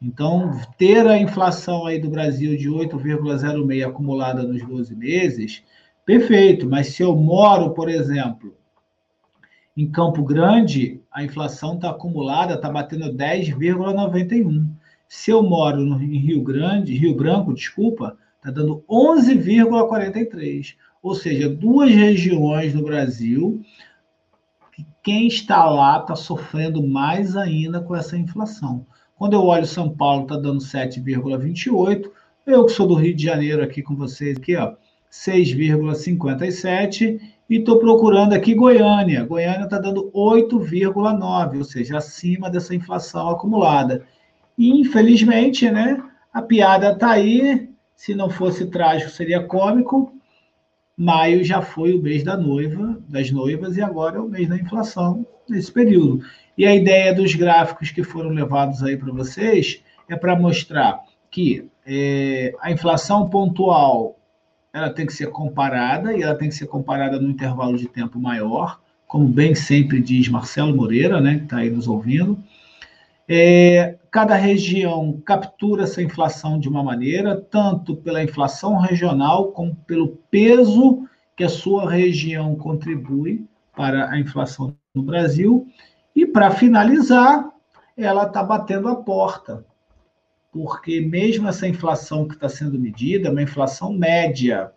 Então, 0.01 0.59
ter 0.77 1.07
a 1.07 1.17
inflação 1.17 1.85
aí 1.85 1.99
do 1.99 2.09
Brasil 2.09 2.57
de 2.57 2.69
8,06 2.69 3.87
acumulada 3.87 4.43
nos 4.43 4.63
12 4.63 4.95
meses, 4.95 5.63
perfeito. 6.05 6.67
Mas 6.67 6.87
se 6.87 7.01
eu 7.01 7.15
moro, 7.15 7.71
por 7.71 7.89
exemplo, 7.89 8.55
em 9.77 9.89
Campo 9.89 10.23
Grande, 10.23 11.01
a 11.11 11.23
inflação 11.23 11.75
está 11.75 11.91
acumulada, 11.91 12.55
está 12.55 12.69
batendo 12.69 13.13
10,91. 13.13 14.69
Se 15.07 15.31
eu 15.31 15.43
moro 15.43 15.81
no 15.81 15.97
Rio 15.97 16.41
Grande, 16.41 16.97
Rio 16.97 17.15
Branco, 17.15 17.53
desculpa, 17.53 18.17
está 18.37 18.51
dando 18.51 18.83
11,43. 18.89 20.75
Ou 21.01 21.13
seja, 21.13 21.49
duas 21.49 21.91
regiões 21.91 22.73
no 22.73 22.83
Brasil 22.83 23.61
que 24.75 24.85
quem 25.01 25.25
está 25.27 25.65
lá 25.69 25.99
está 25.99 26.15
sofrendo 26.15 26.85
mais 26.85 27.37
ainda 27.37 27.79
com 27.79 27.95
essa 27.95 28.17
inflação. 28.17 28.85
Quando 29.15 29.31
eu 29.33 29.43
olho 29.43 29.65
São 29.65 29.89
Paulo, 29.89 30.23
está 30.23 30.35
dando 30.35 30.59
7,28. 30.59 32.11
Eu 32.45 32.65
que 32.65 32.73
sou 32.73 32.85
do 32.85 32.95
Rio 32.95 33.15
de 33.15 33.23
Janeiro 33.23 33.63
aqui 33.63 33.81
com 33.81 33.95
vocês, 33.95 34.37
aqui, 34.37 34.57
ó, 34.57 34.73
6,57 35.09 37.21
e 37.49 37.55
estou 37.55 37.79
procurando 37.79 38.33
aqui 38.33 38.53
Goiânia. 38.53 39.23
Goiânia 39.23 39.63
está 39.63 39.79
dando 39.79 40.11
8,9, 40.11 41.57
ou 41.57 41.63
seja, 41.63 41.97
acima 41.97 42.49
dessa 42.49 42.75
inflação 42.75 43.29
acumulada. 43.29 44.05
Infelizmente, 44.57 45.69
né, 45.69 46.01
a 46.33 46.41
piada 46.41 46.91
está 46.91 47.11
aí. 47.11 47.69
Se 47.95 48.13
não 48.13 48.29
fosse 48.29 48.67
trágico, 48.67 49.11
seria 49.11 49.43
cômico. 49.43 50.13
Maio 50.97 51.43
já 51.43 51.61
foi 51.61 51.93
o 51.93 52.01
mês 52.01 52.23
da 52.23 52.37
noiva, 52.37 52.97
das 53.07 53.29
noivas, 53.31 53.75
e 53.75 53.81
agora 53.81 54.17
é 54.17 54.19
o 54.19 54.29
mês 54.29 54.47
da 54.47 54.57
inflação 54.57 55.25
nesse 55.47 55.71
período. 55.71 56.21
E 56.57 56.65
a 56.65 56.73
ideia 56.73 57.13
dos 57.13 57.35
gráficos 57.35 57.91
que 57.91 58.03
foram 58.03 58.29
levados 58.29 58.81
aí 58.81 58.95
para 58.95 59.11
vocês 59.11 59.83
é 60.07 60.15
para 60.15 60.39
mostrar 60.39 61.03
que 61.29 61.67
é, 61.85 62.53
a 62.61 62.71
inflação 62.71 63.29
pontual 63.29 64.17
ela 64.71 64.89
tem 64.89 65.05
que 65.05 65.13
ser 65.13 65.27
comparada 65.27 66.13
e 66.13 66.21
ela 66.21 66.35
tem 66.35 66.49
que 66.49 66.55
ser 66.55 66.67
comparada 66.67 67.19
num 67.19 67.29
intervalo 67.29 67.77
de 67.77 67.87
tempo 67.87 68.19
maior, 68.19 68.79
como 69.07 69.27
bem 69.27 69.55
sempre 69.55 70.01
diz 70.01 70.27
Marcelo 70.27 70.75
Moreira, 70.75 71.21
né, 71.21 71.37
que 71.37 71.43
está 71.43 71.57
aí 71.57 71.69
nos 71.69 71.87
ouvindo. 71.87 72.37
É, 73.27 73.95
cada 74.15 74.35
região 74.35 75.21
captura 75.25 75.83
essa 75.83 76.01
inflação 76.01 76.57
de 76.57 76.69
uma 76.69 76.81
maneira, 76.81 77.35
tanto 77.35 77.97
pela 77.97 78.23
inflação 78.23 78.77
regional, 78.77 79.51
como 79.51 79.75
pelo 79.75 80.07
peso 80.31 81.05
que 81.35 81.43
a 81.43 81.49
sua 81.49 81.91
região 81.91 82.55
contribui 82.55 83.45
para 83.75 84.09
a 84.09 84.17
inflação 84.17 84.73
no 84.93 85.03
Brasil. 85.03 85.67
E, 86.15 86.25
para 86.25 86.49
finalizar, 86.49 87.51
ela 87.97 88.25
está 88.25 88.41
batendo 88.41 88.87
a 88.87 88.95
porta 88.95 89.65
porque 90.49 91.01
mesmo 91.01 91.49
essa 91.49 91.67
inflação 91.67 92.25
que 92.25 92.35
está 92.35 92.47
sendo 92.47 92.79
medida 92.79 93.27
é 93.27 93.31
uma 93.31 93.41
inflação 93.41 93.91
média. 93.91 94.71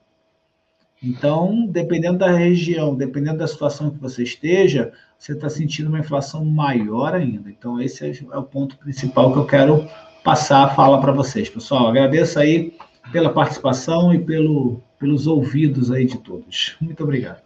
Então, 1.03 1.67
dependendo 1.67 2.19
da 2.19 2.31
região, 2.31 2.95
dependendo 2.95 3.39
da 3.39 3.47
situação 3.47 3.91
que 3.91 3.99
você 3.99 4.25
esteja, 4.25 4.93
você 5.19 5.33
está 5.33 5.49
sentindo 5.49 5.89
uma 5.89 6.01
inflação 6.01 6.45
maior 6.45 7.15
ainda. 7.15 7.49
Então, 7.49 7.81
esse 7.81 8.27
é 8.31 8.37
o 8.37 8.43
ponto 8.43 8.77
principal 8.77 9.33
que 9.33 9.39
eu 9.39 9.47
quero 9.47 9.89
passar 10.25 10.65
a 10.65 10.75
fala 10.75 11.01
para 11.01 11.13
vocês. 11.13 11.49
Pessoal, 11.49 11.89
agradeço 11.89 12.39
aí 12.39 12.77
pela 13.13 13.33
participação 13.33 14.13
e 14.13 14.19
pelo, 14.19 14.83
pelos 14.99 15.27
ouvidos 15.27 15.91
aí 15.91 16.05
de 16.05 16.19
todos. 16.19 16.77
Muito 16.81 17.03
obrigado. 17.03 17.41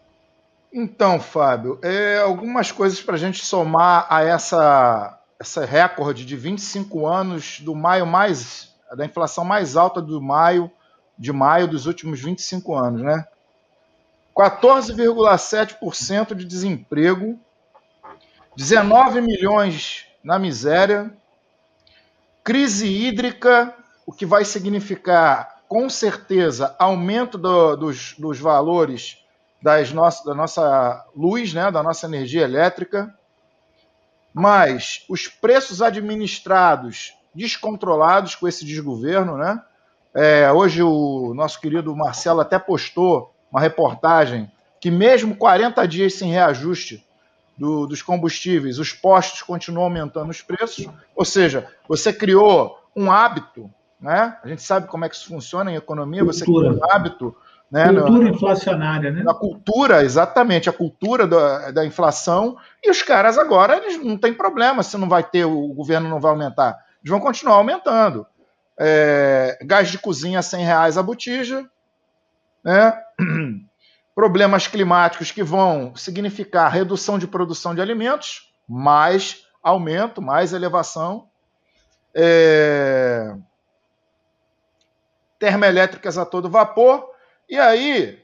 Então, 0.72 1.20
Fábio, 1.20 1.78
é, 1.82 2.18
algumas 2.18 2.72
coisas 2.72 3.00
para 3.02 3.16
a 3.16 3.18
gente 3.18 3.44
somar 3.44 4.06
a 4.08 4.22
essa, 4.24 5.20
essa 5.38 5.66
recorde 5.66 6.24
de 6.24 6.34
25 6.34 7.06
anos 7.06 7.60
do 7.60 7.74
maio 7.74 8.06
mais 8.06 8.72
da 8.96 9.04
inflação 9.04 9.44
mais 9.44 9.76
alta 9.76 10.02
do 10.02 10.20
maio 10.20 10.70
de 11.18 11.32
maio 11.32 11.68
dos 11.68 11.86
últimos 11.86 12.20
25 12.20 12.74
anos, 12.74 13.02
né? 13.02 13.24
14,7% 14.36 16.34
de 16.34 16.44
desemprego, 16.44 17.38
19 18.56 19.20
milhões 19.20 20.06
na 20.22 20.38
miséria, 20.38 21.12
crise 22.42 22.86
hídrica, 22.86 23.74
o 24.06 24.12
que 24.12 24.26
vai 24.26 24.44
significar, 24.44 25.62
com 25.68 25.88
certeza, 25.88 26.74
aumento 26.78 27.38
do, 27.38 27.76
dos, 27.76 28.14
dos 28.18 28.38
valores 28.38 29.18
das 29.62 29.92
nossa, 29.92 30.24
da 30.24 30.34
nossa 30.34 31.06
luz, 31.14 31.54
né, 31.54 31.70
da 31.70 31.82
nossa 31.82 32.06
energia 32.06 32.42
elétrica, 32.42 33.14
mas 34.34 35.04
os 35.08 35.28
preços 35.28 35.80
administrados 35.80 37.14
descontrolados 37.34 38.34
com 38.34 38.48
esse 38.48 38.64
desgoverno, 38.64 39.36
né? 39.36 39.62
É, 40.14 40.52
hoje 40.52 40.82
o 40.82 41.32
nosso 41.32 41.58
querido 41.60 41.94
Marcelo 41.96 42.40
até 42.40 42.58
postou 42.58 43.31
uma 43.52 43.60
reportagem 43.60 44.50
que 44.80 44.90
mesmo 44.90 45.36
40 45.36 45.86
dias 45.86 46.14
sem 46.14 46.30
reajuste 46.30 47.06
do, 47.56 47.86
dos 47.86 48.02
combustíveis, 48.02 48.78
os 48.78 48.92
postos 48.92 49.42
continuam 49.42 49.84
aumentando 49.84 50.30
os 50.30 50.40
preços, 50.40 50.88
ou 51.14 51.24
seja, 51.24 51.68
você 51.86 52.12
criou 52.12 52.78
um 52.96 53.12
hábito, 53.12 53.70
né? 54.00 54.36
A 54.42 54.48
gente 54.48 54.62
sabe 54.62 54.88
como 54.88 55.04
é 55.04 55.08
que 55.08 55.14
isso 55.14 55.28
funciona 55.28 55.70
em 55.70 55.76
economia, 55.76 56.24
você 56.24 56.44
criou 56.44 56.72
um 56.72 56.84
hábito 56.90 57.36
né, 57.70 57.86
cultura 57.86 58.24
no, 58.24 58.28
inflacionária, 58.28 59.10
né? 59.10 59.22
Na 59.22 59.32
cultura, 59.32 60.02
exatamente, 60.02 60.68
a 60.68 60.72
cultura 60.72 61.26
da, 61.26 61.70
da, 61.70 61.86
inflação, 61.86 62.56
e 62.82 62.90
os 62.90 63.02
caras 63.02 63.38
agora 63.38 63.76
eles 63.78 64.02
não 64.02 64.18
tem 64.18 64.34
problema 64.34 64.82
se 64.82 64.98
não 64.98 65.08
vai 65.08 65.22
ter, 65.22 65.44
o 65.44 65.68
governo 65.68 66.08
não 66.08 66.20
vai 66.20 66.32
aumentar. 66.32 66.76
Eles 67.02 67.10
vão 67.10 67.20
continuar 67.20 67.54
aumentando. 67.54 68.26
É, 68.78 69.58
gás 69.62 69.90
de 69.90 69.98
cozinha 69.98 70.40
a 70.40 70.42
100 70.42 70.64
reais 70.64 70.98
a 70.98 71.02
botija, 71.02 71.64
né? 72.64 73.02
problemas 74.14 74.66
climáticos 74.66 75.30
que 75.30 75.42
vão 75.42 75.94
significar 75.96 76.70
redução 76.70 77.18
de 77.18 77.26
produção 77.26 77.74
de 77.74 77.80
alimentos, 77.80 78.52
mais 78.68 79.46
aumento, 79.62 80.20
mais 80.20 80.52
elevação. 80.52 81.28
É, 82.14 83.34
termoelétricas 85.38 86.16
a 86.18 86.24
todo 86.24 86.48
vapor, 86.48 87.10
e 87.48 87.58
aí, 87.58 88.22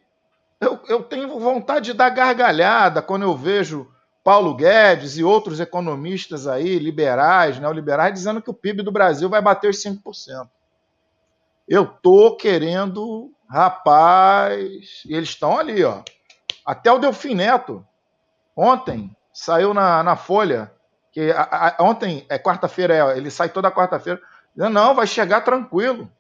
eu, 0.60 0.78
eu 0.88 1.02
tenho 1.02 1.38
vontade 1.40 1.86
de 1.86 1.92
dar 1.92 2.10
gargalhada 2.10 3.02
quando 3.02 3.22
eu 3.22 3.36
vejo 3.36 3.90
Paulo 4.22 4.54
Guedes 4.54 5.16
e 5.16 5.24
outros 5.24 5.58
economistas 5.58 6.46
aí, 6.46 6.78
liberais, 6.78 7.58
neoliberais, 7.58 8.14
dizendo 8.14 8.40
que 8.40 8.50
o 8.50 8.54
PIB 8.54 8.82
do 8.82 8.92
Brasil 8.92 9.28
vai 9.28 9.42
bater 9.42 9.72
5%. 9.72 10.48
Eu 11.66 11.86
tô 11.86 12.36
querendo, 12.36 13.32
rapaz, 13.48 15.02
e 15.06 15.14
eles 15.14 15.30
estão 15.30 15.58
ali, 15.58 15.82
ó. 15.84 16.02
Até 16.64 16.92
o 16.92 16.98
Delfim 16.98 17.34
Neto, 17.34 17.86
ontem, 18.54 19.14
saiu 19.32 19.72
na, 19.72 20.02
na 20.02 20.16
Folha, 20.16 20.70
que 21.12 21.30
a, 21.30 21.76
a, 21.78 21.82
ontem, 21.82 22.26
é 22.28 22.38
quarta-feira, 22.38 22.94
é, 22.94 23.16
ele 23.16 23.30
sai 23.30 23.48
toda 23.48 23.70
quarta-feira, 23.70 24.20
não, 24.54 24.94
vai 24.94 25.06
chegar 25.06 25.42
tranquilo. 25.42 26.10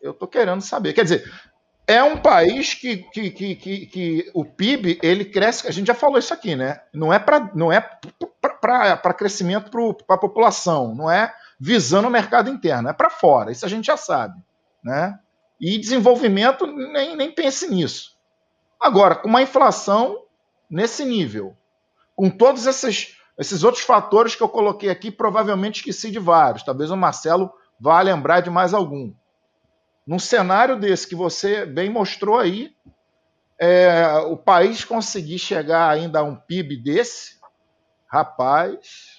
Eu 0.00 0.12
estou 0.12 0.28
querendo 0.28 0.60
saber. 0.60 0.92
Quer 0.92 1.02
dizer, 1.02 1.32
é 1.86 2.02
um 2.02 2.16
país 2.16 2.74
que, 2.74 2.98
que, 2.98 3.30
que, 3.30 3.56
que, 3.56 3.86
que 3.86 4.30
o 4.32 4.44
PIB 4.44 4.98
ele 5.02 5.24
cresce. 5.24 5.66
A 5.66 5.72
gente 5.72 5.88
já 5.88 5.94
falou 5.94 6.18
isso 6.18 6.32
aqui, 6.32 6.54
né? 6.54 6.80
Não 6.92 7.12
é 7.12 7.18
para 7.18 7.50
não 7.54 7.72
é 7.72 7.80
crescimento 9.16 9.70
para 10.06 10.16
a 10.16 10.20
população, 10.20 10.94
não 10.94 11.10
é 11.10 11.34
visando 11.58 12.08
o 12.08 12.10
mercado 12.10 12.48
interno, 12.48 12.88
é 12.88 12.92
para 12.92 13.10
fora. 13.10 13.50
Isso 13.50 13.66
a 13.66 13.68
gente 13.68 13.86
já 13.86 13.96
sabe, 13.96 14.40
né? 14.82 15.18
E 15.62 15.78
desenvolvimento 15.78 16.66
nem, 16.66 17.14
nem 17.14 17.30
pense 17.30 17.70
nisso. 17.70 18.16
Agora, 18.80 19.14
com 19.14 19.28
uma 19.28 19.42
inflação 19.42 20.24
nesse 20.68 21.04
nível, 21.04 21.56
com 22.16 22.28
todos 22.28 22.66
esses, 22.66 23.16
esses 23.38 23.62
outros 23.62 23.84
fatores 23.84 24.34
que 24.34 24.42
eu 24.42 24.48
coloquei 24.48 24.90
aqui, 24.90 25.08
provavelmente 25.08 25.76
esqueci 25.76 26.10
de 26.10 26.18
vários. 26.18 26.64
Talvez 26.64 26.90
o 26.90 26.96
Marcelo 26.96 27.52
vá 27.78 28.00
lembrar 28.00 28.40
de 28.40 28.50
mais 28.50 28.74
algum 28.74 29.14
num 30.04 30.18
cenário 30.18 30.78
desse 30.78 31.06
que 31.06 31.14
você 31.14 31.64
bem 31.64 31.88
mostrou 31.88 32.38
aí, 32.38 32.74
é, 33.56 34.16
o 34.26 34.36
país 34.36 34.84
conseguir 34.84 35.38
chegar 35.38 35.88
ainda 35.88 36.18
a 36.18 36.24
um 36.24 36.34
PIB 36.34 36.76
desse, 36.76 37.38
rapaz. 38.08 39.11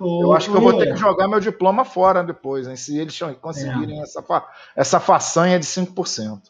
Eu 0.00 0.32
acho 0.32 0.50
que 0.50 0.56
eu 0.56 0.60
vou 0.60 0.78
ter 0.78 0.92
que 0.92 0.96
jogar 0.96 1.26
meu 1.26 1.40
diploma 1.40 1.84
fora 1.84 2.22
depois, 2.22 2.68
hein, 2.68 2.76
se 2.76 2.96
eles 2.98 3.18
conseguirem 3.40 3.98
é. 3.98 4.02
essa, 4.02 4.22
fa 4.22 4.46
essa 4.76 5.00
façanha 5.00 5.58
de 5.58 5.66
5%. 5.66 6.40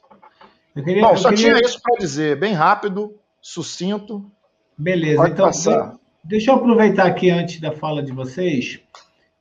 Eu 0.76 0.84
queria, 0.84 1.02
Bom, 1.02 1.16
só 1.16 1.30
queria... 1.30 1.54
tinha 1.54 1.64
isso 1.64 1.80
para 1.80 1.96
dizer, 1.96 2.38
bem 2.38 2.52
rápido, 2.52 3.14
sucinto. 3.40 4.30
Beleza, 4.76 5.16
Pode 5.16 5.32
então 5.32 5.46
passar. 5.46 5.94
deixa 6.22 6.50
eu 6.50 6.56
aproveitar 6.56 7.06
aqui 7.06 7.30
antes 7.30 7.60
da 7.60 7.72
fala 7.72 8.02
de 8.02 8.12
vocês 8.12 8.80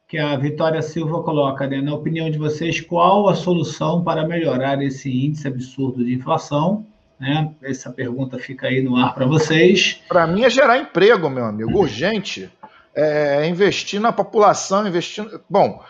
que 0.08 0.18
a 0.20 0.36
Vitória 0.38 0.82
Silva 0.82 1.24
coloca, 1.24 1.66
né? 1.66 1.82
Na 1.82 1.96
opinião 1.96 2.30
de 2.30 2.38
vocês, 2.38 2.80
qual 2.80 3.28
a 3.28 3.36
solução 3.36 4.04
para 4.04 4.28
melhorar 4.28 4.80
esse 4.84 5.10
índice 5.10 5.48
absurdo 5.48 6.06
de 6.06 6.14
inflação? 6.14 6.86
Né? 7.20 7.52
Essa 7.64 7.90
pergunta 7.92 8.38
fica 8.38 8.68
aí 8.68 8.80
no 8.82 8.96
ar 8.96 9.16
para 9.16 9.26
vocês. 9.26 10.02
Para 10.08 10.28
mim 10.28 10.44
é 10.44 10.52
gerar 10.52 10.78
emprego, 10.78 11.32
meu 11.32 11.46
amigo, 11.46 11.80
urgente. 11.80 12.48
É 12.96 13.48
investir 13.48 14.00
na 14.00 14.12
população, 14.12 14.88
investir. 14.88 15.26
Bom, 15.50 15.82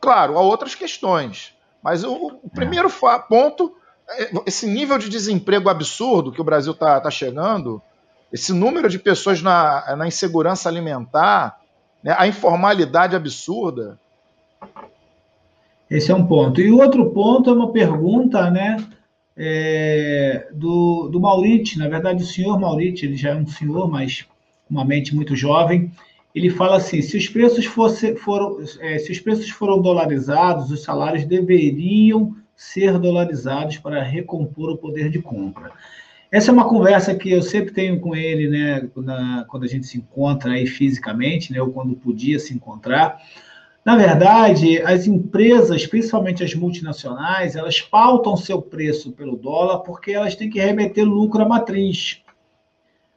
claro, 0.00 0.36
há 0.36 0.40
outras 0.40 0.74
questões, 0.74 1.54
mas 1.82 2.02
o, 2.02 2.40
o 2.42 2.50
primeiro 2.50 2.88
é. 2.88 3.18
ponto, 3.28 3.72
é 4.10 4.30
esse 4.44 4.66
nível 4.66 4.98
de 4.98 5.08
desemprego 5.08 5.68
absurdo 5.68 6.32
que 6.32 6.40
o 6.40 6.44
Brasil 6.44 6.72
está 6.72 7.00
tá 7.00 7.10
chegando, 7.10 7.80
esse 8.32 8.52
número 8.52 8.88
de 8.88 8.98
pessoas 8.98 9.40
na, 9.40 9.96
na 9.96 10.06
insegurança 10.06 10.68
alimentar, 10.68 11.60
né? 12.02 12.14
A 12.18 12.26
informalidade 12.26 13.16
absurda. 13.16 13.98
Esse 15.90 16.10
é 16.10 16.14
um 16.14 16.26
ponto. 16.26 16.60
E 16.60 16.70
o 16.70 16.78
outro 16.78 17.10
ponto 17.10 17.50
é 17.50 17.52
uma 17.52 17.72
pergunta, 17.72 18.50
né? 18.50 18.76
É, 19.36 20.48
do, 20.52 21.08
do 21.08 21.20
Mauriti, 21.20 21.78
na 21.78 21.88
verdade, 21.88 22.22
o 22.22 22.26
senhor 22.26 22.58
Mauriti, 22.58 23.06
ele 23.06 23.16
já 23.16 23.30
é 23.30 23.36
um 23.36 23.46
senhor, 23.46 23.88
mas 23.88 24.26
uma 24.68 24.84
mente 24.84 25.14
muito 25.14 25.36
jovem. 25.36 25.92
Ele 26.38 26.50
fala 26.50 26.76
assim: 26.76 27.02
se 27.02 27.16
os 27.16 27.28
preços 27.28 27.64
fosse, 27.64 28.14
foram, 28.14 28.58
é, 28.78 28.96
se 28.98 29.10
os 29.10 29.18
preços 29.18 29.50
foram 29.50 29.82
dolarizados, 29.82 30.70
os 30.70 30.84
salários 30.84 31.24
deveriam 31.24 32.36
ser 32.54 32.96
dolarizados 32.96 33.78
para 33.78 34.04
recompor 34.04 34.70
o 34.70 34.76
poder 34.76 35.10
de 35.10 35.20
compra. 35.20 35.72
Essa 36.30 36.52
é 36.52 36.54
uma 36.54 36.68
conversa 36.68 37.12
que 37.12 37.32
eu 37.32 37.42
sempre 37.42 37.72
tenho 37.72 37.98
com 37.98 38.14
ele, 38.14 38.48
né, 38.48 38.88
na, 38.94 39.46
quando 39.48 39.64
a 39.64 39.66
gente 39.66 39.86
se 39.88 39.98
encontra 39.98 40.52
aí 40.52 40.64
fisicamente, 40.64 41.52
né, 41.52 41.60
ou 41.60 41.72
quando 41.72 41.96
podia 41.96 42.38
se 42.38 42.54
encontrar. 42.54 43.20
Na 43.84 43.96
verdade, 43.96 44.80
as 44.82 45.08
empresas, 45.08 45.86
principalmente 45.86 46.44
as 46.44 46.54
multinacionais, 46.54 47.56
elas 47.56 47.80
pautam 47.80 48.36
seu 48.36 48.62
preço 48.62 49.10
pelo 49.10 49.36
dólar 49.36 49.78
porque 49.80 50.12
elas 50.12 50.36
têm 50.36 50.50
que 50.50 50.60
remeter 50.60 51.04
lucro 51.04 51.42
à 51.42 51.48
matriz. 51.48 52.22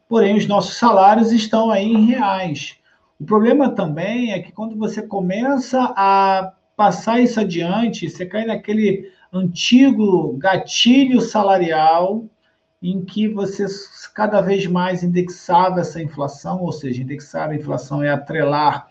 Porém, 0.09 0.35
os 0.35 0.47
nossos 0.47 0.75
salários 0.75 1.31
estão 1.31 1.69
aí 1.69 1.85
em 1.85 2.05
reais. 2.07 2.80
O 3.21 3.23
problema 3.23 3.69
também 3.69 4.31
é 4.31 4.39
que 4.39 4.51
quando 4.51 4.75
você 4.75 4.99
começa 4.99 5.93
a 5.95 6.53
passar 6.75 7.21
isso 7.21 7.39
adiante, 7.39 8.09
você 8.09 8.25
cai 8.25 8.45
naquele 8.45 9.11
antigo 9.31 10.35
gatilho 10.37 11.21
salarial 11.21 12.25
em 12.81 13.05
que 13.05 13.27
você 13.27 13.67
cada 14.15 14.41
vez 14.41 14.65
mais 14.65 15.03
indexava 15.03 15.81
essa 15.81 16.01
inflação, 16.01 16.63
ou 16.63 16.71
seja, 16.71 17.03
indexar 17.03 17.51
a 17.51 17.55
inflação 17.55 18.01
é 18.01 18.09
atrelar 18.09 18.87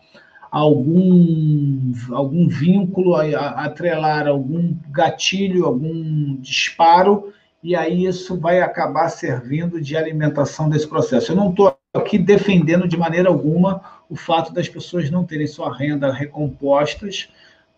algum, 0.49 1.93
algum 2.12 2.47
vínculo, 2.47 3.16
atrelar 3.16 4.28
algum 4.28 4.76
gatilho, 4.93 5.64
algum 5.64 6.37
disparo, 6.37 7.33
e 7.64 7.74
aí 7.74 8.05
isso 8.05 8.39
vai 8.39 8.61
acabar 8.61 9.09
servindo 9.09 9.81
de 9.81 9.97
alimentação 9.97 10.68
desse 10.68 10.87
processo. 10.87 11.33
Eu 11.33 11.37
não 11.37 11.51
estou 11.51 11.80
aqui 11.93 12.18
defendendo 12.18 12.86
de 12.86 12.97
maneira 12.97 13.28
alguma 13.28 13.82
o 14.09 14.16
fato 14.16 14.53
das 14.53 14.68
pessoas 14.68 15.11
não 15.11 15.24
terem 15.24 15.47
sua 15.47 15.74
renda 15.76 16.12
recompostas 16.12 17.28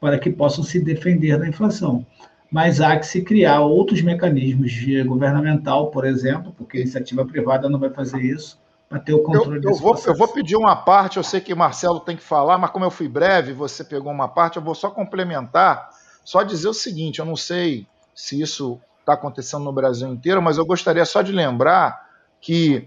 para 0.00 0.18
que 0.18 0.30
possam 0.30 0.62
se 0.64 0.82
defender 0.82 1.38
da 1.38 1.48
inflação. 1.48 2.04
Mas 2.50 2.80
há 2.80 2.98
que 2.98 3.06
se 3.06 3.22
criar 3.22 3.60
outros 3.60 4.02
mecanismos 4.02 4.70
de 4.70 5.02
governamental, 5.04 5.90
por 5.90 6.04
exemplo, 6.04 6.52
porque 6.56 6.76
a 6.76 6.80
iniciativa 6.80 7.24
privada 7.24 7.68
não 7.68 7.78
vai 7.78 7.88
fazer 7.88 8.20
isso, 8.20 8.60
para 8.88 9.00
ter 9.00 9.14
o 9.14 9.22
controle 9.22 9.60
eu, 9.64 9.70
eu 9.70 9.76
vou, 9.76 9.98
Eu 10.04 10.14
vou 10.14 10.28
pedir 10.28 10.56
uma 10.56 10.76
parte, 10.76 11.16
eu 11.16 11.22
sei 11.22 11.40
que 11.40 11.54
Marcelo 11.54 12.00
tem 12.00 12.14
que 12.14 12.22
falar, 12.22 12.58
mas 12.58 12.70
como 12.70 12.84
eu 12.84 12.90
fui 12.90 13.08
breve, 13.08 13.54
você 13.54 13.82
pegou 13.82 14.12
uma 14.12 14.28
parte, 14.28 14.56
eu 14.56 14.62
vou 14.62 14.74
só 14.74 14.90
complementar, 14.90 15.88
só 16.22 16.42
dizer 16.42 16.68
o 16.68 16.74
seguinte, 16.74 17.18
eu 17.18 17.24
não 17.24 17.36
sei 17.36 17.86
se 18.14 18.38
isso 18.38 18.78
está 19.00 19.14
acontecendo 19.14 19.64
no 19.64 19.72
Brasil 19.72 20.08
inteiro, 20.08 20.42
mas 20.42 20.58
eu 20.58 20.66
gostaria 20.66 21.06
só 21.06 21.22
de 21.22 21.32
lembrar 21.32 22.06
que 22.38 22.86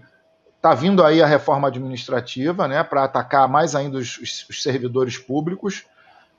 está 0.66 0.74
vindo 0.74 1.04
aí 1.04 1.22
a 1.22 1.26
reforma 1.26 1.68
administrativa, 1.68 2.66
né, 2.66 2.82
para 2.82 3.04
atacar 3.04 3.48
mais 3.48 3.76
ainda 3.76 3.98
os, 3.98 4.18
os, 4.18 4.62
servidores 4.62 5.16
públicos. 5.16 5.84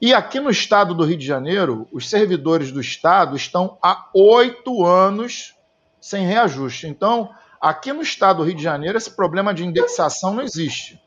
E 0.01 0.13
aqui 0.13 0.37
no 0.41 0.49
estado 0.49 0.93
do 0.93 1.05
Rio 1.05 1.17
de 1.17 1.25
Janeiro, 1.25 1.87
os 1.93 2.09
servidores 2.09 2.69
do 2.69 2.81
estado 2.81 3.37
estão 3.37 3.77
há 3.81 4.09
oito 4.13 4.85
anos 4.85 5.55
sem 6.01 6.25
reajuste. 6.25 6.87
Então, 6.87 7.29
aqui 7.59 7.93
no 7.93 8.01
estado 8.01 8.37
do 8.37 8.43
Rio 8.43 8.55
de 8.55 8.63
Janeiro, 8.63 8.97
esse 8.97 9.09
problema 9.09 9.53
de 9.53 9.65
indexação 9.65 10.33
não 10.33 10.43
existe. 10.43 11.01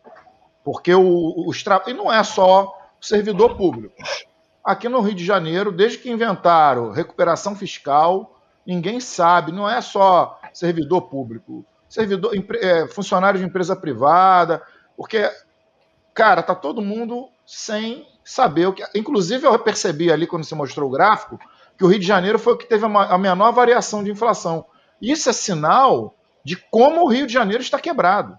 Porque 0.64 0.94
o, 0.94 1.46
os 1.46 1.62
tra... 1.62 1.82
e 1.86 1.92
não 1.92 2.10
é 2.10 2.24
só 2.24 2.74
o 2.98 3.04
servidor 3.04 3.54
público. 3.54 3.94
Aqui 4.64 4.88
no 4.88 5.00
Rio 5.00 5.14
de 5.14 5.26
Janeiro, 5.26 5.70
desde 5.70 5.98
que 5.98 6.10
inventaram 6.10 6.90
recuperação 6.90 7.54
fiscal, 7.54 8.40
ninguém 8.66 8.98
sabe, 8.98 9.52
não 9.52 9.68
é 9.68 9.82
só 9.82 10.40
servidor 10.54 11.02
público, 11.02 11.66
servidor, 11.90 12.32
é, 12.62 12.86
funcionário 12.86 13.40
de 13.40 13.44
empresa 13.44 13.74
privada, 13.74 14.62
porque, 14.96 15.28
cara, 16.14 16.42
tá 16.42 16.54
todo 16.54 16.80
mundo 16.80 17.28
sem 17.44 18.06
saber 18.24 18.66
o 18.66 18.72
que. 18.72 18.82
Inclusive, 18.94 19.44
eu 19.44 19.58
percebi 19.58 20.10
ali 20.10 20.26
quando 20.26 20.44
você 20.44 20.54
mostrou 20.54 20.88
o 20.88 20.92
gráfico 20.92 21.38
que 21.76 21.84
o 21.84 21.88
Rio 21.88 21.98
de 21.98 22.06
Janeiro 22.06 22.38
foi 22.38 22.52
o 22.52 22.56
que 22.56 22.66
teve 22.66 22.84
a 22.86 23.18
menor 23.18 23.52
variação 23.52 24.04
de 24.04 24.10
inflação. 24.10 24.64
Isso 25.02 25.28
é 25.28 25.32
sinal 25.32 26.14
de 26.44 26.56
como 26.56 27.02
o 27.02 27.08
Rio 27.08 27.26
de 27.26 27.32
Janeiro 27.32 27.62
está 27.62 27.78
quebrado. 27.78 28.38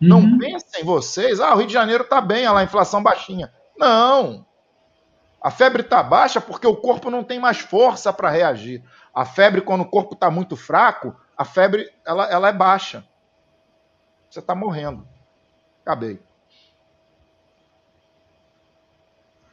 Uhum. 0.00 0.08
Não 0.08 0.38
pensem 0.38 0.84
vocês, 0.84 1.40
ah, 1.40 1.54
o 1.54 1.58
Rio 1.58 1.66
de 1.66 1.72
Janeiro 1.72 2.04
está 2.04 2.20
bem, 2.20 2.44
olha 2.44 2.52
lá, 2.52 2.60
a 2.60 2.64
inflação 2.64 3.02
baixinha. 3.02 3.52
Não. 3.76 4.46
A 5.42 5.50
febre 5.50 5.82
está 5.82 6.02
baixa 6.02 6.40
porque 6.40 6.66
o 6.66 6.76
corpo 6.76 7.10
não 7.10 7.24
tem 7.24 7.40
mais 7.40 7.58
força 7.58 8.12
para 8.12 8.30
reagir. 8.30 8.82
A 9.14 9.24
febre, 9.24 9.60
quando 9.62 9.80
o 9.80 9.88
corpo 9.88 10.14
está 10.14 10.30
muito 10.30 10.54
fraco, 10.54 11.16
a 11.36 11.44
febre 11.44 11.90
ela, 12.04 12.30
ela 12.30 12.48
é 12.48 12.52
baixa. 12.52 13.04
Você 14.30 14.40
está 14.40 14.54
morrendo. 14.54 15.06
Acabei. 15.82 16.20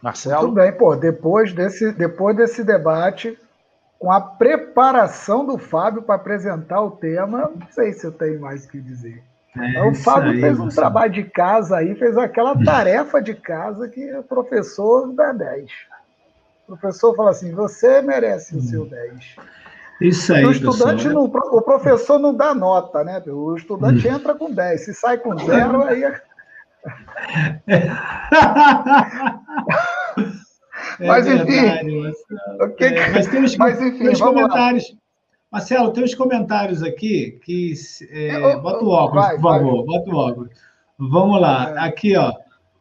Marcelo? 0.01 0.41
Tudo 0.41 0.55
bem, 0.55 0.71
pô. 0.71 0.95
Depois 0.95 1.53
desse, 1.53 1.91
depois 1.93 2.35
desse 2.35 2.63
debate, 2.63 3.39
com 3.97 4.11
a 4.11 4.19
preparação 4.19 5.45
do 5.45 5.57
Fábio 5.57 6.01
para 6.01 6.15
apresentar 6.15 6.81
o 6.81 6.91
tema, 6.91 7.51
não 7.55 7.67
sei 7.71 7.93
se 7.93 8.05
eu 8.05 8.11
tenho 8.11 8.41
mais 8.41 8.65
o 8.65 8.69
que 8.69 8.81
dizer. 8.81 9.23
É 9.55 9.81
o 9.83 9.93
Fábio 9.93 10.31
aí, 10.31 10.41
fez 10.41 10.59
um 10.59 10.69
você... 10.69 10.75
trabalho 10.75 11.13
de 11.13 11.23
casa 11.23 11.77
aí, 11.77 11.95
fez 11.95 12.17
aquela 12.17 12.53
tarefa 12.65 13.21
de 13.21 13.35
casa 13.35 13.87
que 13.87 14.13
o 14.13 14.23
professor 14.23 15.13
dá 15.13 15.31
10. 15.31 15.71
O 16.67 16.75
professor 16.75 17.15
fala 17.15 17.29
assim: 17.29 17.53
você 17.53 18.01
merece 18.01 18.57
o 18.57 18.61
seu 18.61 18.85
10. 18.85 19.35
Isso 20.01 20.33
aí, 20.33 20.45
o 20.45 20.51
estudante 20.51 21.05
pessoal. 21.05 21.13
não, 21.13 21.23
o 21.25 21.61
professor 21.61 22.19
não 22.19 22.33
dá 22.33 22.53
nota, 22.53 23.03
né? 23.03 23.21
O 23.27 23.55
estudante 23.55 24.07
hum. 24.07 24.13
entra 24.13 24.35
com 24.35 24.51
10, 24.51 24.85
se 24.85 24.93
sai 24.93 25.17
com 25.17 25.37
zero, 25.37 25.83
aí. 25.83 26.03
É... 26.03 26.21
É 30.99 31.07
mas 31.07 31.27
enfim. 31.27 31.45
Verdade, 31.45 32.13
okay. 32.61 32.87
é, 32.87 33.09
mas 33.11 33.27
tem 33.27 33.43
os, 33.43 33.55
mas, 33.57 33.81
enfim, 33.81 33.99
tem 33.99 34.09
os 34.09 34.21
comentários. 34.21 34.89
Lá. 34.89 34.97
Marcelo, 35.51 35.93
tem 35.93 36.03
uns 36.03 36.15
comentários 36.15 36.81
aqui 36.81 37.39
que. 37.43 37.73
É, 38.09 38.57
bota 38.57 38.83
o 38.83 38.89
óculos, 38.89 39.25
vai, 39.25 39.35
por 39.35 39.41
favor. 39.41 39.85
Vai. 39.85 39.85
Bota 39.85 40.09
o 40.09 40.15
óculos. 40.15 40.49
Vamos 40.97 41.41
lá. 41.41 41.71
É. 41.71 41.79
Aqui, 41.87 42.17
ó. 42.17 42.33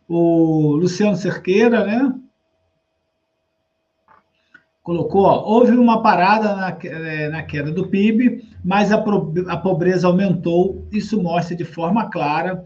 O 0.09 0.77
Luciano 0.77 1.17
Cerqueira, 1.17 1.85
né? 1.85 2.13
Colocou, 4.83 5.22
ó, 5.22 5.45
houve 5.45 5.72
uma 5.72 6.03
parada 6.03 6.57
na, 6.57 6.78
é, 6.85 7.28
na, 7.28 7.43
queda 7.43 7.70
do 7.70 7.89
PIB, 7.89 8.45
mas 8.64 8.93
a, 8.93 8.97
a 9.49 9.57
pobreza 9.57 10.07
aumentou. 10.07 10.87
Isso 10.93 11.22
mostra 11.22 11.57
de 11.57 11.64
forma 11.64 12.11
clara 12.11 12.64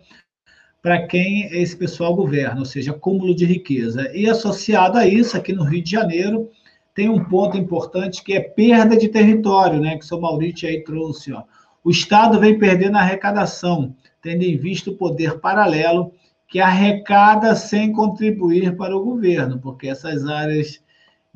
para 0.83 1.07
quem 1.07 1.47
esse 1.53 1.77
pessoal 1.77 2.15
governa, 2.15 2.61
ou 2.61 2.65
seja, 2.65 2.93
acúmulo 2.93 3.35
de 3.35 3.45
riqueza. 3.45 4.11
E 4.15 4.29
associado 4.29 4.97
a 4.97 5.07
isso, 5.07 5.37
aqui 5.37 5.53
no 5.53 5.65
Rio 5.65 5.83
de 5.83 5.91
Janeiro, 5.91 6.49
tem 6.95 7.09
um 7.09 7.25
ponto 7.25 7.59
importante 7.59 8.23
que 8.23 8.33
é 8.33 8.41
perda 8.41 8.97
de 8.97 9.09
território, 9.09 9.81
né? 9.81 9.99
Que 9.99 10.05
o 10.05 10.09
seu 10.09 10.21
Maurício 10.21 10.69
aí 10.69 10.83
trouxe. 10.83 11.33
Ó. 11.33 11.43
O 11.85 11.91
Estado 11.91 12.41
vem 12.41 12.59
perdendo 12.59 12.97
a 12.97 13.01
arrecadação, 13.01 13.95
tendo 14.23 14.43
em 14.43 14.57
vista 14.57 14.91
o 14.91 14.97
poder 14.97 15.39
paralelo 15.41 16.13
que 16.49 16.61
arrecada 16.61 17.55
sem 17.55 17.93
contribuir 17.93 18.77
para 18.77 18.97
o 18.97 19.05
governo, 19.05 19.59
porque 19.59 19.89
essas 19.89 20.25
áreas 20.25 20.81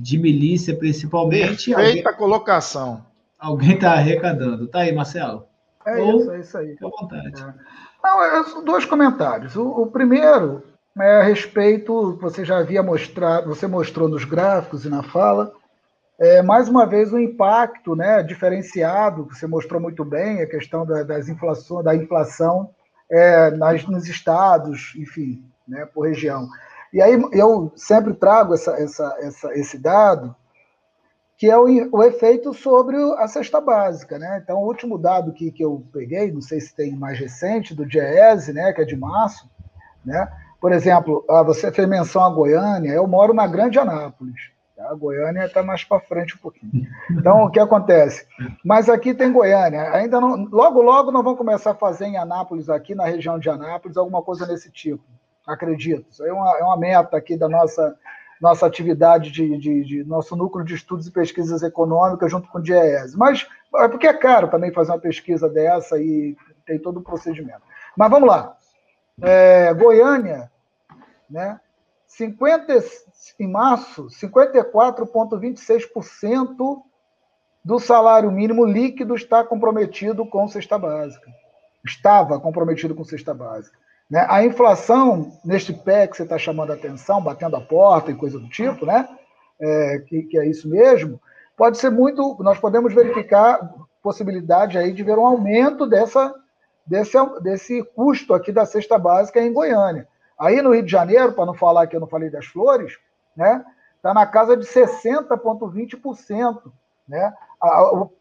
de 0.01 0.19
milícia, 0.19 0.75
principalmente. 0.75 1.75
Perfeita 1.75 2.09
alguém, 2.09 2.19
colocação. 2.19 3.05
Alguém 3.39 3.75
está 3.75 3.93
arrecadando. 3.93 4.67
Tá 4.67 4.81
aí, 4.81 4.93
Marcelo? 4.93 5.47
É 5.87 5.97
Ou, 5.97 6.21
isso, 6.21 6.31
é 6.31 6.41
isso 6.41 6.59
aí. 6.59 6.69
Fique 6.71 6.85
à 6.85 6.89
vontade. 6.89 7.43
É. 7.43 7.55
Não, 8.03 8.65
dois 8.65 8.87
comentários. 8.87 9.55
O, 9.57 9.83
o, 9.83 9.87
primeiro 9.87 10.63
é 10.99 11.21
a 11.21 11.23
respeito, 11.23 12.17
você 12.17 12.45
já 12.45 12.59
havia 12.59 12.83
mostrado, 12.83 13.49
você 13.49 13.67
mostrou 13.67 14.09
nos 14.09 14.25
gráficos 14.25 14.87
e 14.87 14.89
na 14.89 15.03
fala, 15.03 15.53
é, 16.19 16.43
mais 16.43 16.69
uma 16.69 16.87
vez 16.87 17.13
o 17.13 17.19
impacto 17.19 17.95
né, 17.95 18.23
diferenciado, 18.23 19.27
que 19.27 19.39
você 19.39 19.47
mostrou 19.47 19.81
muito 19.81 20.05
bem, 20.05 20.41
a 20.41 20.47
questão 20.47 20.87
da, 20.87 21.03
das 21.03 21.29
inflação, 21.29 21.83
da 21.83 21.95
inflação 21.95 22.71
é, 23.11 23.51
nas, 23.51 23.87
nos 23.87 24.09
estados, 24.09 24.95
enfim, 24.97 25.45
né, 25.69 25.87
por 25.87 26.09
região. 26.09 26.49
E 26.93 27.01
aí 27.01 27.21
eu 27.33 27.73
sempre 27.77 28.15
trago 28.15 28.55
essa, 28.55 28.73
essa, 28.73 29.17
essa, 29.21 29.55
esse 29.55 29.79
dado, 29.79 30.35
que 31.37 31.49
é 31.49 31.57
o, 31.57 31.65
o, 31.93 32.03
efeito 32.03 32.53
sobre 32.53 32.97
a 33.19 33.27
cesta 33.29 33.61
básica. 33.61 34.19
Né? 34.19 34.41
Então, 34.43 34.59
o 34.59 34.67
último 34.67 34.99
dado 34.99 35.33
que, 35.33 35.51
que 35.51 35.65
eu 35.65 35.85
peguei, 35.93 36.31
não 36.33 36.43
sei 36.43 36.61
se 36.61 36.75
tem 36.75 36.95
mais 36.95 37.19
recente, 37.19 37.75
do 37.75 37.87
DIEESE, 37.87 38.53
né, 38.53 38.73
que 38.73 38.83
é 38.83 38.85
de 38.85 38.97
março, 38.97 39.49
né? 40.05 40.31
por 40.61 40.73
exemplo, 40.73 41.25
ah, 41.31 41.43
você 41.43 41.73
fez 41.73 41.89
menção 41.89 42.23
a 42.23 42.31
Goiânia, 42.31 42.91
eu 42.91 43.07
moro 43.07 43.33
na 43.33 43.47
Grande 43.47 43.79
Anápolis. 43.79 44.51
Tá? 44.77 44.91
A 44.91 44.95
Goiânia 44.95 45.47
está 45.47 45.63
mais 45.63 45.85
para 45.85 46.01
frente 46.01 46.35
um 46.35 46.39
pouquinho. 46.39 46.87
Então, 47.11 47.45
o 47.45 47.51
que 47.51 47.61
acontece? 47.61 48.27
Mas 48.63 48.89
aqui 48.91 49.15
tem 49.15 49.33
Goiânia. 49.33 49.93
Ainda 49.93 50.21
não, 50.21 50.45
logo, 50.51 50.83
logo 50.83 51.11
nós 51.11 51.25
vamos 51.25 51.39
começar 51.39 51.71
a 51.71 51.75
fazer 51.75 52.07
em 52.07 52.19
Anápolis, 52.19 52.69
aqui 52.69 52.95
na 52.95 53.07
região 53.07 53.39
de 53.39 53.49
Anápolis, 53.49 53.97
alguma 53.97 54.21
coisa 54.21 54.47
nesse 54.47 54.71
tipo 54.71 55.03
acredito. 55.53 56.11
Isso 56.11 56.25
é 56.25 56.33
uma, 56.33 56.59
é 56.59 56.63
uma 56.63 56.77
meta 56.77 57.17
aqui 57.17 57.37
da 57.37 57.49
nossa, 57.49 57.97
nossa 58.41 58.67
atividade, 58.67 59.31
de, 59.31 59.59
de, 59.59 59.85
de, 59.85 60.05
nosso 60.05 60.35
núcleo 60.37 60.65
de 60.65 60.75
estudos 60.75 61.07
e 61.07 61.13
pesquisas 61.13 61.63
econômicas 61.63 62.31
junto 62.31 62.49
com 62.49 62.59
o 62.59 62.63
DIES. 62.63 63.15
Mas 63.15 63.47
é 63.77 63.89
porque 63.89 64.07
é 64.07 64.15
caro 64.15 64.49
também 64.49 64.73
fazer 64.73 64.93
uma 64.93 64.99
pesquisa 64.99 65.49
dessa 65.49 65.99
e 65.99 66.37
tem 66.65 66.79
todo 66.79 66.99
o 66.99 67.03
procedimento. 67.03 67.63
Mas 67.97 68.11
vamos 68.11 68.29
lá. 68.29 68.57
É, 69.23 69.73
Goiânia, 69.75 70.51
né? 71.29 71.61
50, 72.07 72.83
em 73.39 73.49
março, 73.49 74.07
54,26% 74.09 76.83
do 77.65 77.79
salário 77.79 78.33
mínimo 78.33 78.65
líquido 78.65 79.15
está 79.15 79.45
comprometido 79.45 80.27
com 80.27 80.49
cesta 80.49 80.79
básica. 80.79 81.31
Estava 81.85 82.41
comprometido 82.41 82.95
com 82.95 83.05
cesta 83.05 83.33
básica. 83.33 83.79
Né? 84.11 84.27
A 84.29 84.45
inflação, 84.45 85.33
neste 85.45 85.73
pé 85.73 86.07
que 86.07 86.17
você 86.17 86.25
está 86.25 86.37
chamando 86.37 86.73
a 86.73 86.75
atenção, 86.75 87.23
batendo 87.23 87.57
a 87.57 87.61
porta 87.61 88.11
e 88.11 88.17
coisa 88.17 88.39
do 88.39 88.49
tipo, 88.49 88.85
né? 88.85 89.09
É, 89.61 89.99
que, 90.07 90.23
que, 90.23 90.39
é 90.39 90.47
isso 90.47 90.69
mesmo, 90.69 91.21
pode 91.57 91.79
ser 91.79 91.91
muito. 91.91 92.37
Nós 92.41 92.59
podemos 92.59 92.93
verificar 92.93 93.61
possibilidade 94.03 94.79
aí 94.79 94.93
de 94.93 95.03
ver 95.03 95.19
um 95.19 95.27
aumento 95.27 95.87
dessa, 95.87 96.35
desse, 96.85 97.17
desse 97.43 97.85
custo 97.95 98.35
aqui 98.35 98.51
da 98.51 98.67
cesta 98.67 98.99
básica 98.99 99.41
em 99.41 99.53
Goiânia. 99.53 100.09
Aí 100.39 100.61
no 100.63 100.73
Rio 100.73 100.83
de 100.83 100.91
Janeiro, 100.91 101.33
para 101.33 101.47
não 101.47 101.55
falar 101.55 101.87
que 101.87 101.95
eu 101.95 102.01
não 102.01 102.09
falei 102.09 102.31
das 102.31 102.47
flores, 102.47 102.99
né? 103.37 103.65
Está 103.97 104.15
na 104.15 104.27
casa 104.27 104.57
de 104.57 104.65
60,20%. 104.65 106.73
Né? 107.07 107.35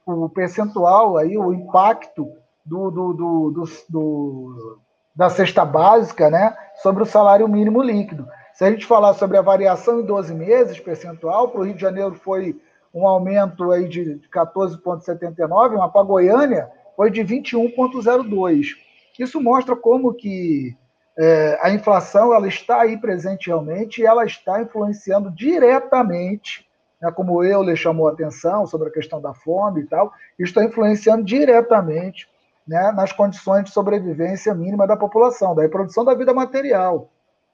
O, 0.06 0.28
percentual 0.28 1.16
aí, 1.16 1.38
o 1.38 1.54
impacto 1.54 2.30
do, 2.66 2.92
do, 2.92 3.14
do, 3.14 3.66
do 3.88 4.80
da 5.20 5.30
cesta 5.30 5.66
básica, 5.66 6.30
né, 6.30 6.56
sobre 6.82 7.04
o 7.04 7.06
salário 7.06 7.46
mínimo 7.46 7.84
líquido. 7.84 8.26
Se 8.54 8.64
a 8.64 8.72
gente 8.72 8.86
falar 8.86 9.14
sobre 9.16 9.36
a 9.36 9.42
variação 9.42 10.00
em 10.00 10.06
12 10.06 10.34
meses 10.34 10.80
percentual, 10.80 11.50
para 11.50 11.60
o 11.60 11.66
Rio 11.66 11.74
de 11.74 11.82
Janeiro 11.82 12.16
foi 12.16 12.58
um 12.94 13.06
aumento 13.06 13.70
aí 13.70 13.86
de 13.90 14.22
14,79, 14.34 15.76
mas 15.78 15.92
para 15.92 16.04
Goiânia 16.04 16.70
foi 16.96 17.12
de 17.12 17.20
21,02. 17.20 18.78
Isso 19.20 19.42
mostra 19.42 19.76
como 19.76 20.14
que 20.14 20.74
é, 21.18 21.60
a 21.62 21.70
inflação 21.70 22.34
ela 22.34 22.48
está 22.48 22.84
aí 22.84 22.96
presente 22.96 23.48
realmente 23.48 24.02
e 24.02 24.06
ela 24.06 24.24
está 24.24 24.62
influenciando 24.62 25.30
diretamente, 25.30 26.66
né, 27.02 27.12
como 27.12 27.44
eu 27.44 27.62
lhe 27.62 27.76
chamou 27.76 28.08
a 28.08 28.14
atenção 28.14 28.66
sobre 28.66 28.88
a 28.88 28.94
questão 28.94 29.20
da 29.20 29.34
fome 29.34 29.82
e 29.82 29.86
tal, 29.86 30.14
está 30.40 30.64
influenciando 30.64 31.26
diretamente 31.26 32.26
né, 32.70 32.92
nas 32.92 33.12
condições 33.12 33.64
de 33.64 33.72
sobrevivência 33.72 34.54
mínima 34.54 34.86
da 34.86 34.96
população, 34.96 35.56
da 35.56 35.64
reprodução 35.64 36.06
da 36.06 36.14
vida 36.14 36.32
material. 36.36 37.10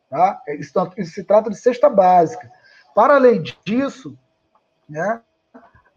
Tá? 0.10 0.42
Isso, 0.60 0.74
isso 0.98 1.14
se 1.14 1.24
trata 1.24 1.50
de 1.50 1.56
cesta 1.56 1.90
básica. 1.90 2.52
Para 2.94 3.16
além 3.16 3.42
disso, 3.64 4.18
né, 4.90 5.22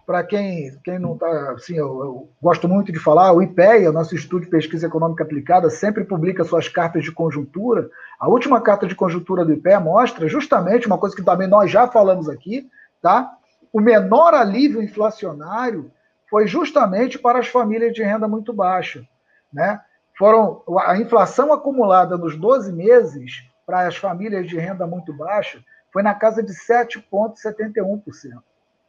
para 0.06 0.22
quem, 0.22 0.78
quem 0.84 1.00
não 1.00 1.14
está, 1.14 1.50
assim, 1.50 1.74
eu, 1.74 2.00
eu, 2.00 2.28
gosto 2.40 2.68
muito 2.68 2.92
de 2.92 2.98
falar, 3.00 3.32
o 3.32 3.42
IPEA, 3.42 3.90
nosso 3.90 4.14
Instituto 4.14 4.44
de 4.44 4.50
Pesquisa 4.50 4.86
Econômica 4.86 5.24
Aplicada, 5.24 5.68
sempre 5.68 6.04
publica 6.04 6.44
suas 6.44 6.68
cartas 6.68 7.02
de 7.02 7.10
conjuntura. 7.10 7.90
A 8.20 8.28
última 8.28 8.60
carta 8.60 8.86
de 8.86 8.94
conjuntura 8.94 9.44
do 9.44 9.52
IPEA 9.52 9.80
mostra 9.80 10.28
justamente 10.28 10.86
uma 10.86 10.96
coisa 10.96 11.16
que 11.16 11.24
também 11.24 11.48
nós 11.48 11.68
já 11.68 11.88
falamos 11.88 12.28
aqui, 12.28 12.70
tá? 13.02 13.32
O 13.72 13.80
menor 13.80 14.32
alívio 14.32 14.80
inflacionário 14.80 15.90
foi 16.30 16.46
justamente 16.46 17.18
para 17.18 17.38
as 17.38 17.48
famílias 17.48 17.92
de 17.92 18.02
renda 18.02 18.28
muito 18.28 18.52
baixa, 18.52 19.06
né? 19.52 19.80
Foram 20.16 20.62
a 20.80 20.96
inflação 20.96 21.52
acumulada 21.52 22.16
nos 22.16 22.36
12 22.36 22.72
meses 22.72 23.44
para 23.64 23.86
as 23.86 23.96
famílias 23.96 24.48
de 24.48 24.58
renda 24.58 24.86
muito 24.86 25.12
baixa 25.12 25.62
foi 25.92 26.02
na 26.02 26.14
casa 26.14 26.42
de 26.42 26.52
7,71%. 26.52 28.42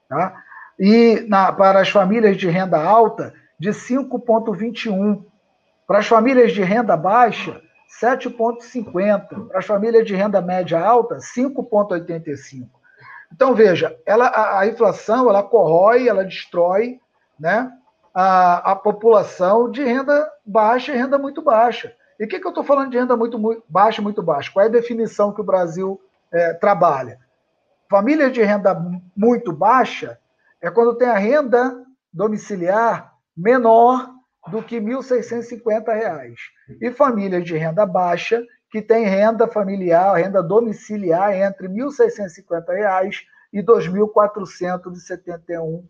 Tá? 0.07 0.43
E 0.79 1.25
na, 1.27 1.51
para 1.51 1.81
as 1.81 1.89
famílias 1.89 2.37
de 2.37 2.47
renda 2.49 2.81
alta, 2.81 3.33
de 3.59 3.69
5,21%. 3.69 5.25
Para 5.87 5.99
as 5.99 6.07
famílias 6.07 6.51
de 6.51 6.61
renda 6.61 6.95
baixa, 6.95 7.61
7,50%. 8.01 9.47
Para 9.47 9.59
as 9.59 9.65
famílias 9.65 10.05
de 10.05 10.15
renda 10.15 10.41
média 10.41 10.79
alta, 10.79 11.17
5,85%. 11.17 12.69
Então, 13.31 13.53
veja, 13.53 13.95
ela, 14.05 14.27
a, 14.27 14.59
a, 14.61 14.67
inflação 14.67 15.29
ela 15.29 15.43
corrói, 15.43 16.07
ela 16.07 16.25
destrói 16.25 16.99
né, 17.39 17.71
a, 18.13 18.71
a 18.71 18.75
população 18.75 19.71
de 19.71 19.83
renda 19.83 20.29
baixa 20.45 20.91
e 20.91 20.97
renda 20.97 21.17
muito 21.17 21.41
baixa. 21.41 21.95
E 22.19 22.25
o 22.25 22.27
que, 22.27 22.39
que 22.39 22.45
eu 22.45 22.49
estou 22.49 22.63
falando 22.63 22.91
de 22.91 22.97
renda 22.97 23.15
muito, 23.15 23.39
muito 23.39 23.63
baixa 23.69 24.01
muito 24.01 24.21
baixa? 24.21 24.51
Qual 24.51 24.63
é 24.63 24.67
a 24.67 24.71
definição 24.71 25.31
que 25.31 25.39
o 25.39 25.45
Brasil 25.45 26.01
é, 26.31 26.53
trabalha? 26.53 27.17
Família 27.89 28.29
de 28.29 28.43
renda 28.43 28.77
muito 29.15 29.53
baixa 29.53 30.19
é 30.61 30.69
quando 30.69 30.95
tem 30.95 31.07
a 31.07 31.17
renda 31.17 31.85
domiciliar 32.11 33.13
menor 33.35 34.09
do 34.47 34.61
que 34.61 34.79
R$ 34.79 34.85
1.650. 34.85 36.35
E 36.81 36.91
família 36.91 37.41
de 37.41 37.55
renda 37.55 37.85
baixa, 37.85 38.43
que 38.69 38.81
tem 38.81 39.05
renda 39.05 39.47
familiar, 39.47 40.15
renda 40.15 40.43
domiciliar 40.43 41.33
entre 41.33 41.67
R$ 41.67 41.73
1.650 41.73 43.23
e 43.53 43.59
R$ 43.59 43.65
2.471. 43.65 45.83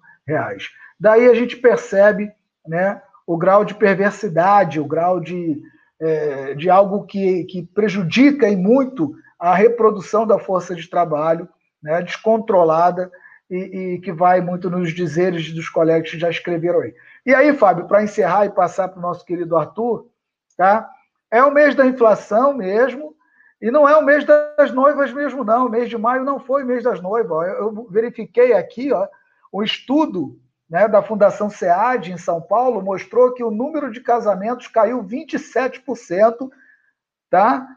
Daí 0.99 1.27
a 1.29 1.33
gente 1.33 1.55
percebe 1.55 2.31
né, 2.67 3.01
o 3.25 3.37
grau 3.37 3.63
de 3.63 3.73
perversidade, 3.73 4.79
o 4.79 4.85
grau 4.85 5.19
de, 5.19 5.61
é, 5.99 6.53
de 6.55 6.69
algo 6.69 7.05
que, 7.05 7.45
que 7.45 7.63
prejudica 7.63 8.49
e 8.49 8.55
muito 8.55 9.15
a 9.39 9.55
reprodução 9.55 10.27
da 10.27 10.37
força 10.37 10.75
de 10.75 10.89
trabalho 10.89 11.47
né, 11.81 12.01
descontrolada 12.01 13.09
e, 13.49 13.57
e, 13.93 13.99
que 13.99 14.11
vai 14.11 14.41
muito 14.41 14.69
nos 14.69 14.93
dizeres 14.93 15.51
dos 15.53 15.69
colegas 15.69 16.11
que 16.11 16.19
já 16.19 16.29
escreveram 16.29 16.81
aí. 16.81 16.93
E 17.25 17.33
aí, 17.33 17.53
Fábio, 17.53 17.87
para 17.87 18.03
encerrar 18.03 18.45
e 18.45 18.51
passar 18.51 18.89
para 18.89 18.99
o 18.99 19.01
nosso 19.01 19.25
querido 19.25 19.55
Arthur, 19.55 20.07
tá? 20.57 20.89
É 21.31 21.43
o 21.43 21.53
mês 21.53 21.75
da 21.75 21.85
inflação 21.85 22.53
mesmo, 22.53 23.15
e 23.61 23.69
não 23.71 23.87
é 23.87 23.95
o 23.97 24.03
mês 24.03 24.25
das 24.25 24.71
noivas 24.71 25.11
mesmo, 25.11 25.43
não. 25.43 25.67
O 25.67 25.69
mês 25.69 25.89
de 25.89 25.97
maio 25.97 26.23
não 26.23 26.39
foi 26.39 26.63
o 26.63 26.65
mês 26.65 26.83
das 26.83 27.01
noivas. 27.01 27.47
Eu 27.59 27.87
verifiquei 27.89 28.53
aqui, 28.53 28.91
ó, 28.91 29.07
um 29.53 29.61
estudo 29.61 30.39
né, 30.69 30.87
da 30.87 31.01
Fundação 31.01 31.49
SEAD 31.49 32.11
em 32.11 32.17
São 32.17 32.39
Paulo 32.39 32.81
mostrou 32.81 33.33
que 33.33 33.43
o 33.43 33.49
número 33.49 33.91
de 33.91 34.01
casamentos 34.01 34.67
caiu 34.67 35.03
27%, 35.03 36.49
tá? 37.29 37.67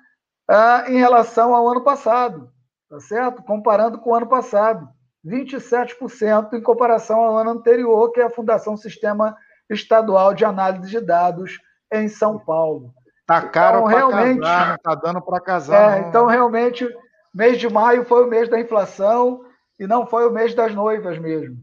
Ah, 0.48 0.84
em 0.88 0.98
relação 0.98 1.54
ao 1.54 1.66
ano 1.68 1.82
passado, 1.82 2.52
tá 2.90 3.00
certo? 3.00 3.42
Comparando 3.42 3.98
com 3.98 4.10
o 4.10 4.14
ano 4.14 4.26
passado. 4.26 4.88
27% 5.24 6.54
em 6.54 6.60
comparação 6.60 7.20
ao 7.20 7.38
ano 7.38 7.50
anterior, 7.50 8.10
que 8.10 8.20
é 8.20 8.24
a 8.24 8.30
Fundação 8.30 8.76
Sistema 8.76 9.36
Estadual 9.70 10.34
de 10.34 10.44
Análise 10.44 10.90
de 10.90 11.00
Dados 11.00 11.58
em 11.92 12.08
São 12.08 12.38
Paulo. 12.38 12.92
Tá 13.24 13.40
caro 13.40 13.78
então, 13.78 13.86
realmente, 13.86 14.40
casar, 14.40 14.68
não 14.68 14.78
tá 14.78 14.94
dando 14.96 15.22
para 15.22 15.40
casar. 15.40 15.98
É, 15.98 16.08
então, 16.08 16.26
realmente, 16.26 16.88
mês 17.32 17.58
de 17.58 17.68
maio 17.68 18.04
foi 18.04 18.24
o 18.24 18.28
mês 18.28 18.48
da 18.48 18.60
inflação 18.60 19.44
e 19.78 19.86
não 19.86 20.04
foi 20.04 20.26
o 20.26 20.32
mês 20.32 20.54
das 20.54 20.74
noivas 20.74 21.18
mesmo. 21.18 21.56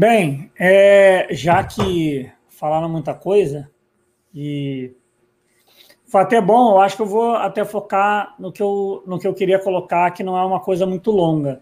Bem, 0.00 0.50
é, 0.58 1.28
já 1.30 1.62
que 1.62 2.26
falaram 2.48 2.88
muita 2.88 3.12
coisa, 3.12 3.70
e 4.34 4.92
foi 6.06 6.22
até 6.22 6.40
bom, 6.40 6.70
eu 6.70 6.80
acho 6.80 6.96
que 6.96 7.02
eu 7.02 7.06
vou 7.06 7.34
até 7.34 7.66
focar 7.66 8.34
no 8.38 8.50
que 8.50 8.62
eu, 8.62 9.02
no 9.06 9.18
que 9.18 9.26
eu 9.26 9.34
queria 9.34 9.58
colocar, 9.58 10.10
que 10.12 10.22
não 10.22 10.38
é 10.38 10.42
uma 10.42 10.58
coisa 10.58 10.86
muito 10.86 11.10
longa. 11.10 11.60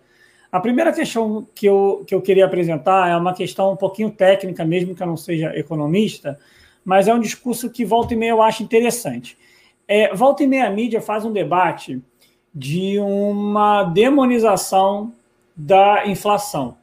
A 0.52 0.60
primeira 0.60 0.92
questão 0.92 1.48
que 1.52 1.66
eu, 1.66 2.04
que 2.06 2.14
eu 2.14 2.22
queria 2.22 2.44
apresentar 2.44 3.10
é 3.10 3.16
uma 3.16 3.34
questão 3.34 3.72
um 3.72 3.76
pouquinho 3.76 4.12
técnica, 4.12 4.64
mesmo 4.64 4.94
que 4.94 5.02
eu 5.02 5.08
não 5.08 5.16
seja 5.16 5.52
economista, 5.58 6.38
mas 6.84 7.08
é 7.08 7.14
um 7.14 7.18
discurso 7.18 7.68
que 7.68 7.84
volta 7.84 8.14
e 8.14 8.16
meia 8.16 8.30
eu 8.30 8.40
acho 8.40 8.62
interessante. 8.62 9.36
É, 9.88 10.14
volta 10.14 10.44
e 10.44 10.46
meia 10.46 10.68
a 10.68 10.70
mídia 10.70 11.02
faz 11.02 11.24
um 11.24 11.32
debate 11.32 12.00
de 12.54 13.00
uma 13.00 13.82
demonização 13.82 15.12
da 15.56 16.06
inflação. 16.06 16.77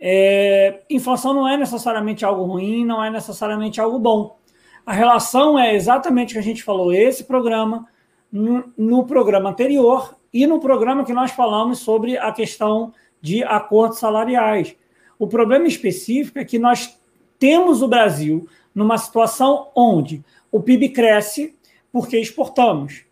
É, 0.00 0.80
inflação 0.88 1.34
não 1.34 1.48
é 1.48 1.56
necessariamente 1.56 2.24
algo 2.24 2.44
ruim, 2.44 2.84
não 2.84 3.02
é 3.02 3.10
necessariamente 3.10 3.80
algo 3.80 3.98
bom. 3.98 4.38
A 4.86 4.92
relação 4.92 5.58
é 5.58 5.74
exatamente 5.74 6.30
o 6.30 6.32
que 6.34 6.38
a 6.38 6.42
gente 6.42 6.62
falou 6.62 6.92
esse 6.92 7.24
programa, 7.24 7.86
no, 8.30 8.64
no 8.76 9.04
programa 9.04 9.50
anterior 9.50 10.16
e 10.32 10.46
no 10.46 10.60
programa 10.60 11.04
que 11.04 11.12
nós 11.12 11.30
falamos 11.30 11.80
sobre 11.80 12.16
a 12.16 12.32
questão 12.32 12.92
de 13.20 13.42
acordos 13.42 13.98
salariais. 13.98 14.76
O 15.18 15.26
problema 15.26 15.66
específico 15.66 16.38
é 16.38 16.44
que 16.44 16.58
nós 16.58 16.96
temos 17.38 17.82
o 17.82 17.88
Brasil 17.88 18.48
numa 18.74 18.98
situação 18.98 19.68
onde 19.74 20.24
o 20.52 20.60
PIB 20.60 20.90
cresce 20.90 21.56
porque 21.92 22.18
exportamos. 22.18 23.04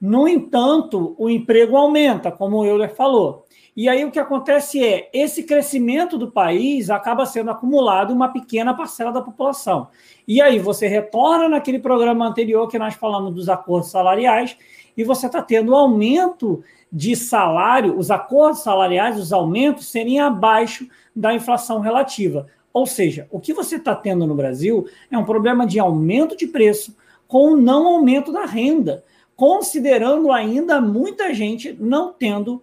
No 0.00 0.28
entanto, 0.28 1.16
o 1.18 1.28
emprego 1.28 1.76
aumenta, 1.76 2.30
como 2.30 2.58
o 2.58 2.66
Euler 2.66 2.94
falou. 2.94 3.44
E 3.78 3.88
aí 3.88 4.04
o 4.04 4.10
que 4.10 4.18
acontece 4.18 4.84
é, 4.84 5.08
esse 5.12 5.44
crescimento 5.44 6.18
do 6.18 6.32
país 6.32 6.90
acaba 6.90 7.24
sendo 7.24 7.52
acumulado 7.52 8.12
em 8.12 8.16
uma 8.16 8.32
pequena 8.32 8.74
parcela 8.74 9.12
da 9.12 9.22
população. 9.22 9.86
E 10.26 10.42
aí 10.42 10.58
você 10.58 10.88
retorna 10.88 11.48
naquele 11.48 11.78
programa 11.78 12.26
anterior 12.26 12.66
que 12.66 12.76
nós 12.76 12.94
falamos 12.94 13.32
dos 13.32 13.48
acordos 13.48 13.92
salariais 13.92 14.56
e 14.96 15.04
você 15.04 15.26
está 15.26 15.40
tendo 15.40 15.76
aumento 15.76 16.60
de 16.92 17.14
salário, 17.14 17.96
os 17.96 18.10
acordos 18.10 18.64
salariais, 18.64 19.16
os 19.16 19.32
aumentos 19.32 19.86
serem 19.86 20.18
abaixo 20.18 20.88
da 21.14 21.32
inflação 21.32 21.78
relativa. 21.78 22.48
Ou 22.72 22.84
seja, 22.84 23.28
o 23.30 23.38
que 23.38 23.54
você 23.54 23.76
está 23.76 23.94
tendo 23.94 24.26
no 24.26 24.34
Brasil 24.34 24.88
é 25.08 25.16
um 25.16 25.24
problema 25.24 25.64
de 25.64 25.78
aumento 25.78 26.36
de 26.36 26.48
preço 26.48 26.96
com 27.28 27.54
não 27.54 27.86
aumento 27.86 28.32
da 28.32 28.44
renda, 28.44 29.04
considerando 29.36 30.32
ainda 30.32 30.80
muita 30.80 31.32
gente 31.32 31.76
não 31.78 32.12
tendo 32.12 32.60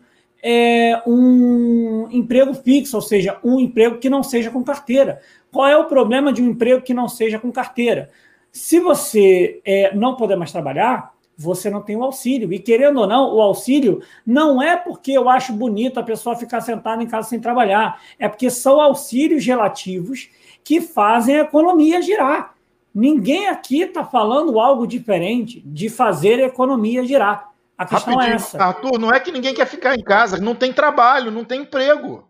é, 0.48 1.02
um 1.08 2.08
emprego 2.12 2.54
fixo, 2.54 2.96
ou 2.96 3.02
seja, 3.02 3.40
um 3.44 3.60
emprego 3.60 3.98
que 3.98 4.12
não 4.12 4.22
seja 4.22 4.52
com 4.52 4.64
carteira. 4.64 5.20
Qual 5.52 5.66
é 5.66 5.76
o 5.76 5.86
problema 5.86 6.32
de 6.32 6.40
um 6.40 6.50
emprego 6.50 6.84
que 6.84 6.94
não 6.94 7.10
seja 7.10 7.40
com 7.40 7.52
carteira? 7.52 8.12
Se 8.52 8.80
você 8.80 9.60
é, 9.66 9.96
não 9.96 10.16
puder 10.16 10.38
mais 10.38 10.52
trabalhar, 10.52 11.16
você 11.36 11.68
não 11.68 11.82
tem 11.82 11.96
o 11.96 12.04
auxílio. 12.04 12.54
E 12.54 12.60
querendo 12.60 13.00
ou 13.00 13.08
não, 13.08 13.34
o 13.34 13.42
auxílio 13.42 14.04
não 14.24 14.62
é 14.62 14.78
porque 14.78 15.14
eu 15.14 15.28
acho 15.28 15.52
bonito 15.52 16.00
a 16.00 16.04
pessoa 16.04 16.36
ficar 16.36 16.62
sentada 16.62 17.02
em 17.02 17.08
casa 17.08 17.28
sem 17.28 17.40
trabalhar, 17.40 18.00
é 18.20 18.30
porque 18.30 18.52
são 18.52 18.80
auxílios 18.80 19.44
relativos 19.44 20.30
que 20.64 20.80
fazem 20.80 21.38
a 21.38 21.42
economia 21.42 22.04
girar. 22.04 22.54
Ninguém 22.94 23.48
aqui 23.48 23.82
está 23.82 24.06
falando 24.06 24.60
algo 24.60 24.86
diferente 24.86 25.60
de 25.66 25.90
fazer 25.90 26.40
a 26.40 26.46
economia 26.46 27.04
girar. 27.04 27.55
A 27.78 27.86
questão 27.86 28.14
é 28.14 28.16
Rapidinho, 28.16 28.34
é 28.34 28.36
essa. 28.36 28.64
Arthur, 28.64 29.00
não 29.00 29.12
é 29.12 29.20
que 29.20 29.32
ninguém 29.32 29.54
quer 29.54 29.68
ficar 29.68 29.96
em 29.96 30.04
casa, 30.04 30.38
não 30.38 30.56
tem 30.56 30.72
trabalho, 30.72 31.32
não 31.32 31.44
tem 31.44 31.62
emprego. 31.62 32.28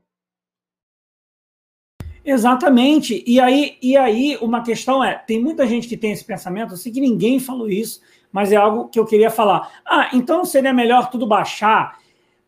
Exatamente. 2.25 3.23
E 3.27 3.39
aí, 3.39 3.77
e 3.81 3.95
aí 3.95 4.37
uma 4.41 4.63
questão 4.63 5.03
é, 5.03 5.13
tem 5.13 5.39
muita 5.39 5.67
gente 5.67 5.87
que 5.87 5.95
tem 5.95 6.11
esse 6.11 6.25
pensamento, 6.25 6.73
eu 6.73 6.77
sei 6.77 6.91
que 6.91 6.99
ninguém 6.99 7.39
falou 7.39 7.69
isso, 7.69 8.01
mas 8.31 8.51
é 8.51 8.55
algo 8.55 8.89
que 8.89 8.99
eu 8.99 9.05
queria 9.05 9.29
falar. 9.29 9.71
Ah, 9.85 10.09
então 10.11 10.43
seria 10.43 10.73
melhor 10.73 11.11
tudo 11.11 11.27
baixar. 11.27 11.99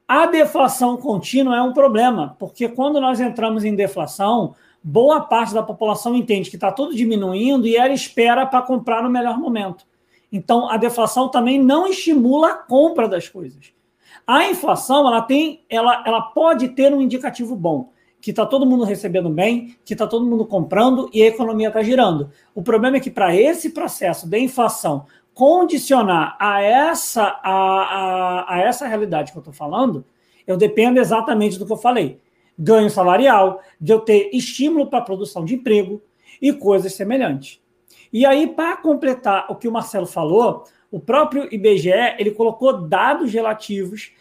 A 0.08 0.26
deflação 0.26 0.98
contínua 0.98 1.58
é 1.58 1.62
um 1.62 1.74
problema, 1.74 2.36
porque 2.40 2.68
quando 2.68 3.00
nós 3.00 3.20
entramos 3.20 3.64
em 3.64 3.76
deflação, 3.76 4.56
boa 4.82 5.22
parte 5.22 5.54
da 5.54 5.62
população 5.62 6.16
entende 6.16 6.50
que 6.50 6.56
está 6.56 6.72
tudo 6.72 6.96
diminuindo 6.96 7.68
e 7.68 7.76
ela 7.76 7.94
espera 7.94 8.46
para 8.46 8.64
comprar 8.64 9.04
no 9.04 9.10
melhor 9.10 9.38
momento. 9.38 9.86
Então, 10.32 10.70
a 10.70 10.78
deflação 10.78 11.30
também 11.30 11.62
não 11.62 11.88
estimula 11.88 12.50
a 12.50 12.54
compra 12.56 13.08
das 13.08 13.30
coisas. 13.30 13.74
A 14.26 14.50
inflação, 14.50 15.08
ela 15.08 15.22
tem, 15.22 15.64
ela, 15.70 16.04
ela 16.06 16.22
pode 16.22 16.70
ter 16.70 16.94
um 16.94 17.02
indicativo 17.02 17.56
bom, 17.56 17.92
que 18.20 18.32
está 18.32 18.46
todo 18.46 18.66
mundo 18.66 18.84
recebendo 18.84 19.30
bem, 19.30 19.78
que 19.86 19.94
está 19.94 20.06
todo 20.06 20.26
mundo 20.26 20.46
comprando 20.46 21.10
e 21.14 21.24
a 21.24 21.28
economia 21.28 21.70
está 21.70 21.82
girando. 21.82 22.30
O 22.54 22.62
problema 22.62 22.98
é 22.98 23.00
que 23.00 23.12
para 23.12 23.34
esse 23.36 23.70
processo 23.70 24.28
de 24.28 24.38
inflação 24.40 25.06
condicionar 25.34 26.36
a 26.40 26.62
essa, 26.62 27.24
a, 27.44 27.54
a, 27.54 28.56
a 28.56 28.60
essa 28.60 28.88
realidade 28.88 29.32
que 29.32 29.38
eu 29.38 29.42
estou 29.42 29.54
falando, 29.54 30.04
eu 30.46 30.58
dependo 30.58 31.00
exatamente 31.00 31.60
do 31.60 31.66
que 31.66 31.72
eu 31.72 31.78
falei. 31.78 32.20
ganho 32.58 32.90
salarial, 32.90 33.62
de 33.80 33.94
eu 33.94 34.00
ter 34.00 34.32
estímulo 34.34 34.88
para 34.88 35.00
a 35.00 35.04
produção 35.04 35.46
de 35.46 35.56
emprego 35.56 36.02
e 36.42 36.52
coisas 36.52 36.94
semelhantes. 36.94 37.62
E 38.12 38.26
aí, 38.26 38.48
para 38.48 38.78
completar 38.78 39.46
o 39.50 39.56
que 39.56 39.68
o 39.68 39.72
Marcelo 39.72 40.06
falou, 40.06 40.64
o 40.92 41.00
próprio 41.00 41.48
IBGE 41.54 42.16
ele 42.18 42.32
colocou 42.32 42.88
dados 42.88 43.34
relativos 43.34 44.12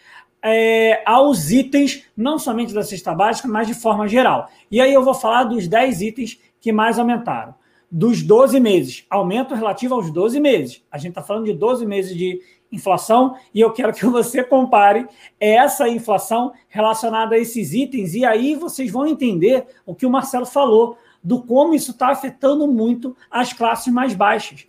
é, 0.41 1.01
aos 1.05 1.51
itens, 1.51 2.03
não 2.15 2.37
somente 2.37 2.73
da 2.73 2.83
cesta 2.83 3.13
básica, 3.13 3.47
mas 3.47 3.67
de 3.67 3.73
forma 3.73 4.07
geral. 4.07 4.49
E 4.69 4.79
aí 4.79 4.93
eu 4.93 5.03
vou 5.03 5.13
falar 5.13 5.45
dos 5.45 5.67
10 5.67 6.01
itens 6.01 6.39
que 6.59 6.71
mais 6.71 6.99
aumentaram. 6.99 7.55
Dos 7.89 8.21
12 8.21 8.59
meses, 8.59 9.05
aumento 9.09 9.55
relativo 9.55 9.95
aos 9.95 10.11
12 10.11 10.39
meses. 10.39 10.83
A 10.91 10.97
gente 10.97 11.09
está 11.09 11.23
falando 11.23 11.45
de 11.45 11.53
12 11.53 11.85
meses 11.85 12.15
de 12.15 12.41
inflação 12.69 13.35
e 13.53 13.61
eu 13.61 13.71
quero 13.71 13.93
que 13.93 14.03
você 14.07 14.43
compare 14.43 15.07
essa 15.39 15.87
inflação 15.87 16.51
relacionada 16.67 17.35
a 17.35 17.39
esses 17.39 17.73
itens 17.73 18.13
e 18.13 18.25
aí 18.25 18.55
vocês 18.55 18.91
vão 18.91 19.07
entender 19.07 19.65
o 19.85 19.95
que 19.95 20.05
o 20.05 20.09
Marcelo 20.09 20.45
falou 20.45 20.97
do 21.23 21.41
como 21.41 21.73
isso 21.73 21.91
está 21.91 22.09
afetando 22.09 22.67
muito 22.67 23.15
as 23.29 23.53
classes 23.53 23.91
mais 23.91 24.13
baixas. 24.13 24.65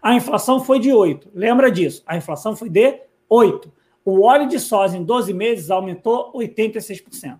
A 0.00 0.14
inflação 0.14 0.62
foi 0.62 0.78
de 0.78 0.92
8, 0.92 1.30
lembra 1.34 1.70
disso? 1.70 2.02
A 2.06 2.16
inflação 2.16 2.54
foi 2.54 2.68
de 2.68 3.00
8. 3.28 3.72
O 4.04 4.22
óleo 4.22 4.48
de 4.48 4.58
soja 4.58 4.96
em 4.96 5.04
12 5.04 5.32
meses 5.32 5.70
aumentou 5.70 6.32
86%. 6.32 7.38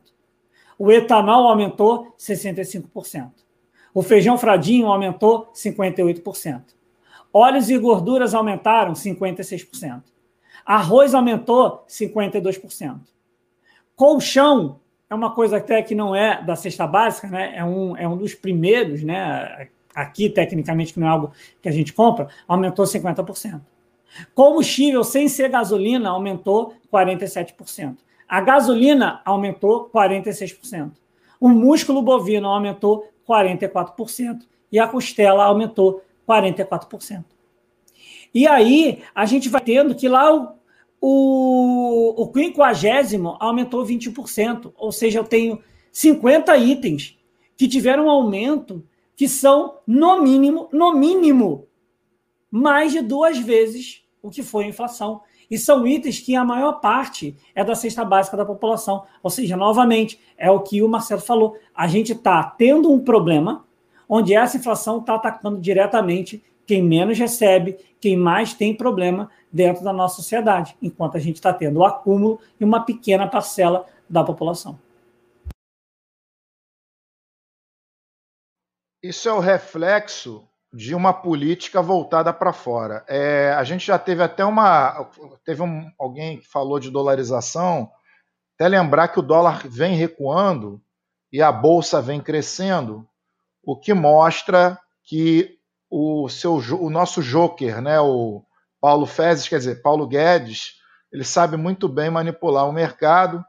O 0.78 0.90
etanol 0.90 1.48
aumentou 1.48 2.14
65%. 2.18 3.30
O 3.94 4.02
feijão 4.02 4.38
fradinho 4.38 4.86
aumentou 4.86 5.50
58%. 5.54 6.62
Óleos 7.32 7.70
e 7.70 7.78
gorduras 7.78 8.34
aumentaram 8.34 8.92
56%. 8.92 10.02
Arroz 10.64 11.14
aumentou 11.14 11.84
52%. 11.88 13.00
Colchão 13.96 14.80
é 15.12 15.14
uma 15.14 15.30
coisa 15.30 15.58
até 15.58 15.82
que 15.82 15.94
não 15.94 16.16
é 16.16 16.42
da 16.42 16.56
cesta 16.56 16.86
básica, 16.86 17.28
né? 17.28 17.52
É 17.54 17.62
um, 17.62 17.94
é 17.98 18.08
um 18.08 18.16
dos 18.16 18.34
primeiros, 18.34 19.02
né? 19.02 19.68
Aqui, 19.94 20.30
tecnicamente, 20.30 20.94
que 20.94 20.98
não 21.00 21.06
é 21.06 21.10
algo 21.10 21.32
que 21.60 21.68
a 21.68 21.72
gente 21.72 21.92
compra, 21.92 22.28
aumentou 22.48 22.86
50%. 22.86 23.60
Combustível 24.34 25.04
sem 25.04 25.28
ser 25.28 25.50
gasolina 25.50 26.08
aumentou 26.08 26.74
47%. 26.90 27.98
A 28.26 28.40
gasolina 28.40 29.20
aumentou 29.22 29.90
46%. 29.94 30.92
O 31.38 31.50
músculo 31.50 32.00
bovino 32.00 32.48
aumentou 32.48 33.06
44%. 33.28 34.46
E 34.72 34.78
a 34.78 34.88
costela 34.88 35.44
aumentou 35.44 36.02
44%. 36.26 37.22
E 38.34 38.46
aí 38.46 39.02
a 39.14 39.26
gente 39.26 39.50
vai 39.50 39.60
tendo 39.60 39.94
que 39.94 40.08
lá 40.08 40.54
o, 41.04 42.22
o, 42.22 42.22
o 42.22 42.32
50 42.32 43.36
aumentou 43.40 43.84
20%. 43.84 44.72
Ou 44.76 44.92
seja, 44.92 45.18
eu 45.18 45.24
tenho 45.24 45.58
50 45.90 46.56
itens 46.56 47.18
que 47.56 47.66
tiveram 47.66 48.06
um 48.06 48.10
aumento 48.10 48.86
que 49.16 49.28
são, 49.28 49.78
no 49.84 50.22
mínimo, 50.22 50.68
no 50.72 50.94
mínimo, 50.94 51.66
mais 52.48 52.92
de 52.92 53.00
duas 53.00 53.36
vezes 53.38 54.04
o 54.22 54.30
que 54.30 54.42
foi 54.42 54.64
a 54.64 54.68
inflação. 54.68 55.20
E 55.50 55.58
são 55.58 55.86
itens 55.86 56.20
que 56.20 56.36
a 56.36 56.44
maior 56.44 56.74
parte 56.74 57.36
é 57.54 57.64
da 57.64 57.74
cesta 57.74 58.04
básica 58.04 58.36
da 58.36 58.44
população. 58.44 59.02
Ou 59.22 59.28
seja, 59.28 59.56
novamente, 59.56 60.20
é 60.38 60.50
o 60.50 60.60
que 60.60 60.80
o 60.82 60.88
Marcelo 60.88 61.20
falou. 61.20 61.56
A 61.74 61.88
gente 61.88 62.12
está 62.12 62.44
tendo 62.44 62.90
um 62.90 63.00
problema 63.00 63.66
onde 64.08 64.34
essa 64.34 64.56
inflação 64.56 64.98
está 64.98 65.16
atacando 65.16 65.60
diretamente 65.60 66.42
quem 66.64 66.82
menos 66.82 67.18
recebe, 67.18 67.76
quem 68.00 68.16
mais 68.16 68.54
tem 68.54 68.74
problema 68.74 69.28
dentro 69.52 69.84
da 69.84 69.92
nossa 69.92 70.16
sociedade, 70.16 70.76
enquanto 70.80 71.16
a 71.16 71.20
gente 71.20 71.36
está 71.36 71.52
tendo 71.52 71.80
o 71.80 71.84
acúmulo 71.84 72.40
e 72.58 72.64
uma 72.64 72.84
pequena 72.84 73.28
parcela 73.28 73.86
da 74.08 74.24
população. 74.24 74.78
Isso 79.02 79.28
é 79.28 79.32
o 79.32 79.40
reflexo 79.40 80.48
de 80.72 80.94
uma 80.94 81.12
política 81.12 81.82
voltada 81.82 82.32
para 82.32 82.52
fora. 82.52 83.04
É, 83.06 83.52
a 83.52 83.64
gente 83.64 83.86
já 83.86 83.98
teve 83.98 84.22
até 84.22 84.44
uma. 84.44 85.10
Teve 85.44 85.60
um, 85.60 85.90
alguém 85.98 86.38
que 86.38 86.48
falou 86.48 86.78
de 86.78 86.90
dolarização, 86.90 87.90
até 88.54 88.68
lembrar 88.68 89.08
que 89.08 89.18
o 89.18 89.22
dólar 89.22 89.66
vem 89.68 89.96
recuando 89.96 90.80
e 91.32 91.42
a 91.42 91.50
bolsa 91.50 92.00
vem 92.00 92.20
crescendo, 92.20 93.06
o 93.62 93.76
que 93.76 93.92
mostra 93.92 94.78
que 95.04 95.58
o, 95.90 96.28
seu, 96.28 96.54
o 96.54 96.88
nosso 96.88 97.22
joker, 97.22 97.82
né, 97.82 98.00
o 98.00 98.42
Paulo 98.82 99.06
Fezes, 99.06 99.46
quer 99.46 99.58
dizer, 99.58 99.80
Paulo 99.80 100.08
Guedes, 100.08 100.72
ele 101.12 101.22
sabe 101.22 101.56
muito 101.56 101.88
bem 101.88 102.10
manipular 102.10 102.68
o 102.68 102.72
mercado. 102.72 103.44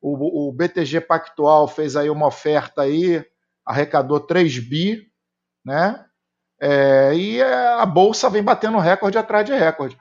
O, 0.00 0.48
o 0.48 0.52
BTG 0.52 1.00
Pactual 1.02 1.68
fez 1.68 1.94
aí 1.94 2.10
uma 2.10 2.26
oferta 2.26 2.82
aí, 2.82 3.24
arrecadou 3.64 4.18
3 4.18 4.58
bi, 4.58 5.06
né? 5.64 6.04
É, 6.60 7.14
e 7.14 7.40
a 7.40 7.86
bolsa 7.86 8.28
vem 8.28 8.42
batendo 8.42 8.78
recorde 8.78 9.16
atrás 9.16 9.46
de 9.46 9.54
recorde. 9.54 9.96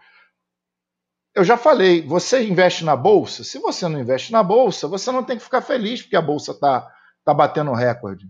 Eu 1.36 1.44
já 1.44 1.58
falei, 1.58 2.02
você 2.02 2.44
investe 2.44 2.84
na 2.84 2.96
bolsa? 2.96 3.44
Se 3.44 3.60
você 3.60 3.88
não 3.88 4.00
investe 4.00 4.32
na 4.32 4.42
bolsa, 4.42 4.88
você 4.88 5.12
não 5.12 5.24
tem 5.24 5.38
que 5.38 5.44
ficar 5.44 5.62
feliz 5.62 6.02
porque 6.02 6.16
a 6.16 6.22
bolsa 6.22 6.54
está 6.54 6.92
tá 7.24 7.34
batendo 7.36 7.72
recorde. 7.74 8.28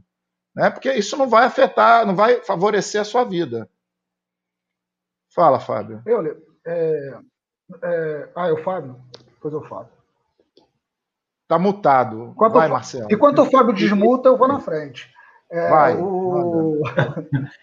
Né? 0.54 0.70
Porque 0.70 0.92
isso 0.92 1.16
não 1.16 1.30
vai 1.30 1.46
afetar, 1.46 2.06
não 2.06 2.14
vai 2.16 2.44
favorecer 2.44 3.00
a 3.00 3.06
sua 3.06 3.24
vida. 3.24 3.70
Fala, 5.34 5.60
Fábio. 5.60 6.02
Eu, 6.06 6.26
é, 6.66 7.20
é, 7.84 8.30
ah, 8.36 8.48
é 8.48 8.52
o 8.52 8.64
Fábio? 8.64 8.98
Depois 9.34 9.54
eu 9.54 9.64
falo. 9.64 9.90
Tá 11.48 11.58
mutado. 11.58 12.32
Enquanto 12.34 12.54
vai, 12.54 12.68
Marcelo. 12.68 13.08
Enquanto 13.10 13.40
o 13.40 13.46
Fábio 13.46 13.74
desmuta, 13.74 14.30
eu 14.30 14.38
vou 14.38 14.48
na 14.48 14.60
frente. 14.60 15.10
É, 15.50 15.70
vai. 15.70 15.98
O... 15.98 16.82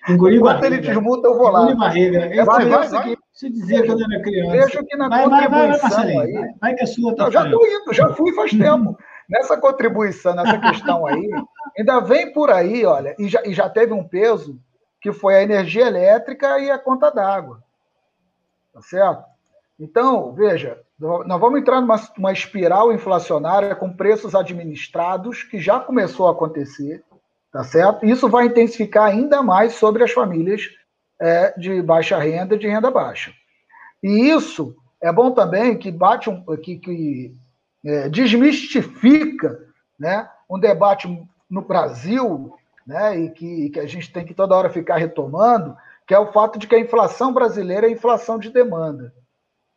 Enquanto 0.08 0.64
ele 0.64 0.78
desmuta, 0.78 1.28
eu 1.28 1.36
vou 1.36 1.48
lá. 1.48 1.62
Engoli 1.62 1.76
barriga. 1.76 2.18
É 2.18 2.44
vai, 2.44 2.68
vai, 2.68 2.88
vai. 2.88 3.16
Você 3.32 3.50
dizia 3.50 3.86
quando 3.86 4.02
era 4.02 4.22
criança. 4.22 4.50
Vejo 4.50 4.84
que 4.84 4.96
na 4.96 5.08
vai, 5.08 5.24
contribuição 5.24 5.90
vai, 5.90 6.14
vai, 6.14 6.26
aí... 6.26 6.54
Vai 6.60 6.74
que 6.74 6.82
a 6.82 6.86
sua 6.86 7.16
tá 7.16 7.24
Eu 7.26 7.32
já 7.32 7.44
estou 7.44 7.66
indo, 7.66 7.92
já 7.92 8.14
fui 8.14 8.34
faz 8.34 8.50
tempo. 8.50 8.98
Nessa 9.28 9.58
contribuição, 9.58 10.34
nessa 10.34 10.58
questão 10.58 11.06
aí, 11.06 11.30
ainda 11.78 12.00
vem 12.00 12.32
por 12.32 12.50
aí, 12.50 12.84
olha, 12.86 13.14
e 13.18 13.28
já, 13.28 13.42
e 13.44 13.52
já 13.52 13.68
teve 13.68 13.92
um 13.92 14.02
peso 14.02 14.58
que 15.01 15.12
foi 15.12 15.36
a 15.36 15.42
energia 15.42 15.86
elétrica 15.86 16.59
e 16.59 16.70
a 16.70 16.78
conta 16.78 17.11
d'água. 17.11 17.62
Tá 18.72 18.82
certo? 18.82 19.24
Então, 19.78 20.32
veja, 20.34 20.80
nós 20.99 21.40
vamos 21.40 21.61
entrar 21.61 21.80
numa 21.80 21.96
uma 22.16 22.32
espiral 22.32 22.92
inflacionária 22.92 23.74
com 23.76 23.92
preços 23.92 24.34
administrados, 24.34 25.44
que 25.44 25.61
já 25.61 25.78
começou 25.78 26.26
a 26.26 26.32
acontecer, 26.32 27.05
tá 27.53 27.62
certo? 27.62 28.05
Isso 28.05 28.28
vai 28.28 28.46
intensificar 28.46 29.05
ainda 29.05 29.40
mais 29.42 29.74
sobre 29.74 30.03
as 30.03 30.11
famílias 30.11 30.62
é, 31.20 31.57
de 31.59 31.80
baixa 31.82 32.18
renda 32.18 32.57
e 32.57 32.59
de 32.59 32.66
renda 32.66 32.90
baixa. 32.90 33.32
E 34.03 34.30
isso 34.30 34.76
é 35.01 35.12
bom 35.12 35.30
também 35.30 35.78
que 35.78 35.92
bate 35.92 36.28
um, 36.28 36.44
que, 36.57 36.76
que 36.78 37.34
é, 37.84 38.09
desmistifica 38.09 39.59
né, 39.99 40.28
um 40.51 40.59
debate 40.59 41.09
no 41.49 41.62
Brasil, 41.62 42.55
né, 42.89 43.20
e 43.20 43.30
que, 43.30 43.68
que 43.68 43.78
a 43.78 43.86
gente 43.86 44.11
tem 44.11 44.24
que 44.24 44.32
toda 44.32 44.57
hora 44.57 44.70
ficar 44.70 44.97
retomando, 44.97 45.76
que 46.07 46.14
é 46.14 46.18
o 46.18 46.32
fato 46.32 46.59
de 46.59 46.66
que 46.66 46.74
a 46.74 46.80
inflação 46.80 47.34
brasileira 47.34 47.86
é 47.86 47.91
inflação 47.91 48.39
de 48.39 48.49
demanda. 48.49 49.12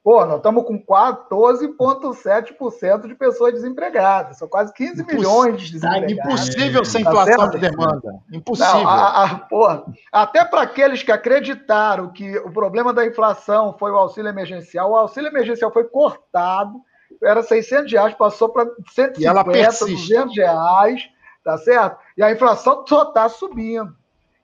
Pô, 0.02 0.26
nós 0.26 0.38
estamos 0.38 0.64
com 0.64 0.82
14,7% 0.84 3.08
de 3.08 3.14
pessoas 3.14 3.54
desempregadas. 3.54 4.38
São 4.38 4.48
quase 4.48 4.74
15 4.74 5.02
Imposs... 5.02 5.14
milhões 5.14 5.62
de 5.62 5.74
desempregados. 5.74 6.12
Impossível 6.12 6.84
sem 6.86 7.04
tá 7.04 7.12
inflação 7.12 7.50
de 7.50 7.58
demanda. 7.60 8.20
Impossível. 8.32 8.76
Não, 8.76 8.88
a, 8.88 9.26
a, 9.26 9.40
porra, 9.40 9.84
até 10.12 10.44
para 10.46 10.62
aqueles 10.62 11.04
que 11.04 11.12
acreditaram 11.12 12.14
que 12.14 12.38
o 12.40 12.50
problema 12.50 12.94
da 12.94 13.06
inflação 13.06 13.76
foi 13.78 13.92
o 13.92 13.98
auxílio 13.98 14.30
emergencial, 14.30 14.92
o 14.92 14.96
auxílio 14.96 15.28
emergencial 15.28 15.70
foi 15.72 15.84
cortado, 15.84 16.80
era 17.22 17.44
600 17.44 17.92
reais, 17.92 18.16
passou 18.16 18.48
para 18.50 18.66
150, 18.96 19.86
200 19.86 20.36
reais, 20.36 21.10
tá 21.44 21.58
certo? 21.58 21.98
E 22.18 22.24
a 22.24 22.32
inflação 22.32 22.86
só 22.88 23.04
está 23.04 23.28
subindo. 23.30 23.96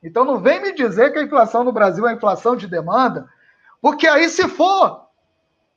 Então 0.03 0.23
não 0.23 0.39
vem 0.39 0.61
me 0.61 0.73
dizer 0.73 1.11
que 1.11 1.19
a 1.19 1.23
inflação 1.23 1.63
no 1.63 1.71
Brasil 1.71 2.07
é 2.07 2.13
inflação 2.13 2.55
de 2.55 2.67
demanda, 2.67 3.27
porque 3.81 4.07
aí 4.07 4.29
se 4.29 4.47
for, 4.47 5.07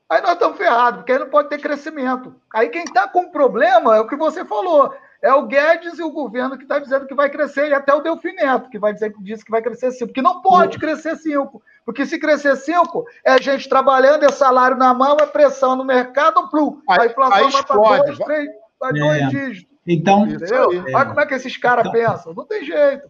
aí 0.08 0.20
nós 0.20 0.32
estamos 0.32 0.58
ferrados, 0.58 1.00
porque 1.00 1.12
aí 1.12 1.18
não 1.18 1.30
pode 1.30 1.48
ter 1.48 1.60
crescimento. 1.60 2.34
Aí 2.52 2.68
quem 2.68 2.84
está 2.84 3.08
com 3.08 3.30
problema 3.30 3.96
é 3.96 4.00
o 4.00 4.06
que 4.06 4.16
você 4.16 4.44
falou. 4.44 4.94
É 5.22 5.34
o 5.34 5.46
Guedes 5.46 5.98
e 5.98 6.02
o 6.02 6.10
governo 6.10 6.56
que 6.56 6.62
está 6.62 6.78
dizendo 6.78 7.06
que 7.06 7.14
vai 7.14 7.28
crescer, 7.28 7.68
e 7.68 7.74
até 7.74 7.92
o 7.92 8.00
Delfim 8.00 8.32
Neto, 8.32 8.70
que 8.70 8.78
vai 8.78 8.94
dizer 8.94 9.12
que 9.12 9.22
disse 9.22 9.44
que 9.44 9.50
vai 9.50 9.60
crescer 9.60 9.90
5, 9.92 10.06
porque 10.06 10.22
não 10.22 10.40
pode 10.40 10.78
crescer 10.78 11.14
5. 11.14 11.62
Porque 11.84 12.06
se 12.06 12.18
crescer 12.18 12.56
5, 12.56 13.04
é 13.22 13.36
gente 13.36 13.68
trabalhando, 13.68 14.24
é 14.24 14.32
salário 14.32 14.78
na 14.78 14.94
mão, 14.94 15.18
é 15.20 15.26
pressão 15.26 15.76
no 15.76 15.84
mercado, 15.84 16.48
plum. 16.48 16.80
A 16.88 17.04
inflação 17.04 17.50
vai 17.50 17.62
para 17.64 17.76
2, 18.04 18.18
3, 18.18 18.48
vai 18.80 18.92
2 18.94 19.28
dígitos. 19.28 19.69
Então, 19.86 20.26
Entendeu? 20.26 20.72
É. 20.88 20.94
Olha 20.94 21.06
como 21.06 21.20
é 21.20 21.26
que 21.26 21.34
esses 21.34 21.56
caras 21.56 21.86
então, 21.86 21.92
pensam. 21.92 22.34
Não 22.34 22.44
tem 22.44 22.64
jeito. 22.64 23.08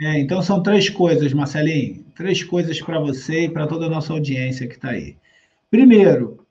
É, 0.00 0.18
então 0.18 0.40
são 0.40 0.62
três 0.62 0.88
coisas, 0.88 1.32
Marcelinho. 1.32 2.04
Três 2.16 2.42
coisas 2.42 2.80
para 2.80 2.98
você 2.98 3.44
e 3.44 3.50
para 3.50 3.66
toda 3.66 3.86
a 3.86 3.90
nossa 3.90 4.12
audiência 4.12 4.66
que 4.66 4.74
está 4.74 4.90
aí. 4.90 5.16
Primeiro, 5.70 6.46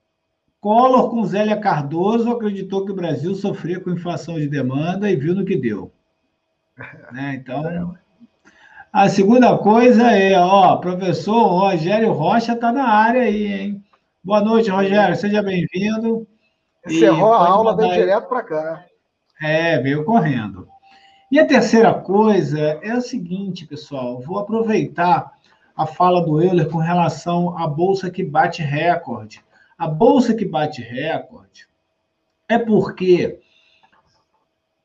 Collor 0.61 1.09
com 1.09 1.25
Zélia 1.25 1.57
Cardoso 1.57 2.31
acreditou 2.31 2.85
que 2.85 2.91
o 2.91 2.95
Brasil 2.95 3.33
sofria 3.33 3.79
com 3.79 3.91
inflação 3.91 4.35
de 4.35 4.47
demanda 4.47 5.09
e 5.09 5.15
viu 5.15 5.33
no 5.33 5.45
que 5.45 5.55
deu. 5.55 5.91
Né? 7.11 7.35
Então, 7.35 7.97
a 8.91 9.09
segunda 9.09 9.57
coisa 9.57 10.11
é, 10.11 10.39
ó, 10.39 10.77
professor 10.77 11.43
Rogério 11.47 12.11
Rocha 12.13 12.53
está 12.53 12.71
na 12.71 12.87
área 12.87 13.23
aí, 13.23 13.45
hein? 13.45 13.83
Boa 14.23 14.41
noite, 14.41 14.69
Rogério, 14.69 15.15
seja 15.15 15.43
bem-vindo. 15.43 16.27
Encerrou 16.87 17.33
a 17.33 17.47
aula, 17.47 17.75
veio 17.75 17.93
direto 17.93 18.27
para 18.27 18.43
cá. 18.43 18.85
É, 19.41 19.79
veio 19.79 20.03
correndo. 20.03 20.67
E 21.31 21.39
a 21.39 21.45
terceira 21.45 21.93
coisa 21.93 22.59
é 22.81 22.93
o 22.95 23.01
seguinte, 23.01 23.65
pessoal, 23.65 24.19
vou 24.19 24.39
aproveitar 24.39 25.31
a 25.75 25.85
fala 25.85 26.25
do 26.25 26.41
Euler 26.41 26.67
com 26.67 26.79
relação 26.79 27.57
à 27.57 27.67
bolsa 27.67 28.09
que 28.09 28.23
bate 28.23 28.61
recorde. 28.61 29.41
A 29.77 29.87
bolsa 29.87 30.33
que 30.33 30.43
bate 30.43 30.81
recorde 30.81 31.67
é 32.49 32.57
porque 32.57 33.39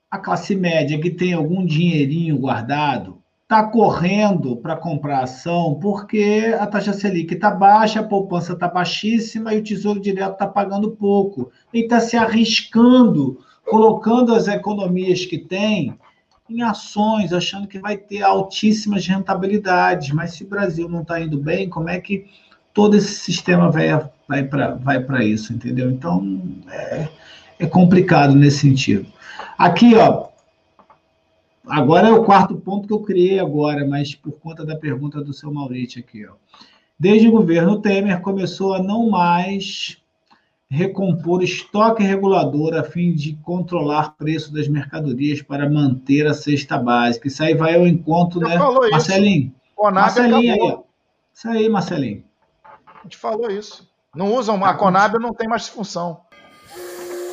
a 0.08 0.18
classe 0.18 0.54
média 0.54 1.00
que 1.00 1.10
tem 1.10 1.32
algum 1.32 1.66
dinheirinho 1.66 2.38
guardado 2.38 3.20
está 3.42 3.64
correndo 3.64 4.56
para 4.56 4.76
comprar 4.76 5.24
ação 5.24 5.78
porque 5.80 6.54
a 6.58 6.66
taxa 6.66 6.92
Selic 6.92 7.34
está 7.34 7.50
baixa, 7.50 8.00
a 8.00 8.04
poupança 8.04 8.52
está 8.52 8.68
baixíssima 8.68 9.52
e 9.52 9.58
o 9.58 9.64
Tesouro 9.64 10.00
Direto 10.00 10.34
está 10.34 10.46
pagando 10.46 10.92
pouco. 10.92 11.50
E 11.72 11.80
está 11.80 11.98
se 11.98 12.16
arriscando, 12.16 13.38
colocando 13.66 14.34
as 14.34 14.48
economias 14.48 15.24
que 15.24 15.38
tem 15.38 15.98
em 16.48 16.62
ações, 16.62 17.32
achando 17.32 17.66
que 17.66 17.78
vai 17.78 17.96
ter 17.96 18.22
altíssimas 18.22 19.06
rentabilidades. 19.06 20.10
Mas 20.10 20.34
se 20.34 20.44
o 20.44 20.48
Brasil 20.48 20.88
não 20.88 21.02
está 21.02 21.20
indo 21.20 21.38
bem, 21.38 21.68
como 21.68 21.88
é 21.88 21.98
que 21.98 22.26
todo 22.72 22.96
esse 22.96 23.14
sistema 23.14 23.70
vai, 23.70 23.88
vai 24.28 24.44
para 24.44 24.74
vai 24.74 25.24
isso, 25.24 25.52
entendeu? 25.52 25.90
Então, 25.90 26.42
é, 26.70 27.08
é 27.58 27.66
complicado 27.66 28.34
nesse 28.34 28.58
sentido. 28.58 29.06
Aqui, 29.56 29.94
ó, 29.94 30.28
agora 31.66 32.08
é 32.08 32.12
o 32.12 32.24
quarto 32.24 32.56
ponto 32.56 32.86
que 32.86 32.92
eu 32.92 33.00
criei 33.00 33.38
agora, 33.38 33.86
mas 33.86 34.14
por 34.14 34.32
conta 34.32 34.64
da 34.64 34.76
pergunta 34.76 35.22
do 35.22 35.32
seu 35.32 35.52
Maurício 35.52 36.00
aqui, 36.00 36.26
ó. 36.26 36.32
Desde 36.98 37.28
o 37.28 37.32
governo 37.32 37.80
Temer 37.80 38.20
começou 38.20 38.74
a 38.74 38.82
não 38.82 39.10
mais 39.10 39.98
recompor 40.70 41.42
estoque 41.42 42.02
regulador 42.02 42.74
a 42.74 42.82
fim 42.82 43.12
de 43.14 43.36
controlar 43.42 44.16
preço 44.16 44.52
das 44.52 44.66
mercadorias 44.66 45.42
para 45.42 45.68
manter 45.68 46.26
a 46.26 46.34
cesta 46.34 46.78
básica. 46.78 47.28
Isso 47.28 47.42
aí 47.42 47.54
vai 47.54 47.74
ao 47.76 47.86
encontro, 47.86 48.40
né? 48.40 48.56
Marcelinho. 48.90 49.52
Isso. 49.76 49.92
Marcelinho 49.92 50.52
aí. 50.52 50.78
Isso 51.32 51.48
aí, 51.48 51.68
Marcelinho. 51.68 52.24
A 52.64 53.02
gente 53.04 53.16
falou 53.16 53.50
isso. 53.50 53.88
Não 54.14 54.32
usam, 54.34 54.64
a 54.64 54.74
Conab 54.74 55.18
não 55.18 55.34
tem 55.34 55.48
mais 55.48 55.68
função. 55.68 56.20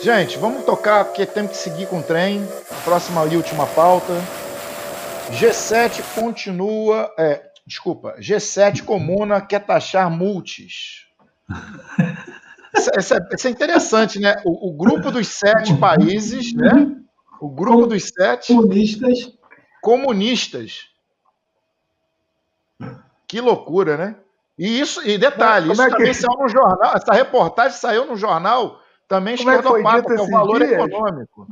Gente, 0.01 0.37
vamos 0.39 0.65
tocar, 0.65 1.05
porque 1.05 1.27
temos 1.27 1.51
que 1.51 1.57
seguir 1.57 1.87
com 1.87 1.99
o 1.99 2.03
trem. 2.03 2.41
Próxima 2.83 3.23
e 3.27 3.37
última 3.37 3.67
pauta. 3.67 4.13
G7 5.31 6.01
continua. 6.15 7.13
É, 7.17 7.43
desculpa, 7.67 8.15
G7 8.19 8.83
comuna 8.83 9.39
quer 9.39 9.59
taxar 9.59 10.09
multis. 10.09 11.05
Isso, 12.75 12.89
é, 12.95 12.99
isso 13.35 13.47
é, 13.47 13.51
interessante, 13.51 14.19
né? 14.19 14.41
O, 14.45 14.69
o, 14.69 14.73
grupo 14.73 15.11
dos 15.11 15.27
sete 15.27 15.75
países, 15.75 16.53
né? 16.53 16.95
O 17.39 17.49
grupo 17.49 17.87
dos 17.87 18.09
sete. 18.09 18.53
Comunistas. 18.53 19.37
Comunistas. 19.81 20.87
Que 23.27 23.41
loucura, 23.41 23.97
né? 23.97 24.15
E 24.57 24.79
isso, 24.79 25.01
e 25.07 25.17
detalhe, 25.17 25.67
Como 25.67 25.73
isso 25.73 25.81
é 25.81 25.89
que... 25.89 25.97
também 25.97 26.13
saiu 26.13 26.37
no 26.37 26.47
jornal. 26.49 26.93
Essa 26.95 27.13
reportagem 27.13 27.77
saiu 27.77 28.05
no 28.05 28.15
jornal 28.15 28.79
também 29.07 29.35
esquerdopata, 29.35 30.03
que 30.03 30.21
é 30.21 30.21
o 30.21 30.29
valor 30.29 30.61
econômico. 30.61 31.47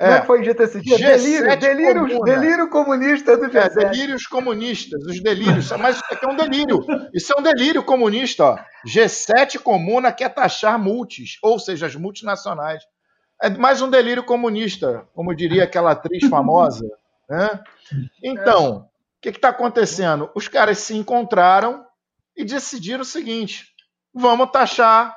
É. 0.00 0.22
Foi 0.22 0.40
dito 0.40 0.62
esse 0.62 0.80
dia? 0.80 0.96
Delírio, 0.96 1.58
delírio, 1.58 2.20
delírio 2.20 2.70
comunista 2.70 3.36
do 3.36 3.50
G7. 3.50 3.56
É, 3.56 3.68
delírios 3.68 4.26
comunistas, 4.26 5.04
os 5.04 5.22
delírios. 5.22 5.70
Mas 5.72 5.96
isso 5.96 6.04
aqui 6.10 6.24
é 6.24 6.28
um 6.28 6.36
delírio. 6.36 6.86
Isso 7.12 7.34
é 7.36 7.38
um 7.38 7.42
delírio 7.42 7.82
comunista. 7.84 8.44
Ó. 8.44 8.58
G7 8.86 9.58
comuna 9.58 10.10
quer 10.10 10.30
taxar 10.30 10.78
multis, 10.78 11.36
ou 11.42 11.58
seja, 11.58 11.84
as 11.84 11.94
multinacionais. 11.94 12.82
É 13.42 13.50
mais 13.50 13.82
um 13.82 13.90
delírio 13.90 14.24
comunista, 14.24 15.06
como 15.14 15.34
diria 15.34 15.64
aquela 15.64 15.90
atriz 15.90 16.26
famosa. 16.30 16.88
Né? 17.28 17.60
Então, 18.22 18.88
o 19.18 19.20
que 19.20 19.28
está 19.28 19.50
acontecendo? 19.50 20.30
Os 20.34 20.48
caras 20.48 20.78
se 20.78 20.96
encontraram 20.96 21.84
e 22.34 22.42
decidiram 22.42 23.02
o 23.02 23.04
seguinte: 23.04 23.66
vamos 24.14 24.50
taxar 24.50 25.14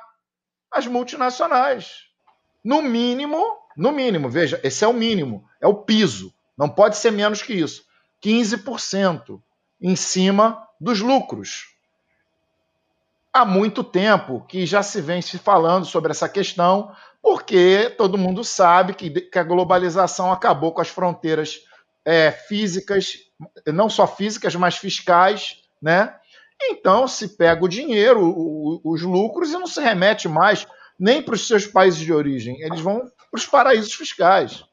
as 0.70 0.86
multinacionais. 0.86 2.04
No 2.62 2.82
mínimo, 2.82 3.63
no 3.76 3.92
mínimo, 3.92 4.28
veja, 4.28 4.60
esse 4.62 4.84
é 4.84 4.88
o 4.88 4.92
mínimo, 4.92 5.44
é 5.60 5.66
o 5.66 5.74
piso. 5.74 6.32
Não 6.56 6.68
pode 6.68 6.96
ser 6.96 7.10
menos 7.10 7.42
que 7.42 7.52
isso. 7.52 7.84
15% 8.22 9.40
em 9.80 9.96
cima 9.96 10.66
dos 10.80 11.00
lucros. 11.00 11.74
Há 13.32 13.44
muito 13.44 13.82
tempo 13.82 14.44
que 14.46 14.64
já 14.64 14.82
se 14.82 15.00
vem 15.00 15.20
se 15.20 15.38
falando 15.38 15.84
sobre 15.84 16.12
essa 16.12 16.28
questão, 16.28 16.94
porque 17.20 17.92
todo 17.98 18.18
mundo 18.18 18.44
sabe 18.44 18.94
que, 18.94 19.10
que 19.10 19.38
a 19.38 19.42
globalização 19.42 20.32
acabou 20.32 20.72
com 20.72 20.80
as 20.80 20.88
fronteiras 20.88 21.60
é, 22.04 22.30
físicas, 22.30 23.14
não 23.66 23.88
só 23.90 24.06
físicas, 24.06 24.54
mas 24.54 24.76
fiscais, 24.76 25.62
né? 25.82 26.14
Então 26.62 27.08
se 27.08 27.36
pega 27.36 27.64
o 27.64 27.68
dinheiro, 27.68 28.22
o, 28.24 28.80
os 28.84 29.02
lucros 29.02 29.50
e 29.50 29.54
não 29.54 29.66
se 29.66 29.80
remete 29.80 30.28
mais 30.28 30.66
nem 30.98 31.22
para 31.22 31.34
os 31.34 31.46
seus 31.46 31.66
países 31.66 32.00
de 32.00 32.12
origem, 32.12 32.60
eles 32.60 32.80
vão 32.80 33.00
para 33.00 33.38
os 33.38 33.46
paraísos 33.46 33.92
fiscais. 33.94 34.64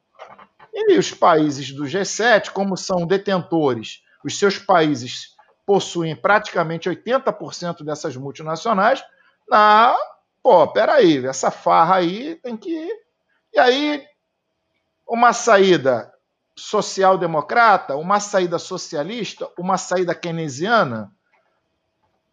E 0.73 0.97
os 0.97 1.11
países 1.11 1.71
do 1.71 1.83
G7, 1.83 2.51
como 2.51 2.77
são 2.77 3.05
detentores, 3.05 4.03
os 4.23 4.37
seus 4.37 4.57
países 4.57 5.35
possuem 5.65 6.15
praticamente 6.15 6.89
80% 6.89 7.83
dessas 7.83 8.15
multinacionais, 8.15 9.03
na, 9.49 9.95
pô, 10.41 10.67
peraí, 10.67 11.25
essa 11.25 11.51
farra 11.51 11.95
aí 11.97 12.35
tem 12.35 12.55
que. 12.55 12.89
E 13.53 13.59
aí, 13.59 14.05
uma 15.07 15.33
saída 15.33 16.11
social-democrata, 16.55 17.95
uma 17.95 18.19
saída 18.19 18.57
socialista, 18.57 19.49
uma 19.57 19.77
saída 19.77 20.15
keynesiana, 20.15 21.11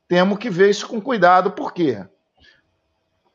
temos 0.07 0.39
que 0.39 0.49
ver 0.49 0.70
isso 0.70 0.89
com 0.89 1.01
cuidado, 1.01 1.51
por 1.53 1.72
quê? 1.72 2.07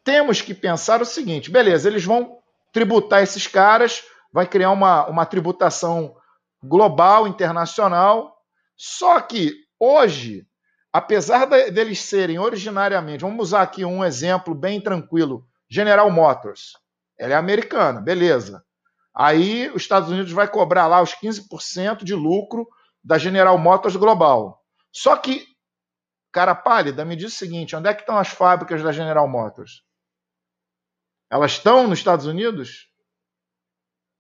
Temos 0.03 0.41
que 0.41 0.53
pensar 0.53 1.01
o 1.01 1.05
seguinte: 1.05 1.49
beleza, 1.49 1.87
eles 1.87 2.03
vão 2.03 2.39
tributar 2.71 3.21
esses 3.23 3.47
caras, 3.47 4.03
vai 4.31 4.47
criar 4.47 4.71
uma, 4.71 5.07
uma 5.07 5.25
tributação 5.25 6.15
global, 6.61 7.27
internacional. 7.27 8.35
Só 8.75 9.21
que 9.21 9.53
hoje, 9.79 10.45
apesar 10.91 11.45
de, 11.45 11.71
deles 11.71 12.01
serem 12.01 12.39
originariamente, 12.39 13.21
vamos 13.21 13.47
usar 13.49 13.61
aqui 13.61 13.85
um 13.85 14.03
exemplo 14.03 14.53
bem 14.55 14.81
tranquilo: 14.81 15.45
General 15.69 16.09
Motors. 16.09 16.73
Ela 17.17 17.33
é 17.33 17.37
americana, 17.37 18.01
beleza. 18.01 18.63
Aí 19.15 19.69
os 19.69 19.83
Estados 19.83 20.09
Unidos 20.09 20.31
vai 20.31 20.47
cobrar 20.47 20.87
lá 20.87 21.01
os 21.01 21.13
15% 21.13 22.03
de 22.03 22.15
lucro 22.15 22.67
da 23.03 23.17
General 23.17 23.57
Motors 23.57 23.95
global. 23.95 24.59
Só 24.91 25.15
que, 25.15 25.45
cara 26.31 26.55
pálida, 26.55 27.05
me 27.05 27.15
diz 27.15 27.33
o 27.33 27.37
seguinte: 27.37 27.75
onde 27.75 27.89
é 27.89 27.93
que 27.93 28.01
estão 28.01 28.17
as 28.17 28.29
fábricas 28.29 28.81
da 28.81 28.91
General 28.91 29.27
Motors? 29.27 29.83
Elas 31.33 31.53
estão 31.53 31.87
nos 31.87 31.97
Estados 31.97 32.27
Unidos? 32.27 32.87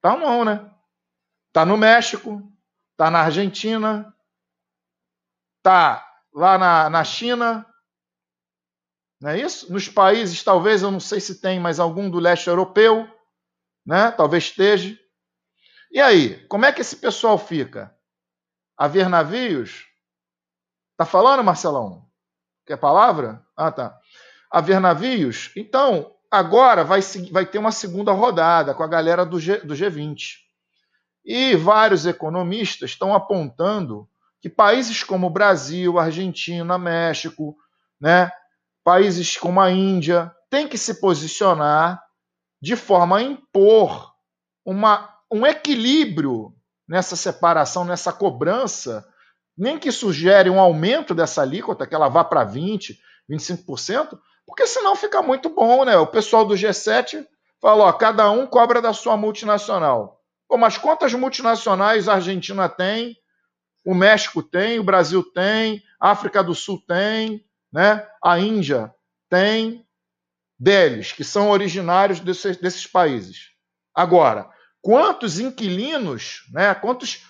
Tá 0.01 0.17
não, 0.17 0.43
né? 0.43 0.67
Tá 1.51 1.63
no 1.63 1.77
México, 1.77 2.41
tá 2.97 3.11
na 3.11 3.19
Argentina, 3.19 4.11
tá 5.61 6.03
lá 6.33 6.57
na, 6.57 6.89
na 6.89 7.03
China, 7.03 7.71
não 9.21 9.29
é 9.29 9.39
isso? 9.39 9.71
Nos 9.71 9.87
países, 9.87 10.43
talvez, 10.43 10.81
eu 10.81 10.89
não 10.89 10.99
sei 10.99 11.19
se 11.19 11.39
tem 11.39 11.59
mais 11.59 11.79
algum 11.79 12.09
do 12.09 12.17
leste 12.17 12.47
europeu, 12.47 13.07
né? 13.85 14.09
Talvez 14.09 14.45
esteja. 14.45 14.97
E 15.91 16.01
aí, 16.01 16.43
como 16.47 16.65
é 16.65 16.73
que 16.73 16.81
esse 16.81 16.95
pessoal 16.95 17.37
fica? 17.37 17.95
A 18.75 18.87
ver 18.87 19.07
navios? 19.07 19.85
Tá 20.97 21.05
falando, 21.05 21.43
Marcelão? 21.43 22.09
Quer 22.65 22.77
palavra? 22.77 23.45
Ah, 23.55 23.71
tá. 23.71 23.95
A 24.49 24.59
ver 24.61 24.79
navios? 24.79 25.51
Então, 25.55 26.11
Agora 26.33 26.83
vai, 26.83 26.99
vai 27.31 27.45
ter 27.45 27.59
uma 27.59 27.71
segunda 27.71 28.11
rodada 28.11 28.73
com 28.73 28.81
a 28.81 28.87
galera 28.87 29.23
do, 29.23 29.39
G, 29.39 29.57
do 29.57 29.75
G20. 29.75 30.37
E 31.23 31.55
vários 31.55 32.07
economistas 32.07 32.89
estão 32.89 33.13
apontando 33.13 34.09
que 34.41 34.49
países 34.49 35.03
como 35.03 35.29
Brasil, 35.29 35.99
Argentina, 35.99 36.75
México, 36.75 37.55
né, 38.01 38.31
países 38.83 39.37
como 39.37 39.61
a 39.61 39.69
Índia, 39.69 40.35
têm 40.49 40.67
que 40.67 40.75
se 40.75 40.99
posicionar 40.99 42.01
de 42.59 42.75
forma 42.75 43.19
a 43.19 43.21
impor 43.21 44.11
uma, 44.65 45.15
um 45.31 45.45
equilíbrio 45.45 46.51
nessa 46.87 47.15
separação, 47.15 47.85
nessa 47.85 48.11
cobrança, 48.11 49.07
nem 49.55 49.77
que 49.77 49.91
sugere 49.91 50.49
um 50.49 50.59
aumento 50.59 51.13
dessa 51.13 51.43
alíquota, 51.43 51.85
que 51.85 51.93
ela 51.93 52.09
vá 52.09 52.23
para 52.23 52.43
20%, 52.43 52.97
25%, 53.29 54.17
Porque 54.45 54.67
senão 54.67 54.95
fica 54.95 55.21
muito 55.21 55.49
bom, 55.49 55.85
né? 55.85 55.97
O 55.97 56.07
pessoal 56.07 56.45
do 56.45 56.55
G7 56.55 57.25
fala, 57.61 57.85
ó, 57.85 57.93
cada 57.93 58.29
um 58.29 58.45
cobra 58.45 58.81
da 58.81 58.93
sua 58.93 59.15
multinacional. 59.15 60.19
Pô, 60.47 60.57
mas 60.57 60.77
quantas 60.77 61.13
multinacionais 61.13 62.07
a 62.07 62.15
Argentina 62.15 62.67
tem, 62.67 63.17
o 63.85 63.93
México 63.95 64.43
tem, 64.43 64.79
o 64.79 64.83
Brasil 64.83 65.23
tem, 65.23 65.81
a 65.99 66.11
África 66.11 66.43
do 66.43 66.53
Sul 66.53 66.81
tem, 66.87 67.45
né? 67.71 68.07
a 68.23 68.39
Índia 68.39 68.93
tem, 69.29 69.85
deles, 70.63 71.11
que 71.11 71.23
são 71.23 71.49
originários 71.49 72.21
desses, 72.21 72.55
desses 72.57 72.87
países. 72.87 73.49
Agora, 73.93 74.49
quantos 74.81 75.39
inquilinos, 75.39 76.43
né, 76.53 76.73
quantos 76.73 77.21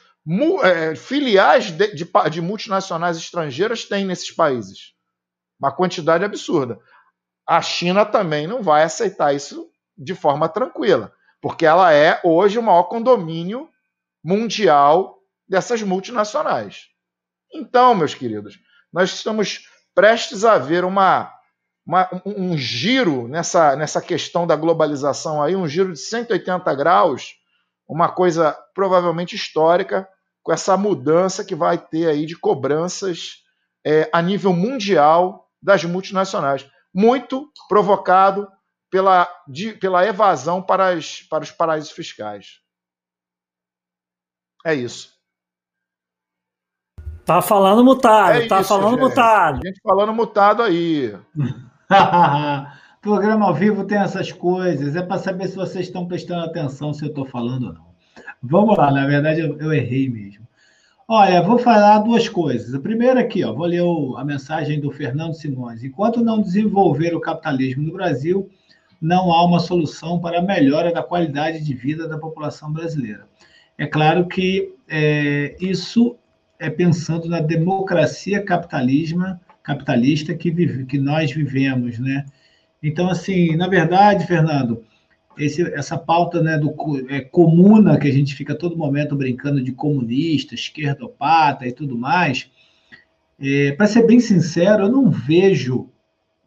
é, 0.64 0.96
filiais 0.96 1.72
de, 1.72 1.96
de, 1.96 2.08
de 2.32 2.42
multinacionais 2.42 3.18
estrangeiras 3.18 3.86
tem 3.86 4.06
nesses 4.06 4.32
países? 4.32 4.94
Uma 5.60 5.72
quantidade 5.72 6.24
absurda. 6.24 6.80
A 7.48 7.62
China 7.62 8.06
também 8.06 8.48
não 8.48 8.62
vai 8.62 8.84
aceitar 8.84 9.34
isso 9.34 9.70
de 9.98 10.16
forma 10.16 10.48
tranquila, 10.50 11.14
porque 11.42 11.66
ela 11.66 11.94
é 11.94 12.20
hoje 12.24 12.58
o 12.58 12.64
maior 12.64 12.84
condomínio 12.84 13.70
mundial 14.24 15.20
dessas 15.48 15.82
multinacionais. 15.82 16.88
Então, 17.54 17.94
meus 17.94 18.16
queridos, 18.16 18.58
nós 18.92 19.14
estamos 19.14 19.68
prestes 19.94 20.46
a 20.46 20.58
ver 20.58 20.86
uma, 20.86 21.32
uma, 21.86 22.10
um 22.26 22.58
giro 22.58 23.28
nessa, 23.28 23.76
nessa 23.76 24.02
questão 24.02 24.48
da 24.48 24.56
globalização 24.56 25.42
aí, 25.44 25.56
um 25.56 25.68
giro 25.68 25.94
de 25.94 26.00
180 26.00 26.74
graus, 26.74 27.36
uma 27.88 28.10
coisa 28.10 28.58
provavelmente 28.74 29.36
histórica, 29.36 30.08
com 30.42 30.52
essa 30.52 30.76
mudança 30.76 31.44
que 31.44 31.56
vai 31.56 31.78
ter 31.78 32.08
aí 32.08 32.26
de 32.26 32.36
cobranças 32.36 33.44
é, 33.86 34.10
a 34.12 34.22
nível 34.22 34.54
mundial 34.54 35.50
das 35.62 35.84
multinacionais, 35.84 36.66
muito 36.94 37.52
provocado 37.68 38.48
pela, 38.90 39.28
de, 39.48 39.74
pela 39.74 40.06
evasão 40.06 40.62
para, 40.62 40.90
as, 40.90 41.22
para 41.24 41.44
os 41.44 41.52
paraísos 41.52 41.92
fiscais. 41.92 42.60
É 44.66 44.74
isso. 44.74 45.14
Tá 47.26 47.42
falando 47.42 47.84
mutado, 47.84 48.36
é 48.36 48.48
tá 48.48 48.60
isso, 48.60 48.70
falando 48.70 48.92
gente. 48.92 49.10
mutado. 49.10 49.62
Gente 49.66 49.80
falando 49.82 50.14
mutado 50.14 50.62
aí. 50.62 51.18
Programa 53.02 53.48
ao 53.48 53.54
vivo 53.54 53.86
tem 53.86 53.98
essas 53.98 54.32
coisas. 54.32 54.96
É 54.96 55.02
para 55.02 55.20
saber 55.20 55.48
se 55.48 55.56
vocês 55.56 55.88
estão 55.88 56.08
prestando 56.08 56.46
atenção 56.46 56.94
se 56.94 57.04
eu 57.04 57.10
estou 57.10 57.26
falando 57.26 57.68
ou 57.68 57.74
não. 57.74 57.94
Vamos 58.42 58.78
lá, 58.78 58.92
na 58.92 59.08
verdade 59.08 59.40
eu, 59.40 59.58
eu, 59.58 59.74
errei 59.74 60.10
mesmo. 60.10 60.43
Olha, 61.08 61.42
vou 61.42 61.60
falar 61.60 62.00
duas 62.00 62.30
coisas. 62.30 62.74
A 62.74 62.80
primeira 62.80 63.20
aqui, 63.20 63.44
ó, 63.44 63.54
vou 63.54 63.66
ler 63.66 63.82
o, 63.82 64.16
a 64.16 64.24
mensagem 64.24 64.80
do 64.80 64.90
Fernando 64.90 65.34
Simões. 65.34 65.84
Enquanto 65.84 66.24
não 66.24 66.42
desenvolver 66.42 67.14
o 67.14 67.20
capitalismo 67.20 67.84
no 67.84 67.92
Brasil, 67.92 68.50
não 69.02 69.32
há 69.34 69.46
uma 69.46 69.60
solução 69.60 70.18
para 70.18 70.40
a 70.40 70.42
melhora 70.42 70.94
da 70.94 71.04
qualidade 71.04 71.62
de 71.62 71.74
vida 71.74 72.08
da 72.08 72.18
população 72.18 72.72
brasileira. 72.72 73.28
É 73.78 73.86
claro 73.86 74.28
que 74.28 74.74
é, 74.88 75.58
isso 75.60 76.16
é 76.58 76.70
pensando 76.70 77.28
na 77.28 77.42
democracia 77.42 78.42
capitalismo, 78.42 79.38
capitalista 79.62 80.34
que, 80.34 80.50
vive, 80.52 80.86
que 80.86 80.98
nós 80.98 81.34
vivemos, 81.34 82.00
né? 82.00 82.26
Então, 82.82 83.10
assim, 83.10 83.58
na 83.58 83.68
verdade, 83.68 84.26
Fernando, 84.26 84.84
esse, 85.38 85.62
essa 85.74 85.98
pauta 85.98 86.42
né, 86.42 86.58
do 86.58 86.74
é, 87.10 87.22
comuna, 87.22 87.98
que 87.98 88.08
a 88.08 88.12
gente 88.12 88.36
fica 88.36 88.56
todo 88.56 88.78
momento 88.78 89.16
brincando 89.16 89.64
de 89.64 89.72
comunista, 89.72 90.56
esquerdopata 90.56 91.68
e 91.68 91.72
tudo 91.72 91.98
mais, 91.98 92.50
é, 93.40 93.72
para 93.72 93.88
ser 93.88 94.06
bem 94.06 94.20
sincero, 94.20 94.84
eu 94.84 94.92
não 94.92 95.10
vejo 95.10 95.90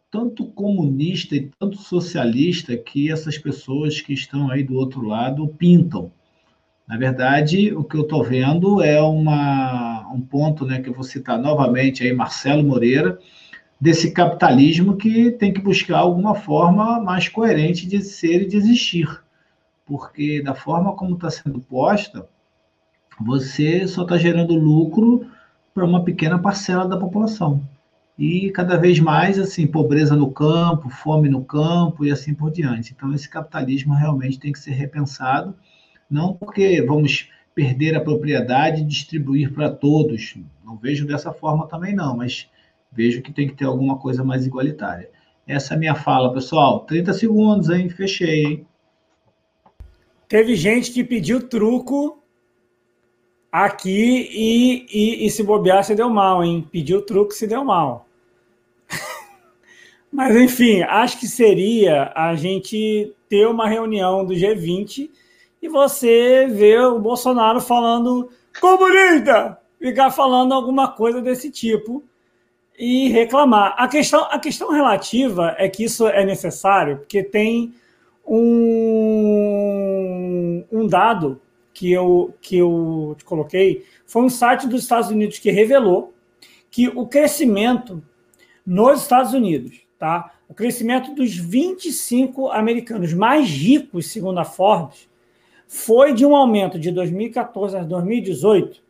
tanto 0.09 0.45
comunista 0.45 1.35
e 1.35 1.51
tanto 1.59 1.77
socialista 1.77 2.75
que 2.77 3.11
essas 3.11 3.37
pessoas 3.37 4.01
que 4.01 4.13
estão 4.13 4.49
aí 4.49 4.63
do 4.63 4.75
outro 4.75 5.01
lado 5.01 5.47
pintam. 5.47 6.11
Na 6.87 6.97
verdade, 6.97 7.73
o 7.73 7.83
que 7.83 7.97
eu 7.97 8.03
estou 8.03 8.23
vendo 8.23 8.81
é 8.81 9.01
uma, 9.01 10.07
um 10.13 10.21
ponto 10.21 10.65
né, 10.65 10.81
que 10.81 10.89
eu 10.89 10.93
vou 10.93 11.03
citar 11.03 11.37
novamente 11.37 12.03
aí, 12.03 12.13
Marcelo 12.13 12.63
Moreira, 12.63 13.19
desse 13.79 14.11
capitalismo 14.11 14.95
que 14.95 15.31
tem 15.31 15.53
que 15.53 15.61
buscar 15.61 15.99
alguma 15.99 16.35
forma 16.35 16.99
mais 16.99 17.29
coerente 17.29 17.87
de 17.87 18.01
ser 18.01 18.43
e 18.43 18.47
de 18.47 18.57
existir. 18.57 19.23
Porque 19.85 20.41
da 20.41 20.53
forma 20.53 20.93
como 20.93 21.15
está 21.15 21.29
sendo 21.29 21.59
posta, 21.59 22.27
você 23.19 23.87
só 23.87 24.03
está 24.03 24.17
gerando 24.17 24.55
lucro 24.55 25.25
para 25.73 25.85
uma 25.85 26.03
pequena 26.03 26.39
parcela 26.39 26.87
da 26.87 26.97
população. 26.97 27.63
E 28.17 28.49
cada 28.49 28.77
vez 28.77 28.99
mais, 28.99 29.37
assim, 29.37 29.67
pobreza 29.67 30.15
no 30.15 30.31
campo, 30.31 30.89
fome 30.89 31.29
no 31.29 31.45
campo 31.45 32.03
e 32.03 32.11
assim 32.11 32.33
por 32.33 32.49
diante. 32.49 32.93
Então, 32.95 33.13
esse 33.13 33.29
capitalismo 33.29 33.93
realmente 33.93 34.39
tem 34.39 34.51
que 34.51 34.59
ser 34.59 34.71
repensado 34.71 35.55
não 36.09 36.33
porque 36.33 36.81
vamos 36.81 37.29
perder 37.53 37.95
a 37.95 38.01
propriedade 38.01 38.81
e 38.81 38.85
distribuir 38.85 39.53
para 39.53 39.69
todos. 39.69 40.35
Não 40.63 40.77
vejo 40.77 41.05
dessa 41.05 41.33
forma 41.33 41.67
também 41.67 41.93
não, 41.93 42.15
mas 42.15 42.49
vejo 42.97 43.21
que 43.21 43.31
tem 43.31 43.47
que 43.47 43.53
ter 43.53 43.65
alguma 43.65 43.99
coisa 43.99 44.23
mais 44.23 44.47
igualitária. 44.47 45.11
Essa 45.47 45.75
é 45.75 45.77
a 45.77 45.79
minha 45.79 45.93
fala, 45.93 46.33
pessoal. 46.33 46.79
30 46.79 47.13
segundos, 47.13 47.69
hein? 47.69 47.87
Fechei, 47.89 48.43
hein? 48.43 48.67
Teve 50.27 50.55
gente 50.55 50.91
que 50.91 51.03
pediu 51.03 51.47
truco 51.47 52.17
aqui 53.51 54.27
e, 54.31 54.85
e, 54.91 55.25
e 55.27 55.29
se 55.29 55.43
bobear 55.43 55.83
se 55.83 55.93
deu 55.93 56.09
mal, 56.09 56.43
hein? 56.43 56.67
Pediu 56.71 57.03
truco 57.03 57.31
se 57.33 57.45
deu 57.45 57.63
mal. 57.63 58.07
Mas, 60.11 60.35
enfim, 60.35 60.81
acho 60.81 61.19
que 61.19 61.27
seria 61.27 62.11
a 62.15 62.35
gente 62.35 63.13
ter 63.29 63.47
uma 63.47 63.69
reunião 63.69 64.25
do 64.25 64.33
G20 64.33 65.09
e 65.61 65.69
você 65.69 66.47
vê 66.47 66.77
o 66.79 66.99
Bolsonaro 66.99 67.61
falando 67.61 68.29
comunista, 68.59 69.59
ficar 69.79 70.09
falando 70.09 70.53
alguma 70.53 70.89
coisa 70.89 71.21
desse 71.21 71.51
tipo 71.51 72.03
e 72.77 73.09
reclamar. 73.09 73.73
A 73.77 73.87
questão, 73.87 74.27
a 74.29 74.37
questão 74.37 74.71
relativa 74.71 75.55
é 75.57 75.67
que 75.67 75.83
isso 75.83 76.07
é 76.07 76.23
necessário, 76.23 76.97
porque 76.97 77.23
tem 77.23 77.73
um, 78.25 78.43
um 80.71 80.85
dado 80.85 81.41
que 81.73 81.91
eu, 81.91 82.35
que 82.41 82.57
eu 82.57 83.15
te 83.17 83.25
coloquei, 83.25 83.83
foi 84.05 84.21
um 84.23 84.29
site 84.29 84.67
dos 84.67 84.83
Estados 84.83 85.09
Unidos 85.09 85.39
que 85.39 85.49
revelou 85.49 86.13
que 86.69 86.87
o 86.89 87.07
crescimento 87.07 88.03
nos 88.65 89.01
Estados 89.01 89.33
Unidos, 89.33 89.81
tá? 89.97 90.33
o 90.49 90.53
crescimento 90.53 91.13
dos 91.13 91.35
25 91.35 92.49
americanos 92.51 93.13
mais 93.13 93.49
ricos, 93.49 94.07
segundo 94.07 94.39
a 94.39 94.45
Forbes, 94.45 95.09
foi 95.67 96.13
de 96.13 96.25
um 96.25 96.35
aumento 96.35 96.79
de 96.79 96.91
2014 96.91 97.77
a 97.77 97.83
2018 97.83 98.81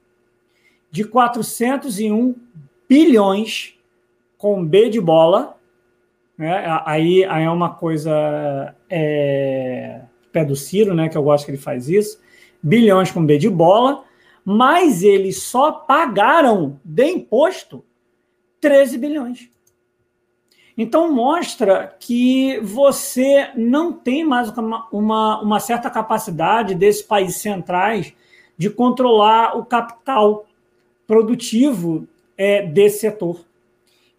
de 0.91 1.03
401 1.03 2.35
bilhões 2.87 3.76
com 4.37 4.63
B 4.63 4.89
de 4.89 5.01
bola. 5.01 5.57
Né? 6.37 6.63
Aí, 6.85 7.25
aí 7.25 7.43
é 7.43 7.49
uma 7.49 7.71
coisa 7.71 8.75
é, 8.89 10.01
pé 10.31 10.45
do 10.45 10.55
Ciro, 10.55 10.93
né? 10.93 11.09
que 11.09 11.17
eu 11.17 11.23
gosto 11.23 11.45
que 11.45 11.51
ele 11.51 11.57
faz 11.57 11.89
isso. 11.89 12.19
Bilhões 12.61 13.11
com 13.11 13.25
B 13.25 13.37
de 13.37 13.49
bola, 13.49 14.03
mas 14.43 15.03
eles 15.03 15.41
só 15.43 15.71
pagaram 15.71 16.79
de 16.83 17.05
imposto 17.05 17.83
13 18.61 18.97
bilhões. 18.97 19.49
Então, 20.77 21.11
mostra 21.11 21.95
que 21.99 22.59
você 22.59 23.49
não 23.55 23.91
tem 23.91 24.23
mais 24.23 24.49
uma, 24.49 24.87
uma, 24.91 25.41
uma 25.41 25.59
certa 25.59 25.89
capacidade 25.89 26.75
desses 26.75 27.01
países 27.01 27.41
centrais 27.41 28.13
de 28.55 28.69
controlar 28.69 29.57
o 29.57 29.65
capital 29.65 30.45
produtivo 31.07 32.07
é, 32.37 32.61
desse 32.61 32.99
setor. 32.99 33.39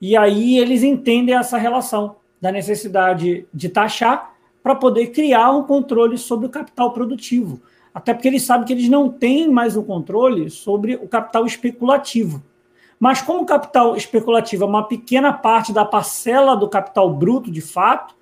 E 0.01 0.17
aí 0.17 0.59
eles 0.59 0.83
entendem 0.83 1.35
essa 1.35 1.59
relação 1.59 2.17
da 2.41 2.53
necessidade 2.53 3.47
de 3.53 3.69
taxar 3.69 4.35
para 4.63 4.75
poder 4.75 5.09
criar 5.09 5.51
um 5.51 5.65
controle 5.65 6.17
sobre 6.17 6.47
o 6.47 6.51
capital 6.51 6.93
produtivo. 6.93 7.61
Até 7.93 8.15
porque 8.15 8.29
eles 8.29 8.43
sabem 8.43 8.67
que 8.67 8.73
eles 8.73 8.89
não 8.89 9.09
têm 9.09 9.49
mais 9.51 9.77
o 9.77 9.83
controle 9.83 10.51
sobre 10.51 10.95
o 10.95 11.09
capital 11.09 11.47
especulativo. 11.47 12.43
Mas 13.01 13.23
como 13.23 13.43
o 13.43 13.47
capital 13.47 13.97
especulativo 13.97 14.65
é 14.65 14.67
uma 14.67 14.87
pequena 14.87 15.33
parte 15.33 15.73
da 15.73 15.85
parcela 15.85 16.57
do 16.57 16.69
capital 16.69 17.13
bruto, 17.13 17.51
de 17.51 17.61
fato, 17.61 18.15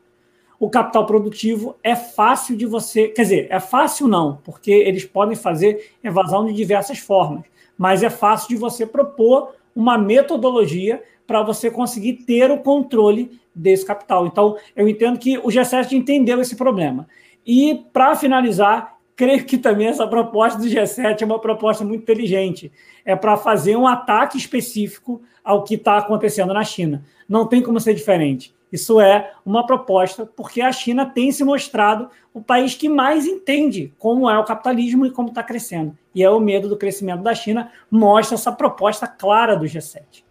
o 0.59 0.70
capital 0.70 1.05
produtivo 1.05 1.77
é 1.82 1.94
fácil 1.94 2.57
de 2.57 2.66
você. 2.66 3.09
Quer 3.09 3.23
dizer, 3.23 3.47
é 3.51 3.61
fácil 3.61 4.09
não, 4.09 4.39
porque 4.44 4.70
eles 4.70 5.05
podem 5.05 5.36
fazer 5.36 5.93
evasão 6.03 6.47
de 6.47 6.53
diversas 6.53 6.98
formas, 6.98 7.44
mas 7.77 8.03
é 8.03 8.11
fácil 8.11 8.48
de 8.48 8.57
você 8.57 8.86
propor 8.86 9.55
uma 9.74 9.98
metodologia 9.98 11.03
para 11.27 11.43
você 11.43 11.70
conseguir 11.70 12.24
ter 12.24 12.51
o 12.51 12.59
controle 12.59 13.40
desse 13.55 13.85
capital. 13.85 14.27
Então, 14.27 14.57
eu 14.74 14.89
entendo 14.89 15.19
que 15.19 15.39
o 15.39 15.48
G7 15.48 15.93
entendeu 15.93 16.40
esse 16.40 16.57
problema. 16.57 17.09
E, 17.47 17.86
para 17.93 18.15
finalizar, 18.15 18.97
creio 19.15 19.44
que 19.44 19.57
também 19.57 19.86
essa 19.86 20.07
proposta 20.07 20.59
do 20.59 20.66
G7 20.66 21.23
é 21.23 21.24
uma 21.24 21.40
proposta 21.40 21.85
muito 21.85 22.03
inteligente. 22.03 22.70
É 23.05 23.16
para 23.16 23.36
fazer 23.36 23.77
um 23.77 23.86
ataque 23.86 24.36
específico 24.36 25.23
ao 25.43 25.65
que 25.65 25.74
está 25.74 25.98
acontecendo 25.98 26.53
na 26.53 26.62
China. 26.62 27.05
Não 27.28 27.47
tem 27.47 27.62
como 27.62 27.81
ser 27.81 27.94
diferente. 27.94 28.55
Isso 28.70 29.01
é 29.01 29.32
uma 29.44 29.65
proposta, 29.65 30.27
porque 30.27 30.61
a 30.61 30.73
China 30.73 31.07
tem 31.07 31.31
se 31.31 31.44
mostrado 31.44 32.11
o 32.35 32.43
país 32.43 32.74
que 32.74 32.89
mais 32.89 33.24
entende 33.24 33.94
como 33.98 34.28
é 34.28 34.39
o 34.39 34.44
capitalismo 34.44 35.07
e 35.07 35.11
como 35.11 35.28
está 35.28 35.43
crescendo. 35.43 35.97
E 36.15 36.23
é 36.23 36.28
o 36.28 36.40
medo 36.40 36.69
do 36.69 36.77
crescimento 36.77 37.23
da 37.23 37.35
China, 37.35 37.70
mostra 37.90 38.35
essa 38.35 38.53
proposta 38.53 39.07
clara 39.07 39.57
do 39.57 39.65
G7. 39.65 40.26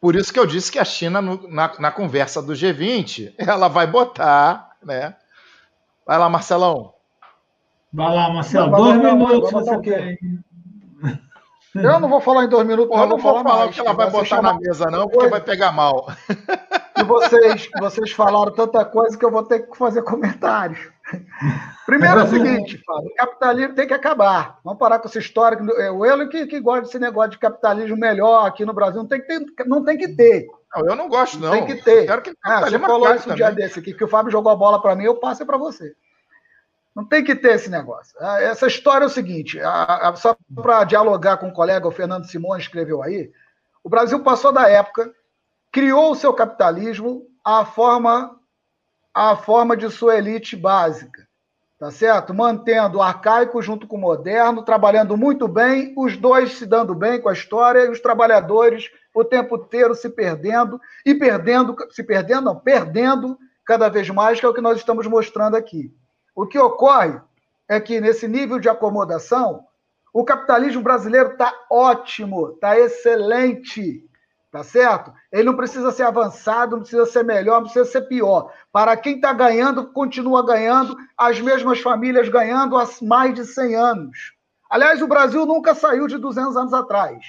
Por 0.00 0.16
isso 0.16 0.32
que 0.32 0.38
eu 0.38 0.46
disse 0.46 0.72
que 0.72 0.78
a 0.78 0.84
China, 0.84 1.20
no, 1.20 1.46
na, 1.48 1.72
na, 1.78 1.90
conversa 1.90 2.40
do 2.40 2.54
G20, 2.54 3.34
ela 3.36 3.68
vai 3.68 3.86
botar, 3.86 4.70
né? 4.82 5.14
Vai 6.06 6.18
lá, 6.18 6.28
Marcelão. 6.28 6.94
Vai 7.92 8.14
lá, 8.14 8.30
Marcelo. 8.30 8.76
Dois 8.76 8.96
minutos 8.96 9.50
você 9.50 9.78
tem. 9.82 10.18
Eu 11.74 12.00
não 12.00 12.08
vou 12.08 12.20
falar 12.20 12.44
em 12.44 12.48
dois 12.48 12.66
minutos, 12.66 12.88
Porra, 12.88 13.02
não, 13.02 13.10
não 13.10 13.18
vou 13.18 13.32
falar, 13.32 13.44
falar 13.44 13.64
mais, 13.66 13.74
que 13.74 13.80
ela 13.80 13.92
vai 13.92 14.10
botar 14.10 14.42
na 14.42 14.54
mesa, 14.54 14.90
não, 14.90 15.08
porque 15.08 15.28
vai 15.28 15.40
pegar 15.40 15.70
mal. 15.70 16.08
E 16.96 17.04
vocês, 17.04 17.68
vocês 17.78 18.10
falaram 18.10 18.52
tanta 18.52 18.84
coisa 18.84 19.16
que 19.16 19.24
eu 19.24 19.30
vou 19.30 19.44
ter 19.44 19.60
que 19.60 19.76
fazer 19.76 20.02
comentários. 20.02 20.80
Primeiro 21.86 22.20
é 22.20 22.24
o 22.24 22.28
seguinte, 22.28 22.80
Fábio, 22.84 23.10
o 23.10 23.14
capitalismo 23.14 23.74
tem 23.74 23.86
que 23.86 23.94
acabar. 23.94 24.60
Vamos 24.64 24.78
parar 24.78 24.98
com 24.98 25.08
essa 25.08 25.18
história. 25.18 25.58
É 25.78 25.90
o 25.90 26.04
Elo 26.04 26.28
que, 26.28 26.46
que 26.46 26.60
gosta 26.60 26.82
desse 26.82 26.98
negócio 26.98 27.32
de 27.32 27.38
capitalismo 27.38 27.96
melhor 27.96 28.46
aqui 28.46 28.64
no 28.64 28.72
Brasil. 28.72 29.00
Não 29.00 29.08
tem 29.08 29.20
que 29.20 29.26
ter. 29.26 29.66
Não 29.66 29.84
tem 29.84 29.98
que 29.98 30.08
ter. 30.08 30.46
Não, 30.74 30.86
eu 30.86 30.96
não 30.96 31.08
gosto, 31.08 31.38
não. 31.38 31.50
Tem 31.50 31.66
que 31.66 31.82
ter. 31.82 32.06
Quero 32.06 32.22
que 32.22 32.32
ah, 32.44 32.60
você 32.60 32.78
falou 32.78 33.14
isso 33.14 33.30
um 33.30 33.34
dia 33.34 33.50
desse 33.50 33.80
aqui, 33.80 33.92
que 33.92 34.04
o 34.04 34.08
Fábio 34.08 34.30
jogou 34.30 34.52
a 34.52 34.56
bola 34.56 34.80
para 34.80 34.94
mim, 34.94 35.04
eu 35.04 35.16
passo 35.16 35.44
para 35.44 35.58
você. 35.58 35.94
Não 36.94 37.04
tem 37.04 37.24
que 37.24 37.34
ter 37.34 37.54
esse 37.54 37.70
negócio. 37.70 38.16
Ah, 38.20 38.40
essa 38.40 38.66
história 38.66 39.04
é 39.04 39.06
o 39.06 39.10
seguinte: 39.10 39.60
a, 39.60 40.10
a, 40.10 40.16
só 40.16 40.36
para 40.54 40.84
dialogar 40.84 41.38
com 41.38 41.48
o 41.48 41.52
colega, 41.52 41.88
o 41.88 41.92
Fernando 41.92 42.26
Simões 42.26 42.62
escreveu 42.62 43.02
aí. 43.02 43.30
O 43.82 43.88
Brasil 43.88 44.20
passou 44.20 44.52
da 44.52 44.68
época, 44.68 45.12
criou 45.72 46.12
o 46.12 46.16
seu 46.16 46.32
capitalismo 46.32 47.26
à 47.44 47.64
forma, 47.64 48.38
à 49.14 49.36
forma 49.36 49.76
de 49.76 49.90
sua 49.90 50.16
elite 50.16 50.56
básica, 50.56 51.26
tá 51.78 51.90
certo? 51.90 52.32
Mantendo 52.32 52.98
o 52.98 53.02
arcaico 53.02 53.60
junto 53.60 53.86
com 53.86 53.96
o 53.96 54.00
moderno, 54.00 54.64
trabalhando 54.64 55.16
muito 55.16 55.48
bem, 55.48 55.94
os 55.96 56.16
dois 56.16 56.54
se 56.54 56.66
dando 56.66 56.94
bem 56.94 57.20
com 57.20 57.28
a 57.28 57.32
história 57.32 57.86
e 57.86 57.90
os 57.90 58.00
trabalhadores 58.00 58.90
o 59.14 59.24
tempo 59.24 59.56
inteiro 59.56 59.94
se 59.94 60.08
perdendo 60.08 60.80
e 61.04 61.14
perdendo, 61.14 61.76
se 61.90 62.02
perdendo, 62.02 62.42
não, 62.42 62.56
perdendo 62.56 63.38
cada 63.64 63.88
vez 63.88 64.08
mais, 64.10 64.38
que 64.38 64.46
é 64.46 64.48
o 64.48 64.54
que 64.54 64.60
nós 64.60 64.78
estamos 64.78 65.06
mostrando 65.06 65.56
aqui. 65.56 65.92
O 66.34 66.46
que 66.46 66.58
ocorre 66.58 67.20
é 67.68 67.80
que, 67.80 68.00
nesse 68.00 68.26
nível 68.26 68.58
de 68.58 68.68
acomodação, 68.68 69.64
o 70.12 70.24
capitalismo 70.24 70.82
brasileiro 70.82 71.32
está 71.32 71.52
ótimo, 71.70 72.50
está 72.50 72.78
excelente, 72.78 74.04
tá 74.50 74.64
certo? 74.64 75.12
Ele 75.30 75.44
não 75.44 75.56
precisa 75.56 75.92
ser 75.92 76.02
avançado, 76.02 76.72
não 76.72 76.80
precisa 76.80 77.06
ser 77.06 77.22
melhor, 77.22 77.56
não 77.56 77.70
precisa 77.70 77.84
ser 77.84 78.02
pior. 78.02 78.52
Para 78.72 78.96
quem 78.96 79.16
está 79.16 79.32
ganhando, 79.32 79.92
continua 79.92 80.44
ganhando, 80.44 80.96
as 81.16 81.40
mesmas 81.40 81.80
famílias 81.80 82.28
ganhando 82.28 82.76
há 82.76 82.86
mais 83.02 83.34
de 83.34 83.44
100 83.44 83.76
anos. 83.76 84.32
Aliás, 84.68 85.00
o 85.00 85.08
Brasil 85.08 85.46
nunca 85.46 85.74
saiu 85.74 86.06
de 86.06 86.18
200 86.18 86.56
anos 86.56 86.74
atrás. 86.74 87.24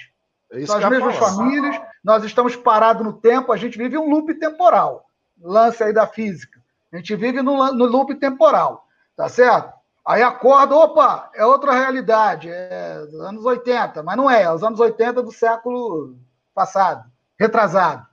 É 0.50 0.66
São 0.66 0.76
as 0.76 0.88
mesmas 0.88 1.16
famílias, 1.16 1.80
nós 2.04 2.24
estamos 2.24 2.56
parados 2.56 3.04
no 3.04 3.12
tempo, 3.12 3.52
a 3.52 3.56
gente 3.56 3.78
vive 3.78 3.96
um 3.96 4.10
loop 4.10 4.34
temporal. 4.34 5.06
Lance 5.40 5.82
aí 5.82 5.92
da 5.92 6.06
física. 6.06 6.60
A 6.92 6.96
gente 6.96 7.16
vive 7.16 7.40
no, 7.40 7.72
no 7.72 7.86
loop 7.86 8.14
temporal. 8.16 8.86
Tá 9.16 9.28
certo? 9.28 9.72
Aí 10.04 10.22
acorda, 10.22 10.74
opa, 10.74 11.30
é 11.34 11.46
outra 11.46 11.72
realidade, 11.72 12.48
é 12.50 13.06
dos 13.06 13.20
anos 13.20 13.44
80, 13.44 14.02
mas 14.02 14.16
não 14.16 14.28
é, 14.28 14.42
é 14.42 14.52
os 14.52 14.64
anos 14.64 14.80
80 14.80 15.22
do 15.22 15.30
século 15.30 16.16
passado, 16.52 17.08
retrasado. 17.38 18.06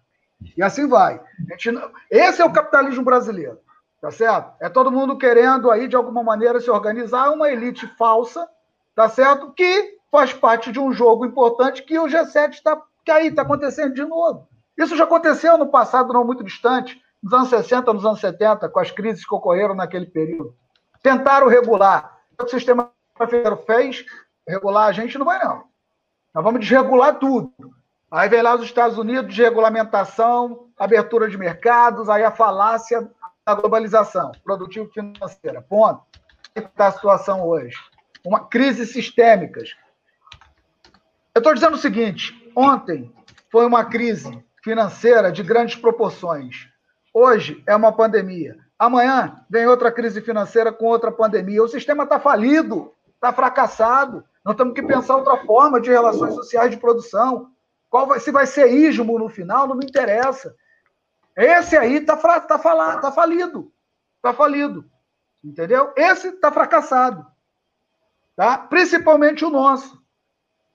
E 0.56 0.64
assim 0.64 0.88
vai. 0.88 1.22
Gente, 1.50 1.72
esse 2.10 2.42
é 2.42 2.46
o 2.46 2.52
capitalismo 2.52 3.04
brasileiro, 3.04 3.60
tá 4.02 4.12
certo? 4.12 4.54
É 4.60 4.70
todo 4.70 4.92
mundo 4.92 5.18
querendo 5.18 5.70
aí, 5.70 5.88
de 5.88 5.96
alguma 5.96 6.24
maneira, 6.24 6.60
se 6.60 6.70
organizar, 6.70 7.32
uma 7.32 7.50
elite 7.50 7.88
falsa, 7.98 8.48
tá 8.96 9.10
certo? 9.10 9.52
Que 9.52 9.98
faz 10.12 10.34
parte 10.34 10.72
de 10.72 10.80
um 10.80 10.92
jogo 10.92 11.26
importante 11.26 11.84
que 11.84 12.00
o 12.00 12.06
G7 12.06 12.52
está, 12.52 12.82
que 13.04 13.12
aí 13.12 13.28
está 13.28 13.42
acontecendo 13.42 13.94
de 13.94 14.04
novo. 14.06 14.48
Isso 14.78 14.96
já 14.96 15.04
aconteceu 15.04 15.58
no 15.58 15.68
passado, 15.68 16.14
não 16.14 16.24
muito 16.24 16.44
distante, 16.44 17.02
nos 17.22 17.34
anos 17.34 17.50
60, 17.50 17.94
nos 17.94 18.06
anos 18.06 18.22
70, 18.22 18.70
com 18.70 18.80
as 18.80 18.92
crises 18.92 19.26
que 19.26 19.36
ocorreram 19.36 19.76
naquele 19.76 20.06
período. 20.06 20.56
Tentaram 21.04 21.48
regular. 21.48 22.18
O 22.42 22.48
sistema 22.48 22.92
financeiro 23.14 23.58
fez, 23.66 24.06
regular 24.48 24.88
a 24.88 24.92
gente 24.94 25.18
não 25.18 25.26
vai, 25.26 25.44
não. 25.44 25.66
Nós 26.34 26.44
vamos 26.44 26.62
desregular 26.62 27.20
tudo. 27.20 27.52
Aí 28.12 28.28
vem 28.28 28.42
lá 28.42 28.56
os 28.56 28.64
Estados 28.64 28.98
Unidos, 28.98 29.36
desregulamentação, 29.36 30.68
abertura 30.78 31.30
de 31.30 31.38
mercados, 31.38 32.10
aí 32.10 32.24
a 32.24 32.32
falácia 32.32 33.10
da 33.46 33.54
globalização, 33.54 34.32
produtivo 34.44 34.90
financeira. 34.90 35.62
Ponto. 35.62 36.02
está 36.56 36.88
a 36.88 36.92
situação 36.92 37.48
hoje? 37.48 37.78
Uma 38.26 38.48
crise 38.48 38.86
sistêmicas. 38.86 39.76
Eu 41.36 41.40
estou 41.40 41.54
dizendo 41.54 41.76
o 41.76 41.80
seguinte: 41.80 42.52
ontem 42.56 43.14
foi 43.52 43.66
uma 43.66 43.86
crise 43.86 44.44
financeira 44.64 45.32
de 45.32 45.44
grandes 45.44 45.76
proporções. 45.76 46.68
Hoje 47.14 47.64
é 47.68 47.76
uma 47.76 47.92
pandemia. 47.92 48.58
Amanhã 48.78 49.46
vem 49.50 49.68
outra 49.68 49.92
crise 49.92 50.22
financeira 50.22 50.72
com 50.72 50.86
outra 50.86 51.12
pandemia. 51.12 51.64
O 51.64 51.68
sistema 51.68 52.06
está 52.06 52.20
falido, 52.20 52.92
está 53.16 53.32
fracassado. 53.32 54.24
Nós 54.44 54.56
temos 54.56 54.74
que 54.74 54.82
pensar 54.82 55.18
outra 55.18 55.38
forma 55.46 55.80
de 55.80 55.90
relações 55.90 56.34
sociais 56.34 56.72
de 56.72 56.78
produção. 56.78 57.52
Qual 57.90 58.06
vai, 58.08 58.20
se 58.20 58.32
vai 58.32 58.46
ser 58.46 58.68
ismo 58.72 59.18
no 59.18 59.30
final, 59.30 59.68
não 59.68 59.76
me 59.76 59.86
interessa. 59.86 60.56
Esse 61.36 61.78
aí 61.78 62.02
tá, 62.02 62.16
tá, 62.18 62.40
tá 62.40 63.12
falido. 63.12 63.72
Está 64.18 64.34
falido. 64.34 64.86
Entendeu? 65.44 65.94
Esse 65.96 66.28
está 66.28 66.52
fracassado. 66.52 67.26
Tá? 68.36 68.58
Principalmente 68.58 69.44
o 69.44 69.50
nosso. 69.50 70.00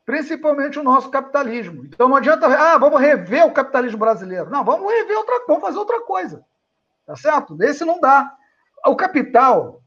Principalmente 0.05 0.79
o 0.79 0.83
nosso 0.83 1.11
capitalismo. 1.11 1.85
Então 1.85 2.09
não 2.09 2.17
adianta, 2.17 2.47
ah, 2.47 2.79
vamos 2.79 3.01
rever 3.01 3.47
o 3.47 3.53
capitalismo 3.53 3.99
brasileiro. 3.99 4.51
Não, 4.51 4.65
vamos 4.65 4.91
rever 4.91 5.17
outra 5.17 5.45
vamos 5.47 5.63
fazer 5.63 5.79
outra 5.79 6.01
coisa. 6.01 6.45
Tá 7.07 7.17
certo? 7.17 7.57
Esse 7.63 7.85
não 7.85 8.01
dá. 8.01 8.35
O 8.87 8.97
capital, 8.97 9.83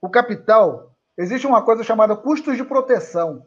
o 0.00 0.08
capital, 0.08 0.92
existe 1.16 1.46
uma 1.46 1.62
coisa 1.62 1.82
chamada 1.82 2.16
custos 2.16 2.56
de 2.56 2.64
proteção. 2.64 3.46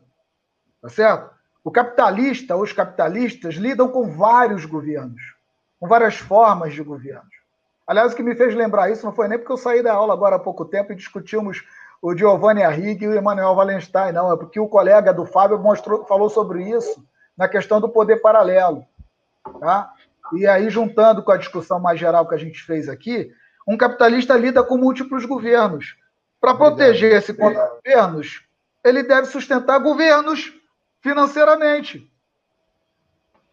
Tá 0.82 0.90
certo? 0.90 1.35
O 1.66 1.72
capitalista, 1.72 2.56
os 2.56 2.72
capitalistas, 2.72 3.56
lidam 3.56 3.88
com 3.88 4.12
vários 4.12 4.66
governos, 4.66 5.20
com 5.80 5.88
várias 5.88 6.16
formas 6.16 6.76
de 6.76 6.84
governos. 6.84 7.34
Aliás, 7.88 8.14
o 8.14 8.16
que 8.16 8.22
me 8.22 8.36
fez 8.36 8.54
lembrar 8.54 8.92
isso 8.92 9.04
não 9.04 9.12
foi 9.12 9.28
nem 9.28 9.40
porque 9.40 9.52
eu 9.52 9.58
saí 9.58 9.82
da 9.82 9.92
aula 9.92 10.14
agora 10.14 10.36
há 10.36 10.40
pouco 10.40 10.64
tempo 10.64 10.94
e 10.94 10.96
discutimos 10.96 11.64
o 12.04 12.16
Giovanni 12.16 12.62
Arrighi 12.62 13.06
e 13.06 13.08
o 13.08 13.18
Emmanuel 13.18 13.54
Wallenstein, 13.54 14.12
não, 14.12 14.32
é 14.32 14.38
porque 14.38 14.60
o 14.60 14.68
colega 14.68 15.12
do 15.12 15.26
Fábio 15.26 15.58
mostrou, 15.58 16.06
falou 16.06 16.30
sobre 16.30 16.70
isso 16.70 17.04
na 17.36 17.48
questão 17.48 17.82
do 17.82 17.90
poder 17.90 18.18
paralelo. 18.18 18.86
Tá? 19.60 19.92
E 20.34 20.46
aí, 20.46 20.70
juntando 20.70 21.24
com 21.24 21.32
a 21.32 21.38
discussão 21.38 21.80
mais 21.80 22.00
geral 22.00 22.28
que 22.28 22.36
a 22.36 22.38
gente 22.40 22.62
fez 22.62 22.88
aqui, 22.88 23.32
um 23.68 23.76
capitalista 23.76 24.38
lida 24.38 24.62
com 24.62 24.78
múltiplos 24.78 25.26
governos. 25.26 25.98
Para 26.40 26.54
proteger 26.54 27.14
esse 27.14 27.34
contra 27.34 27.68
governos, 27.70 28.44
ele 28.84 29.02
deve 29.02 29.26
sustentar 29.26 29.80
governos 29.80 30.54
financeiramente. 31.06 32.11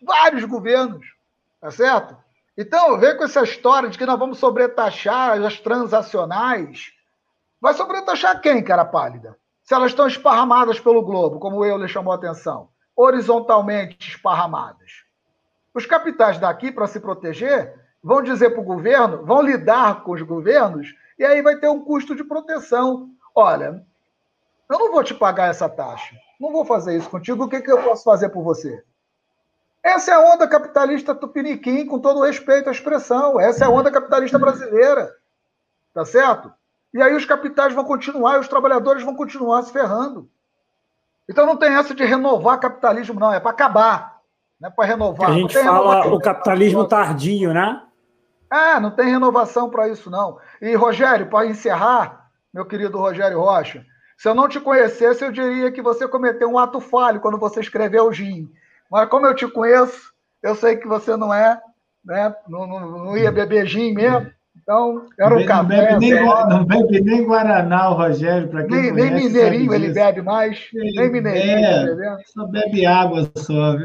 Vários 0.01 0.43
governos, 0.47 1.05
tá 1.61 1.70
certo? 1.70 2.16
Então, 2.57 2.99
vem 2.99 3.15
com 3.15 3.24
essa 3.24 3.43
história 3.43 3.91
de 3.91 3.99
que 3.99 4.07
nós 4.07 4.19
vamos 4.19 4.39
sobretaxar 4.39 5.39
as 5.43 5.61
transacionais. 5.61 6.93
Vai 7.61 7.74
sobretaxar 7.74 8.41
quem, 8.41 8.65
cara 8.65 8.87
pálida? 8.87 9.37
Se 9.62 9.74
elas 9.74 9.91
estão 9.91 10.07
esparramadas 10.07 10.81
pelo 10.81 11.03
globo, 11.03 11.39
como 11.39 11.59
o 11.59 11.65
Euler 11.65 11.89
chamou 11.89 12.12
a 12.12 12.16
atenção, 12.16 12.70
horizontalmente 12.97 14.09
esparramadas. 14.09 15.05
Os 15.74 15.85
capitais 15.85 16.39
daqui, 16.39 16.73
para 16.73 16.87
se 16.87 17.01
proteger, 17.01 17.79
vão 18.03 18.23
dizer 18.23 18.51
para 18.51 18.62
o 18.62 18.65
governo, 18.65 19.27
vão 19.27 19.43
lidar 19.43 20.03
com 20.05 20.12
os 20.12 20.23
governos, 20.23 20.89
e 21.19 21.24
aí 21.24 21.43
vai 21.43 21.57
ter 21.57 21.69
um 21.69 21.85
custo 21.85 22.16
de 22.16 22.24
proteção. 22.24 23.11
Olha, 23.35 23.85
eu 24.73 24.78
não 24.78 24.93
vou 24.93 25.03
te 25.03 25.15
pagar 25.15 25.51
essa 25.51 25.69
taxa, 25.69 26.16
não 26.40 26.53
vou 26.53 26.65
fazer 26.65 26.97
isso 26.97 27.09
contigo, 27.09 27.44
o 27.44 27.49
que, 27.49 27.61
que 27.61 27.70
eu 27.70 27.82
posso 27.82 28.05
fazer 28.05 28.28
por 28.28 28.43
você? 28.43 28.82
Essa 29.82 30.12
é 30.12 30.15
a 30.15 30.20
onda 30.20 30.47
capitalista 30.47 31.15
tupiniquim, 31.15 31.86
com 31.86 31.99
todo 31.99 32.23
respeito 32.23 32.69
à 32.69 32.73
expressão. 32.73 33.40
Essa 33.40 33.65
é 33.65 33.66
a 33.66 33.70
onda 33.70 33.90
capitalista 33.90 34.39
brasileira. 34.39 35.12
Tá 35.93 36.05
certo? 36.05 36.53
E 36.94 37.03
aí 37.03 37.15
os 37.16 37.24
capitais 37.24 37.74
vão 37.74 37.85
continuar, 37.85 38.36
e 38.36 38.40
os 38.40 38.47
trabalhadores 38.47 39.03
vão 39.03 39.16
continuar 39.16 39.62
se 39.62 39.73
ferrando. 39.73 40.31
Então 41.28 41.44
não 41.47 41.57
tem 41.57 41.74
essa 41.74 41.94
de 41.94 42.05
renovar 42.05 42.61
capitalismo, 42.61 43.19
não, 43.19 43.32
é 43.32 43.40
para 43.40 43.51
acabar 43.51 44.12
não 44.62 44.69
é 44.69 44.70
para 44.70 44.85
renovar. 44.85 45.31
A 45.31 45.35
gente 45.35 45.59
fala 45.59 46.07
o 46.07 46.20
capitalismo 46.20 46.86
tardio, 46.86 47.53
né? 47.53 47.82
É, 48.51 48.78
não 48.78 48.93
tem 48.93 49.07
renovação 49.07 49.69
para 49.69 49.89
isso, 49.89 50.09
não. 50.09 50.39
E, 50.61 50.77
Rogério, 50.77 51.28
para 51.28 51.47
encerrar, 51.47 52.31
meu 52.55 52.65
querido 52.65 52.97
Rogério 52.97 53.40
Rocha. 53.40 53.85
Se 54.23 54.28
eu 54.28 54.36
não 54.36 54.49
te 54.49 54.61
conhecesse, 54.61 55.24
eu 55.24 55.32
diria 55.32 55.73
que 55.73 55.82
você 55.82 56.07
cometeu 56.07 56.49
um 56.49 56.57
ato 56.57 56.81
falho 56.81 57.19
quando 57.19 57.36
você 57.39 57.59
escreveu 57.59 58.07
o 58.07 58.12
gin. 58.12 58.49
Mas 58.89 59.09
como 59.09 59.27
eu 59.27 59.35
te 59.35 59.49
conheço, 59.49 60.12
eu 60.40 60.55
sei 60.55 60.77
que 60.77 60.86
você 60.86 61.16
não 61.16 61.35
é, 61.35 61.61
né? 62.05 62.32
Não, 62.49 62.65
não, 62.65 63.05
não 63.05 63.16
ia 63.16 63.32
beber 63.32 63.66
gin 63.66 63.93
mesmo. 63.93 64.31
Então, 64.57 65.07
era 65.19 65.35
um 65.35 65.40
não 65.40 65.47
café. 65.47 65.77
Bebe 65.77 65.99
nem, 65.99 66.24
não 66.24 66.65
bebe 66.65 67.01
nem 67.01 67.24
Guaraná, 67.24 67.90
o 67.90 67.94
Rogério, 67.94 68.47
para 68.47 68.62
quem 68.62 68.93
Nem, 68.93 68.93
nem 68.93 69.12
Mineirinho 69.12 69.74
ele 69.74 69.93
bebe 69.93 70.23
mais. 70.23 70.69
Ele 70.73 71.01
nem 71.01 71.11
Mineirinho. 71.11 72.01
É, 72.01 72.19
só 72.27 72.47
bebe 72.47 72.86
água 72.86 73.28
só. 73.35 73.77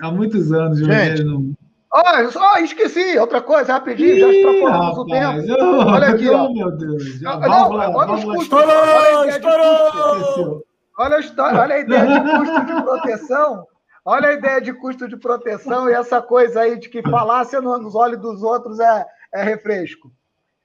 Há 0.00 0.10
muitos 0.10 0.54
anos 0.54 0.80
o 0.80 0.86
Rogério 0.86 1.26
não. 1.26 1.52
Olha, 1.94 2.30
só 2.30 2.56
esqueci, 2.56 3.18
outra 3.18 3.42
coisa, 3.42 3.74
rapidinho, 3.74 4.18
já 4.18 4.28
extrapolamos 4.30 4.98
o 4.98 5.04
tempo. 5.04 5.62
olha 5.86 6.08
aqui, 6.08 6.30
ó. 6.30 6.46
Oh, 6.46 6.54
meu 6.54 6.70
Deus. 6.70 7.04
Já, 7.20 7.36
não, 7.36 7.70
olha 7.70 8.12
os 8.12 8.24
custos. 8.24 8.42
Estourou, 8.44 9.24
estourou! 9.26 10.64
Olha 10.98 11.16
a, 11.16 11.20
história, 11.20 11.60
olha 11.60 11.74
a 11.74 11.80
ideia 11.80 12.06
de 12.06 12.30
custo 12.30 12.64
de 12.64 12.82
proteção. 12.82 13.66
Olha 14.04 14.28
a 14.30 14.32
ideia 14.32 14.60
de 14.60 14.72
custo 14.72 15.08
de 15.08 15.16
proteção 15.18 15.88
e 15.88 15.92
essa 15.92 16.22
coisa 16.22 16.62
aí 16.62 16.78
de 16.78 16.88
que 16.88 17.02
falácia 17.02 17.60
nos 17.60 17.94
olhos 17.94 18.20
dos 18.20 18.42
outros 18.42 18.80
é, 18.80 19.06
é 19.34 19.42
refresco. 19.42 20.10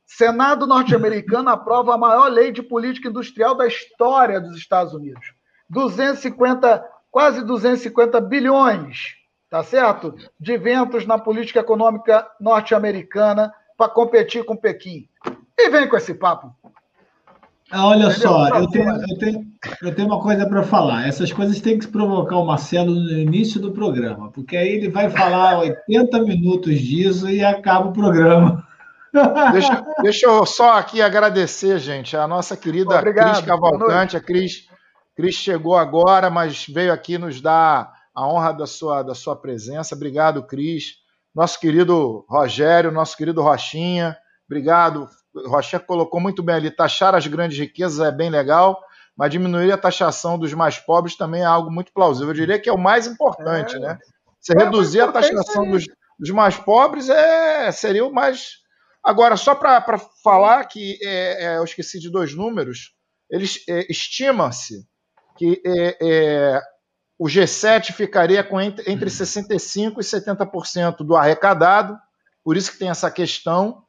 Senado 0.05 0.65
norte-americano 0.65 1.49
aprova 1.49 1.93
a 1.93 1.97
maior 1.97 2.29
lei 2.29 2.51
de 2.53 2.63
política 2.63 3.09
industrial 3.09 3.53
da 3.53 3.67
história 3.67 4.39
dos 4.39 4.55
Estados 4.57 4.93
Unidos. 4.93 5.33
250, 5.69 6.83
quase 7.11 7.43
250 7.43 8.21
bilhões 8.21 9.17
tá 9.49 9.63
certo? 9.63 10.15
De 10.39 10.57
ventos 10.57 11.05
na 11.05 11.17
política 11.17 11.59
econômica 11.59 12.27
norte-americana 12.39 13.53
para 13.77 13.91
competir 13.91 14.43
com 14.43 14.55
Pequim. 14.55 15.07
E 15.57 15.69
vem 15.69 15.87
com 15.87 15.97
esse 15.97 16.13
papo. 16.13 16.53
Ah, 17.69 17.87
olha 17.87 18.05
Entendeu? 18.05 18.29
só, 18.29 18.47
eu 18.47 18.67
tenho, 18.69 18.89
eu, 18.89 19.17
tenho, 19.17 19.47
eu 19.81 19.95
tenho 19.95 20.07
uma 20.07 20.21
coisa 20.21 20.47
para 20.47 20.63
falar. 20.63 21.07
Essas 21.07 21.33
coisas 21.33 21.59
têm 21.59 21.77
que 21.77 21.87
provocar 21.87 22.37
o 22.37 22.45
Marcelo 22.45 22.95
no 22.95 23.11
início 23.11 23.59
do 23.59 23.71
programa, 23.71 24.31
porque 24.31 24.55
aí 24.55 24.69
ele 24.69 24.89
vai 24.89 25.09
falar 25.09 25.59
80 25.89 26.19
minutos 26.21 26.79
disso 26.79 27.29
e 27.29 27.43
acaba 27.43 27.89
o 27.89 27.93
programa. 27.93 28.65
Deixa, 29.51 29.85
deixa 30.03 30.27
eu 30.27 30.45
só 30.45 30.77
aqui 30.77 31.01
agradecer, 31.01 31.79
gente, 31.79 32.15
a 32.15 32.27
nossa 32.27 32.55
querida 32.55 32.99
Obrigado, 32.99 33.31
Cris 33.31 33.45
Cavalcante. 33.45 34.15
A 34.15 34.21
Cris, 34.21 34.67
Cris 35.15 35.33
chegou 35.33 35.75
agora, 35.75 36.29
mas 36.29 36.67
veio 36.67 36.93
aqui 36.93 37.17
nos 37.17 37.41
dar 37.41 37.96
a 38.17 38.27
honra 38.27 38.51
da 38.51 38.65
sua, 38.65 39.03
da 39.03 39.13
sua 39.13 39.35
presença. 39.35 39.93
Obrigado, 39.93 40.41
Cris. 40.41 40.95
Nosso 41.35 41.59
querido 41.59 42.25
Rogério, 42.27 42.91
nosso 42.91 43.15
querido 43.15 43.43
Rochinha, 43.43 44.17
obrigado. 44.49 45.07
Rochinha 45.45 45.79
colocou 45.79 46.19
muito 46.19 46.41
bem 46.41 46.55
ali: 46.55 46.71
taxar 46.71 47.13
as 47.13 47.27
grandes 47.27 47.59
riquezas 47.59 47.99
é 47.99 48.11
bem 48.11 48.31
legal, 48.31 48.81
mas 49.15 49.29
diminuir 49.29 49.71
a 49.71 49.77
taxação 49.77 50.39
dos 50.39 50.51
mais 50.55 50.79
pobres 50.79 51.15
também 51.15 51.41
é 51.41 51.45
algo 51.45 51.69
muito 51.69 51.93
plausível. 51.93 52.29
Eu 52.29 52.33
diria 52.33 52.59
que 52.59 52.67
é 52.67 52.73
o 52.73 52.77
mais 52.77 53.05
importante, 53.05 53.75
é. 53.75 53.79
né? 53.79 53.99
Você 54.41 54.53
é, 54.53 54.63
reduzir 54.63 55.01
a 55.01 55.11
taxação 55.11 55.69
dos, 55.69 55.85
dos, 56.17 56.31
mais 56.31 56.57
pobres 56.57 57.09
é, 57.09 57.71
seria 57.71 58.03
o 58.03 58.11
mais. 58.11 58.53
Agora, 59.03 59.37
só 59.37 59.53
para 59.53 59.99
falar 60.23 60.65
que 60.65 60.97
é, 61.03 61.45
é, 61.45 61.57
eu 61.57 61.63
esqueci 61.63 61.99
de 61.99 62.09
dois 62.09 62.35
números, 62.35 62.95
eles 63.29 63.63
é, 63.69 63.85
estima-se 63.91 64.87
que 65.37 65.61
é, 65.63 65.97
é, 66.01 66.61
o 67.19 67.25
G7 67.25 67.93
ficaria 67.93 68.43
com 68.43 68.61
entre, 68.61 68.89
entre 68.91 69.09
65% 69.09 69.95
e 69.97 70.01
70% 70.01 70.97
do 70.97 71.15
arrecadado, 71.15 71.97
por 72.43 72.55
isso 72.55 72.71
que 72.71 72.77
tem 72.77 72.89
essa 72.89 73.09
questão, 73.09 73.83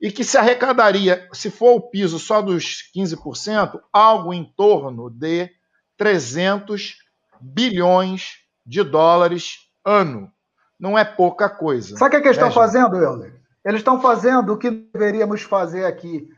e 0.00 0.12
que 0.12 0.22
se 0.22 0.38
arrecadaria, 0.38 1.28
se 1.32 1.50
for 1.50 1.74
o 1.74 1.80
piso 1.80 2.18
só 2.18 2.40
dos 2.40 2.90
15%, 2.96 3.80
algo 3.92 4.32
em 4.32 4.44
torno 4.56 5.10
de 5.10 5.50
300 5.96 6.94
bilhões 7.40 8.36
de 8.64 8.82
dólares 8.84 9.58
ano. 9.84 10.30
Não 10.78 10.96
é 10.96 11.04
pouca 11.04 11.50
coisa. 11.50 11.96
Sabe 11.96 12.08
o 12.08 12.10
que, 12.10 12.16
é 12.16 12.20
que 12.20 12.28
eles 12.28 12.36
estão 12.36 12.52
fazendo, 12.52 12.96
Euler? 12.96 13.34
Eles 13.64 13.80
estão 13.80 14.00
fazendo 14.00 14.52
o 14.52 14.56
que 14.56 14.70
deveríamos 14.70 15.42
fazer 15.42 15.84
aqui. 15.84 16.28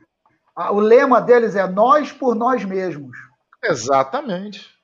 O 0.72 0.80
lema 0.80 1.20
deles 1.20 1.54
é 1.54 1.66
nós 1.66 2.10
por 2.10 2.34
nós 2.34 2.64
mesmos. 2.64 3.16
Exatamente. 3.62 4.79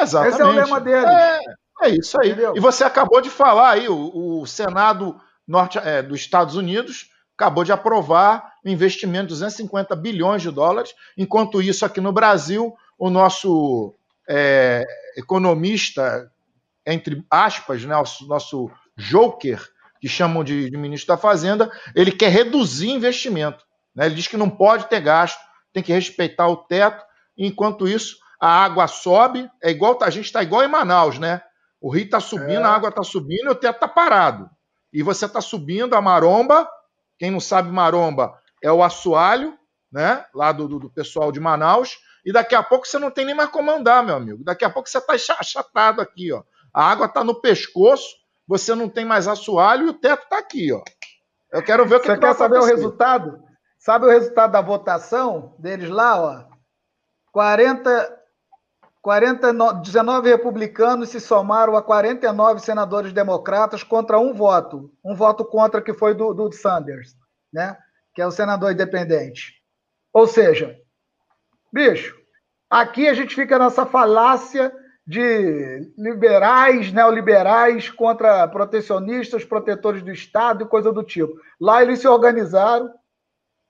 Exatamente. 0.00 0.34
Esse 0.34 0.42
é 0.42 0.44
o 0.44 0.50
lema 0.50 0.80
dele. 0.80 1.06
É, 1.06 1.38
é 1.82 1.88
isso 1.90 2.20
aí. 2.20 2.30
Entendeu? 2.30 2.54
E 2.56 2.60
você 2.60 2.84
acabou 2.84 3.20
de 3.20 3.30
falar 3.30 3.70
aí, 3.70 3.88
o, 3.88 4.40
o 4.40 4.46
Senado 4.46 5.20
norte, 5.46 5.78
é, 5.78 6.02
dos 6.02 6.20
Estados 6.20 6.56
Unidos 6.56 7.10
acabou 7.36 7.64
de 7.64 7.72
aprovar 7.72 8.54
um 8.64 8.70
investimento 8.70 9.26
de 9.26 9.34
250 9.34 9.94
bilhões 9.96 10.40
de 10.40 10.50
dólares. 10.50 10.94
Enquanto 11.18 11.60
isso, 11.60 11.84
aqui 11.84 12.00
no 12.00 12.12
Brasil, 12.12 12.74
o 12.98 13.10
nosso 13.10 13.92
é, 14.28 14.86
economista, 15.16 16.30
entre 16.86 17.24
aspas, 17.28 17.84
né, 17.84 17.96
o 17.96 18.26
nosso 18.26 18.70
joker, 18.96 19.60
que 20.00 20.08
chamam 20.08 20.44
de, 20.44 20.70
de, 20.70 20.76
ministro 20.76 21.08
da 21.08 21.20
Fazenda, 21.20 21.70
ele 21.94 22.12
quer 22.12 22.30
reduzir 22.30 22.90
investimento. 22.90 23.64
Né? 23.94 24.06
Ele 24.06 24.14
diz 24.14 24.28
que 24.28 24.36
não 24.36 24.50
pode 24.50 24.86
ter 24.86 25.00
gasto, 25.00 25.40
tem 25.72 25.82
que 25.82 25.92
respeitar 25.92 26.46
o 26.46 26.56
teto. 26.56 27.02
Enquanto 27.36 27.88
isso, 27.88 28.18
a 28.44 28.62
água 28.62 28.86
sobe, 28.86 29.50
é 29.62 29.70
igual 29.70 29.98
a 30.02 30.10
gente 30.10 30.26
está 30.26 30.42
igual 30.42 30.62
em 30.62 30.68
Manaus, 30.68 31.18
né? 31.18 31.40
O 31.80 31.90
rio 31.90 32.04
está 32.04 32.20
subindo, 32.20 32.60
é. 32.60 32.64
a 32.64 32.74
água 32.74 32.90
está 32.90 33.02
subindo 33.02 33.46
e 33.46 33.48
o 33.48 33.54
teto 33.54 33.76
está 33.76 33.88
parado. 33.88 34.50
E 34.92 35.02
você 35.02 35.24
está 35.24 35.40
subindo 35.40 35.94
a 35.94 36.02
maromba. 36.02 36.68
Quem 37.18 37.30
não 37.30 37.40
sabe 37.40 37.70
maromba 37.70 38.38
é 38.62 38.70
o 38.70 38.82
assoalho, 38.82 39.58
né? 39.90 40.26
Lá 40.34 40.52
do, 40.52 40.68
do, 40.68 40.78
do, 40.78 40.90
pessoal 40.90 41.32
de 41.32 41.40
Manaus. 41.40 41.96
E 42.22 42.34
daqui 42.34 42.54
a 42.54 42.62
pouco 42.62 42.86
você 42.86 42.98
não 42.98 43.10
tem 43.10 43.24
nem 43.24 43.34
mais 43.34 43.48
como 43.48 43.70
andar, 43.70 44.04
meu 44.04 44.14
amigo. 44.14 44.44
Daqui 44.44 44.66
a 44.66 44.68
pouco 44.68 44.90
você 44.90 44.98
está 44.98 45.38
achatado 45.40 46.02
aqui, 46.02 46.30
ó. 46.30 46.42
A 46.70 46.90
água 46.90 47.06
está 47.06 47.24
no 47.24 47.40
pescoço, 47.40 48.14
você 48.46 48.74
não 48.74 48.90
tem 48.90 49.06
mais 49.06 49.26
assoalho 49.26 49.86
e 49.86 49.88
o 49.88 49.94
teto 49.94 50.24
está 50.24 50.38
aqui, 50.38 50.70
ó. 50.70 50.82
Eu 51.50 51.62
quero 51.62 51.86
ver 51.86 51.96
o 51.96 52.00
que 52.00 52.08
Você 52.08 52.14
que 52.14 52.20
quer 52.20 52.34
saber 52.34 52.58
o 52.58 52.64
resultado? 52.64 53.42
Sabe 53.78 54.04
o 54.04 54.10
resultado 54.10 54.52
da 54.52 54.60
votação 54.60 55.56
deles 55.58 55.88
lá, 55.88 56.20
ó? 56.20 56.44
40 57.32 58.23
49, 59.04 59.82
19 59.82 60.30
republicanos 60.30 61.10
se 61.10 61.20
somaram 61.20 61.76
a 61.76 61.82
49 61.82 62.58
senadores 62.60 63.12
democratas 63.12 63.82
contra 63.82 64.18
um 64.18 64.32
voto, 64.32 64.90
um 65.04 65.14
voto 65.14 65.44
contra 65.44 65.82
que 65.82 65.92
foi 65.92 66.14
do, 66.14 66.32
do 66.32 66.50
Sanders, 66.50 67.14
né? 67.52 67.76
que 68.14 68.22
é 68.22 68.26
o 68.26 68.30
senador 68.30 68.72
independente. 68.72 69.60
Ou 70.10 70.26
seja, 70.26 70.74
bicho, 71.70 72.16
aqui 72.70 73.06
a 73.06 73.12
gente 73.12 73.34
fica 73.34 73.58
nessa 73.58 73.84
falácia 73.84 74.72
de 75.06 75.92
liberais, 75.98 76.90
neoliberais 76.90 77.90
contra 77.90 78.48
protecionistas, 78.48 79.44
protetores 79.44 80.02
do 80.02 80.12
Estado 80.12 80.64
e 80.64 80.68
coisa 80.68 80.90
do 80.90 81.02
tipo. 81.02 81.34
Lá 81.60 81.82
eles 81.82 81.98
se 81.98 82.08
organizaram, 82.08 82.90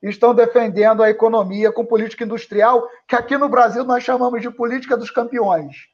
estão 0.09 0.35
defendendo 0.35 1.02
a 1.02 1.10
economia 1.10 1.72
com 1.72 1.85
política 1.85 2.24
industrial, 2.24 2.89
que 3.09 3.16
aqui 3.16 3.36
no 3.39 3.48
Brasil 3.48 3.85
nós 3.85 4.02
chamamos 4.02 4.43
de 4.43 4.51
política 4.51 4.97
dos 4.97 5.10
campeões. 5.10 5.89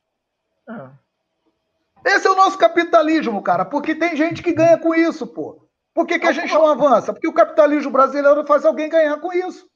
É. 0.69 2.15
Esse 2.15 2.27
é 2.27 2.31
o 2.31 2.37
nosso 2.37 2.59
capitalismo, 2.59 3.43
cara, 3.43 3.65
porque 3.65 3.95
tem 3.95 4.16
gente 4.16 4.43
que 4.43 4.53
ganha 4.53 4.78
com 4.78 4.95
isso, 4.95 5.27
pô. 5.27 5.69
Por 5.95 6.07
que, 6.07 6.19
que 6.19 6.27
a 6.27 6.32
gente 6.32 6.53
não 6.53 6.66
avança? 6.66 7.12
Porque 7.12 7.28
o 7.28 7.32
capitalismo 7.32 7.91
brasileiro 7.91 8.47
faz 8.47 8.65
alguém 8.65 8.89
ganhar 8.89 9.16
com 9.19 9.32
isso. 9.32 9.69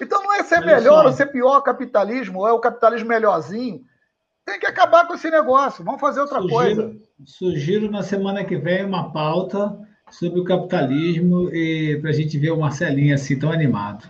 Então 0.00 0.22
não 0.22 0.34
é 0.34 0.42
ser 0.42 0.60
melhor 0.60 1.06
ou 1.06 1.12
ser 1.12 1.26
pior 1.26 1.60
capitalismo, 1.60 2.40
ou 2.40 2.48
é 2.48 2.52
o 2.52 2.58
capitalismo 2.58 3.08
melhorzinho. 3.08 3.82
Tem 4.44 4.58
que 4.58 4.66
acabar 4.66 5.06
com 5.06 5.14
esse 5.14 5.30
negócio. 5.30 5.84
Vamos 5.84 6.00
fazer 6.00 6.20
outra 6.20 6.40
sugiro, 6.40 6.54
coisa. 6.54 6.96
Sugiro 7.24 7.90
na 7.90 8.02
semana 8.02 8.44
que 8.44 8.56
vem 8.56 8.84
uma 8.84 9.12
pauta 9.12 9.78
sobre 10.18 10.40
o 10.40 10.44
capitalismo 10.44 11.50
e 11.52 11.98
para 12.00 12.10
a 12.10 12.12
gente 12.12 12.38
ver 12.38 12.50
o 12.50 12.60
Marcelinho 12.60 13.14
assim 13.14 13.38
tão 13.38 13.50
animado. 13.50 14.08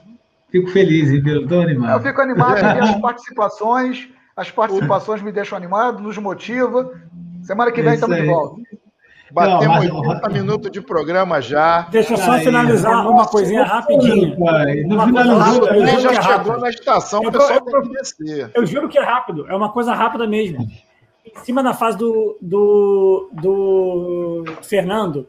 Fico 0.50 0.68
feliz 0.70 1.10
em 1.10 1.20
vê-lo 1.20 1.46
tão 1.48 1.62
animado. 1.62 1.98
Eu 1.98 2.02
fico 2.02 2.20
animado 2.20 2.54
ver 2.54 2.82
as 2.82 2.94
participações. 3.00 4.08
As 4.36 4.50
participações 4.50 5.22
me 5.22 5.32
deixam 5.32 5.56
animado, 5.56 6.02
nos 6.02 6.18
motiva. 6.18 6.90
Semana 7.42 7.72
que 7.72 7.80
vem 7.80 7.94
estamos 7.94 8.16
de 8.16 8.26
volta. 8.26 8.60
Batemos 9.30 9.88
Não, 9.88 10.00
80 10.00 10.28
minutos 10.28 10.70
de 10.70 10.80
programa 10.80 11.40
já. 11.40 11.82
Deixa 11.90 12.12
eu 12.12 12.16
só 12.18 12.38
finalizar 12.38 13.08
uma 13.08 13.26
coisinha 13.26 13.64
rapidinho. 13.64 14.36
No 14.86 15.06
finalizou, 15.06 15.74
ele 15.74 16.00
já 16.00 16.22
chegou 16.22 16.58
na 16.58 16.68
estação, 16.68 17.20
o 17.20 17.32
pessoal 17.32 17.60
tem 17.60 17.82
que 17.82 17.88
descer. 17.88 18.50
Eu 18.54 18.64
juro 18.66 18.88
que 18.88 18.98
é 18.98 19.02
rápido, 19.02 19.46
é 19.48 19.56
uma 19.56 19.72
coisa 19.72 19.92
rápida 19.94 20.26
mesmo. 20.26 20.58
Em 21.24 21.38
cima 21.40 21.62
da 21.62 21.72
fase 21.72 21.98
do, 21.98 22.36
do, 22.40 23.30
do 23.32 24.44
Fernando, 24.62 25.26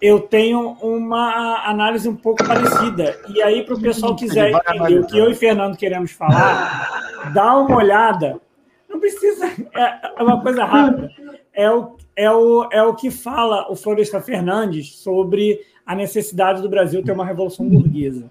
eu 0.00 0.20
tenho 0.20 0.76
uma 0.82 1.68
análise 1.68 2.08
um 2.08 2.16
pouco 2.16 2.44
parecida. 2.46 3.18
E 3.28 3.42
aí, 3.42 3.64
para 3.64 3.74
o 3.74 3.80
pessoal 3.80 4.14
quiser 4.14 4.52
entender 4.52 5.00
o 5.00 5.06
que 5.06 5.18
eu 5.18 5.30
e 5.30 5.34
Fernando 5.34 5.76
queremos 5.76 6.12
falar, 6.12 7.30
dá 7.32 7.56
uma 7.56 7.76
olhada. 7.76 8.40
Não 8.88 9.00
precisa, 9.00 9.46
é, 9.74 10.10
é 10.18 10.22
uma 10.22 10.40
coisa 10.42 10.64
rápida. 10.64 11.10
É 11.52 11.70
o, 11.70 11.96
é, 12.14 12.30
o, 12.30 12.68
é 12.70 12.82
o 12.82 12.94
que 12.94 13.10
fala 13.10 13.70
o 13.70 13.76
Floresta 13.76 14.20
Fernandes 14.20 14.96
sobre 14.96 15.60
a 15.84 15.94
necessidade 15.94 16.60
do 16.60 16.68
Brasil 16.68 17.02
ter 17.02 17.12
uma 17.12 17.24
revolução 17.24 17.66
burguesa. 17.66 18.24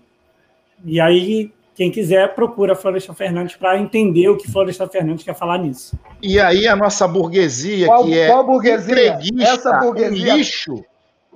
E 0.84 1.00
aí, 1.00 1.52
quem 1.76 1.92
quiser, 1.92 2.34
procura 2.36 2.76
Florestan 2.76 3.14
Fernandes 3.14 3.56
para 3.56 3.80
entender 3.80 4.30
o 4.30 4.38
que 4.38 4.50
Florestan 4.50 4.88
Fernandes 4.88 5.26
quer 5.26 5.36
falar 5.36 5.58
nisso. 5.58 5.98
E 6.22 6.40
aí 6.40 6.68
a 6.68 6.76
nossa 6.76 7.08
burguesia, 7.08 7.88
qual, 7.88 8.06
que 8.06 8.18
é 8.18 8.28
qual 8.28 8.46
burguesia? 8.46 9.20
Essa 9.42 9.74
burguesia? 9.80 10.34
Um 10.34 10.38
lixo, 10.38 10.86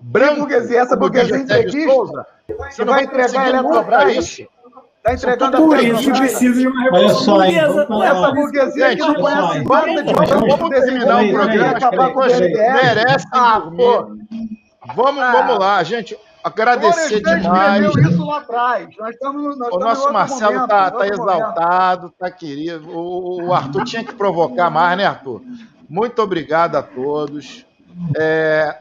branco. 0.01 0.33
Que 0.33 0.39
burguesia? 0.39 0.81
Essa 0.81 0.95
burguesia 0.95 1.37
entreguista? 1.37 2.27
Você 2.69 2.85
vai 2.85 3.03
entregar 3.03 3.45
a 3.45 3.49
Eletrobras? 3.49 4.41
Está 4.97 5.13
entregando 5.13 5.57
a 5.57 5.59
Por 5.59 5.83
isso 5.83 6.11
precisa 6.11 6.59
de 6.59 6.67
uma 6.67 6.83
revolução 6.83 7.35
burguesa. 7.35 7.87
Essa 8.03 8.31
burguesia 8.31 8.89
que 8.89 9.01
não 9.01 9.13
conhece 9.15 9.63
banda 9.63 10.03
de 10.03 10.13
Vamos 10.13 10.69
terminar 10.69 11.23
o 11.23 11.31
programa. 11.31 11.71
Acabar 11.71 12.13
com 12.13 12.19
Merece. 12.19 13.27
Ah, 13.33 13.61
pô. 13.61 14.17
Vamos, 14.95 15.21
vamos 15.21 15.59
lá, 15.59 15.83
gente 15.83 16.17
agradecer 16.43 17.21
demais. 17.21 17.95
isso 17.95 18.25
lá 18.25 18.37
atrás. 18.37 18.89
Nós 18.97 19.09
estamos, 19.09 19.57
nós 19.57 19.73
o 19.73 19.79
nosso 19.79 20.13
Marcelo 20.13 20.63
está 20.63 20.91
tá 20.91 21.07
exaltado, 21.07 22.07
está 22.07 22.31
querido. 22.31 22.89
O, 22.89 23.47
o, 23.47 23.53
Arthur 23.53 23.83
tinha 23.83 24.03
que 24.03 24.13
provocar 24.13 24.69
mais, 24.69 24.97
né, 24.97 25.05
Arthur? 25.05 25.41
Muito 25.89 26.21
obrigado 26.21 26.75
a 26.75 26.83
todos. 26.83 27.65
É, 28.17 28.77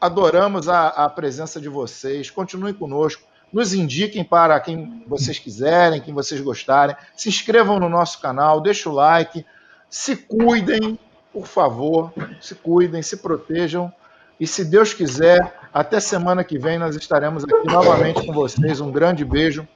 adoramos 0.00 0.68
a, 0.68 0.88
a, 0.88 1.08
presença 1.08 1.60
de 1.60 1.68
vocês. 1.68 2.30
Continuem 2.30 2.72
conosco. 2.72 3.22
Nos 3.52 3.74
indiquem 3.74 4.24
para 4.24 4.58
quem 4.60 5.04
vocês 5.06 5.38
quiserem, 5.38 6.00
quem 6.00 6.14
vocês 6.14 6.40
gostarem. 6.40 6.96
Se 7.16 7.28
inscrevam 7.28 7.78
no 7.78 7.88
nosso 7.88 8.20
canal, 8.20 8.60
deixem 8.60 8.90
o 8.90 8.94
like. 8.94 9.44
Se 9.88 10.16
cuidem, 10.16 10.98
por 11.32 11.46
favor. 11.46 12.12
Se 12.40 12.54
cuidem, 12.54 13.02
se 13.02 13.16
protejam. 13.16 13.92
E 14.38 14.46
se 14.46 14.64
Deus 14.64 14.94
quiser, 14.94 15.60
até 15.72 16.00
semana 16.00 16.42
que 16.42 16.58
vem 16.58 16.78
nós 16.78 16.96
estaremos 16.96 17.44
aqui 17.44 17.66
novamente 17.66 18.24
com 18.24 18.32
vocês. 18.32 18.80
Um 18.80 18.90
grande 18.90 19.24
beijo. 19.24 19.68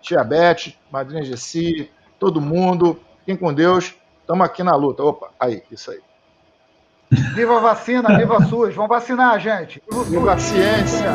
Tia 0.00 0.22
Beth, 0.22 0.74
Madrinha 0.90 1.24
Gessi, 1.24 1.90
todo 2.18 2.40
mundo. 2.40 3.00
Fiquem 3.20 3.36
com 3.36 3.52
Deus. 3.52 3.94
Estamos 4.20 4.46
aqui 4.46 4.62
na 4.62 4.76
luta. 4.76 5.02
Opa, 5.02 5.30
aí, 5.40 5.62
isso 5.70 5.90
aí. 5.90 6.00
Viva 7.34 7.56
a 7.56 7.60
vacina, 7.60 8.16
viva 8.16 8.36
a 8.36 8.46
SUS. 8.46 8.74
Vamos 8.74 8.88
vacinar, 8.88 9.40
gente. 9.40 9.82
Viva 10.08 10.32
a 10.32 10.38
ciência. 10.38 11.10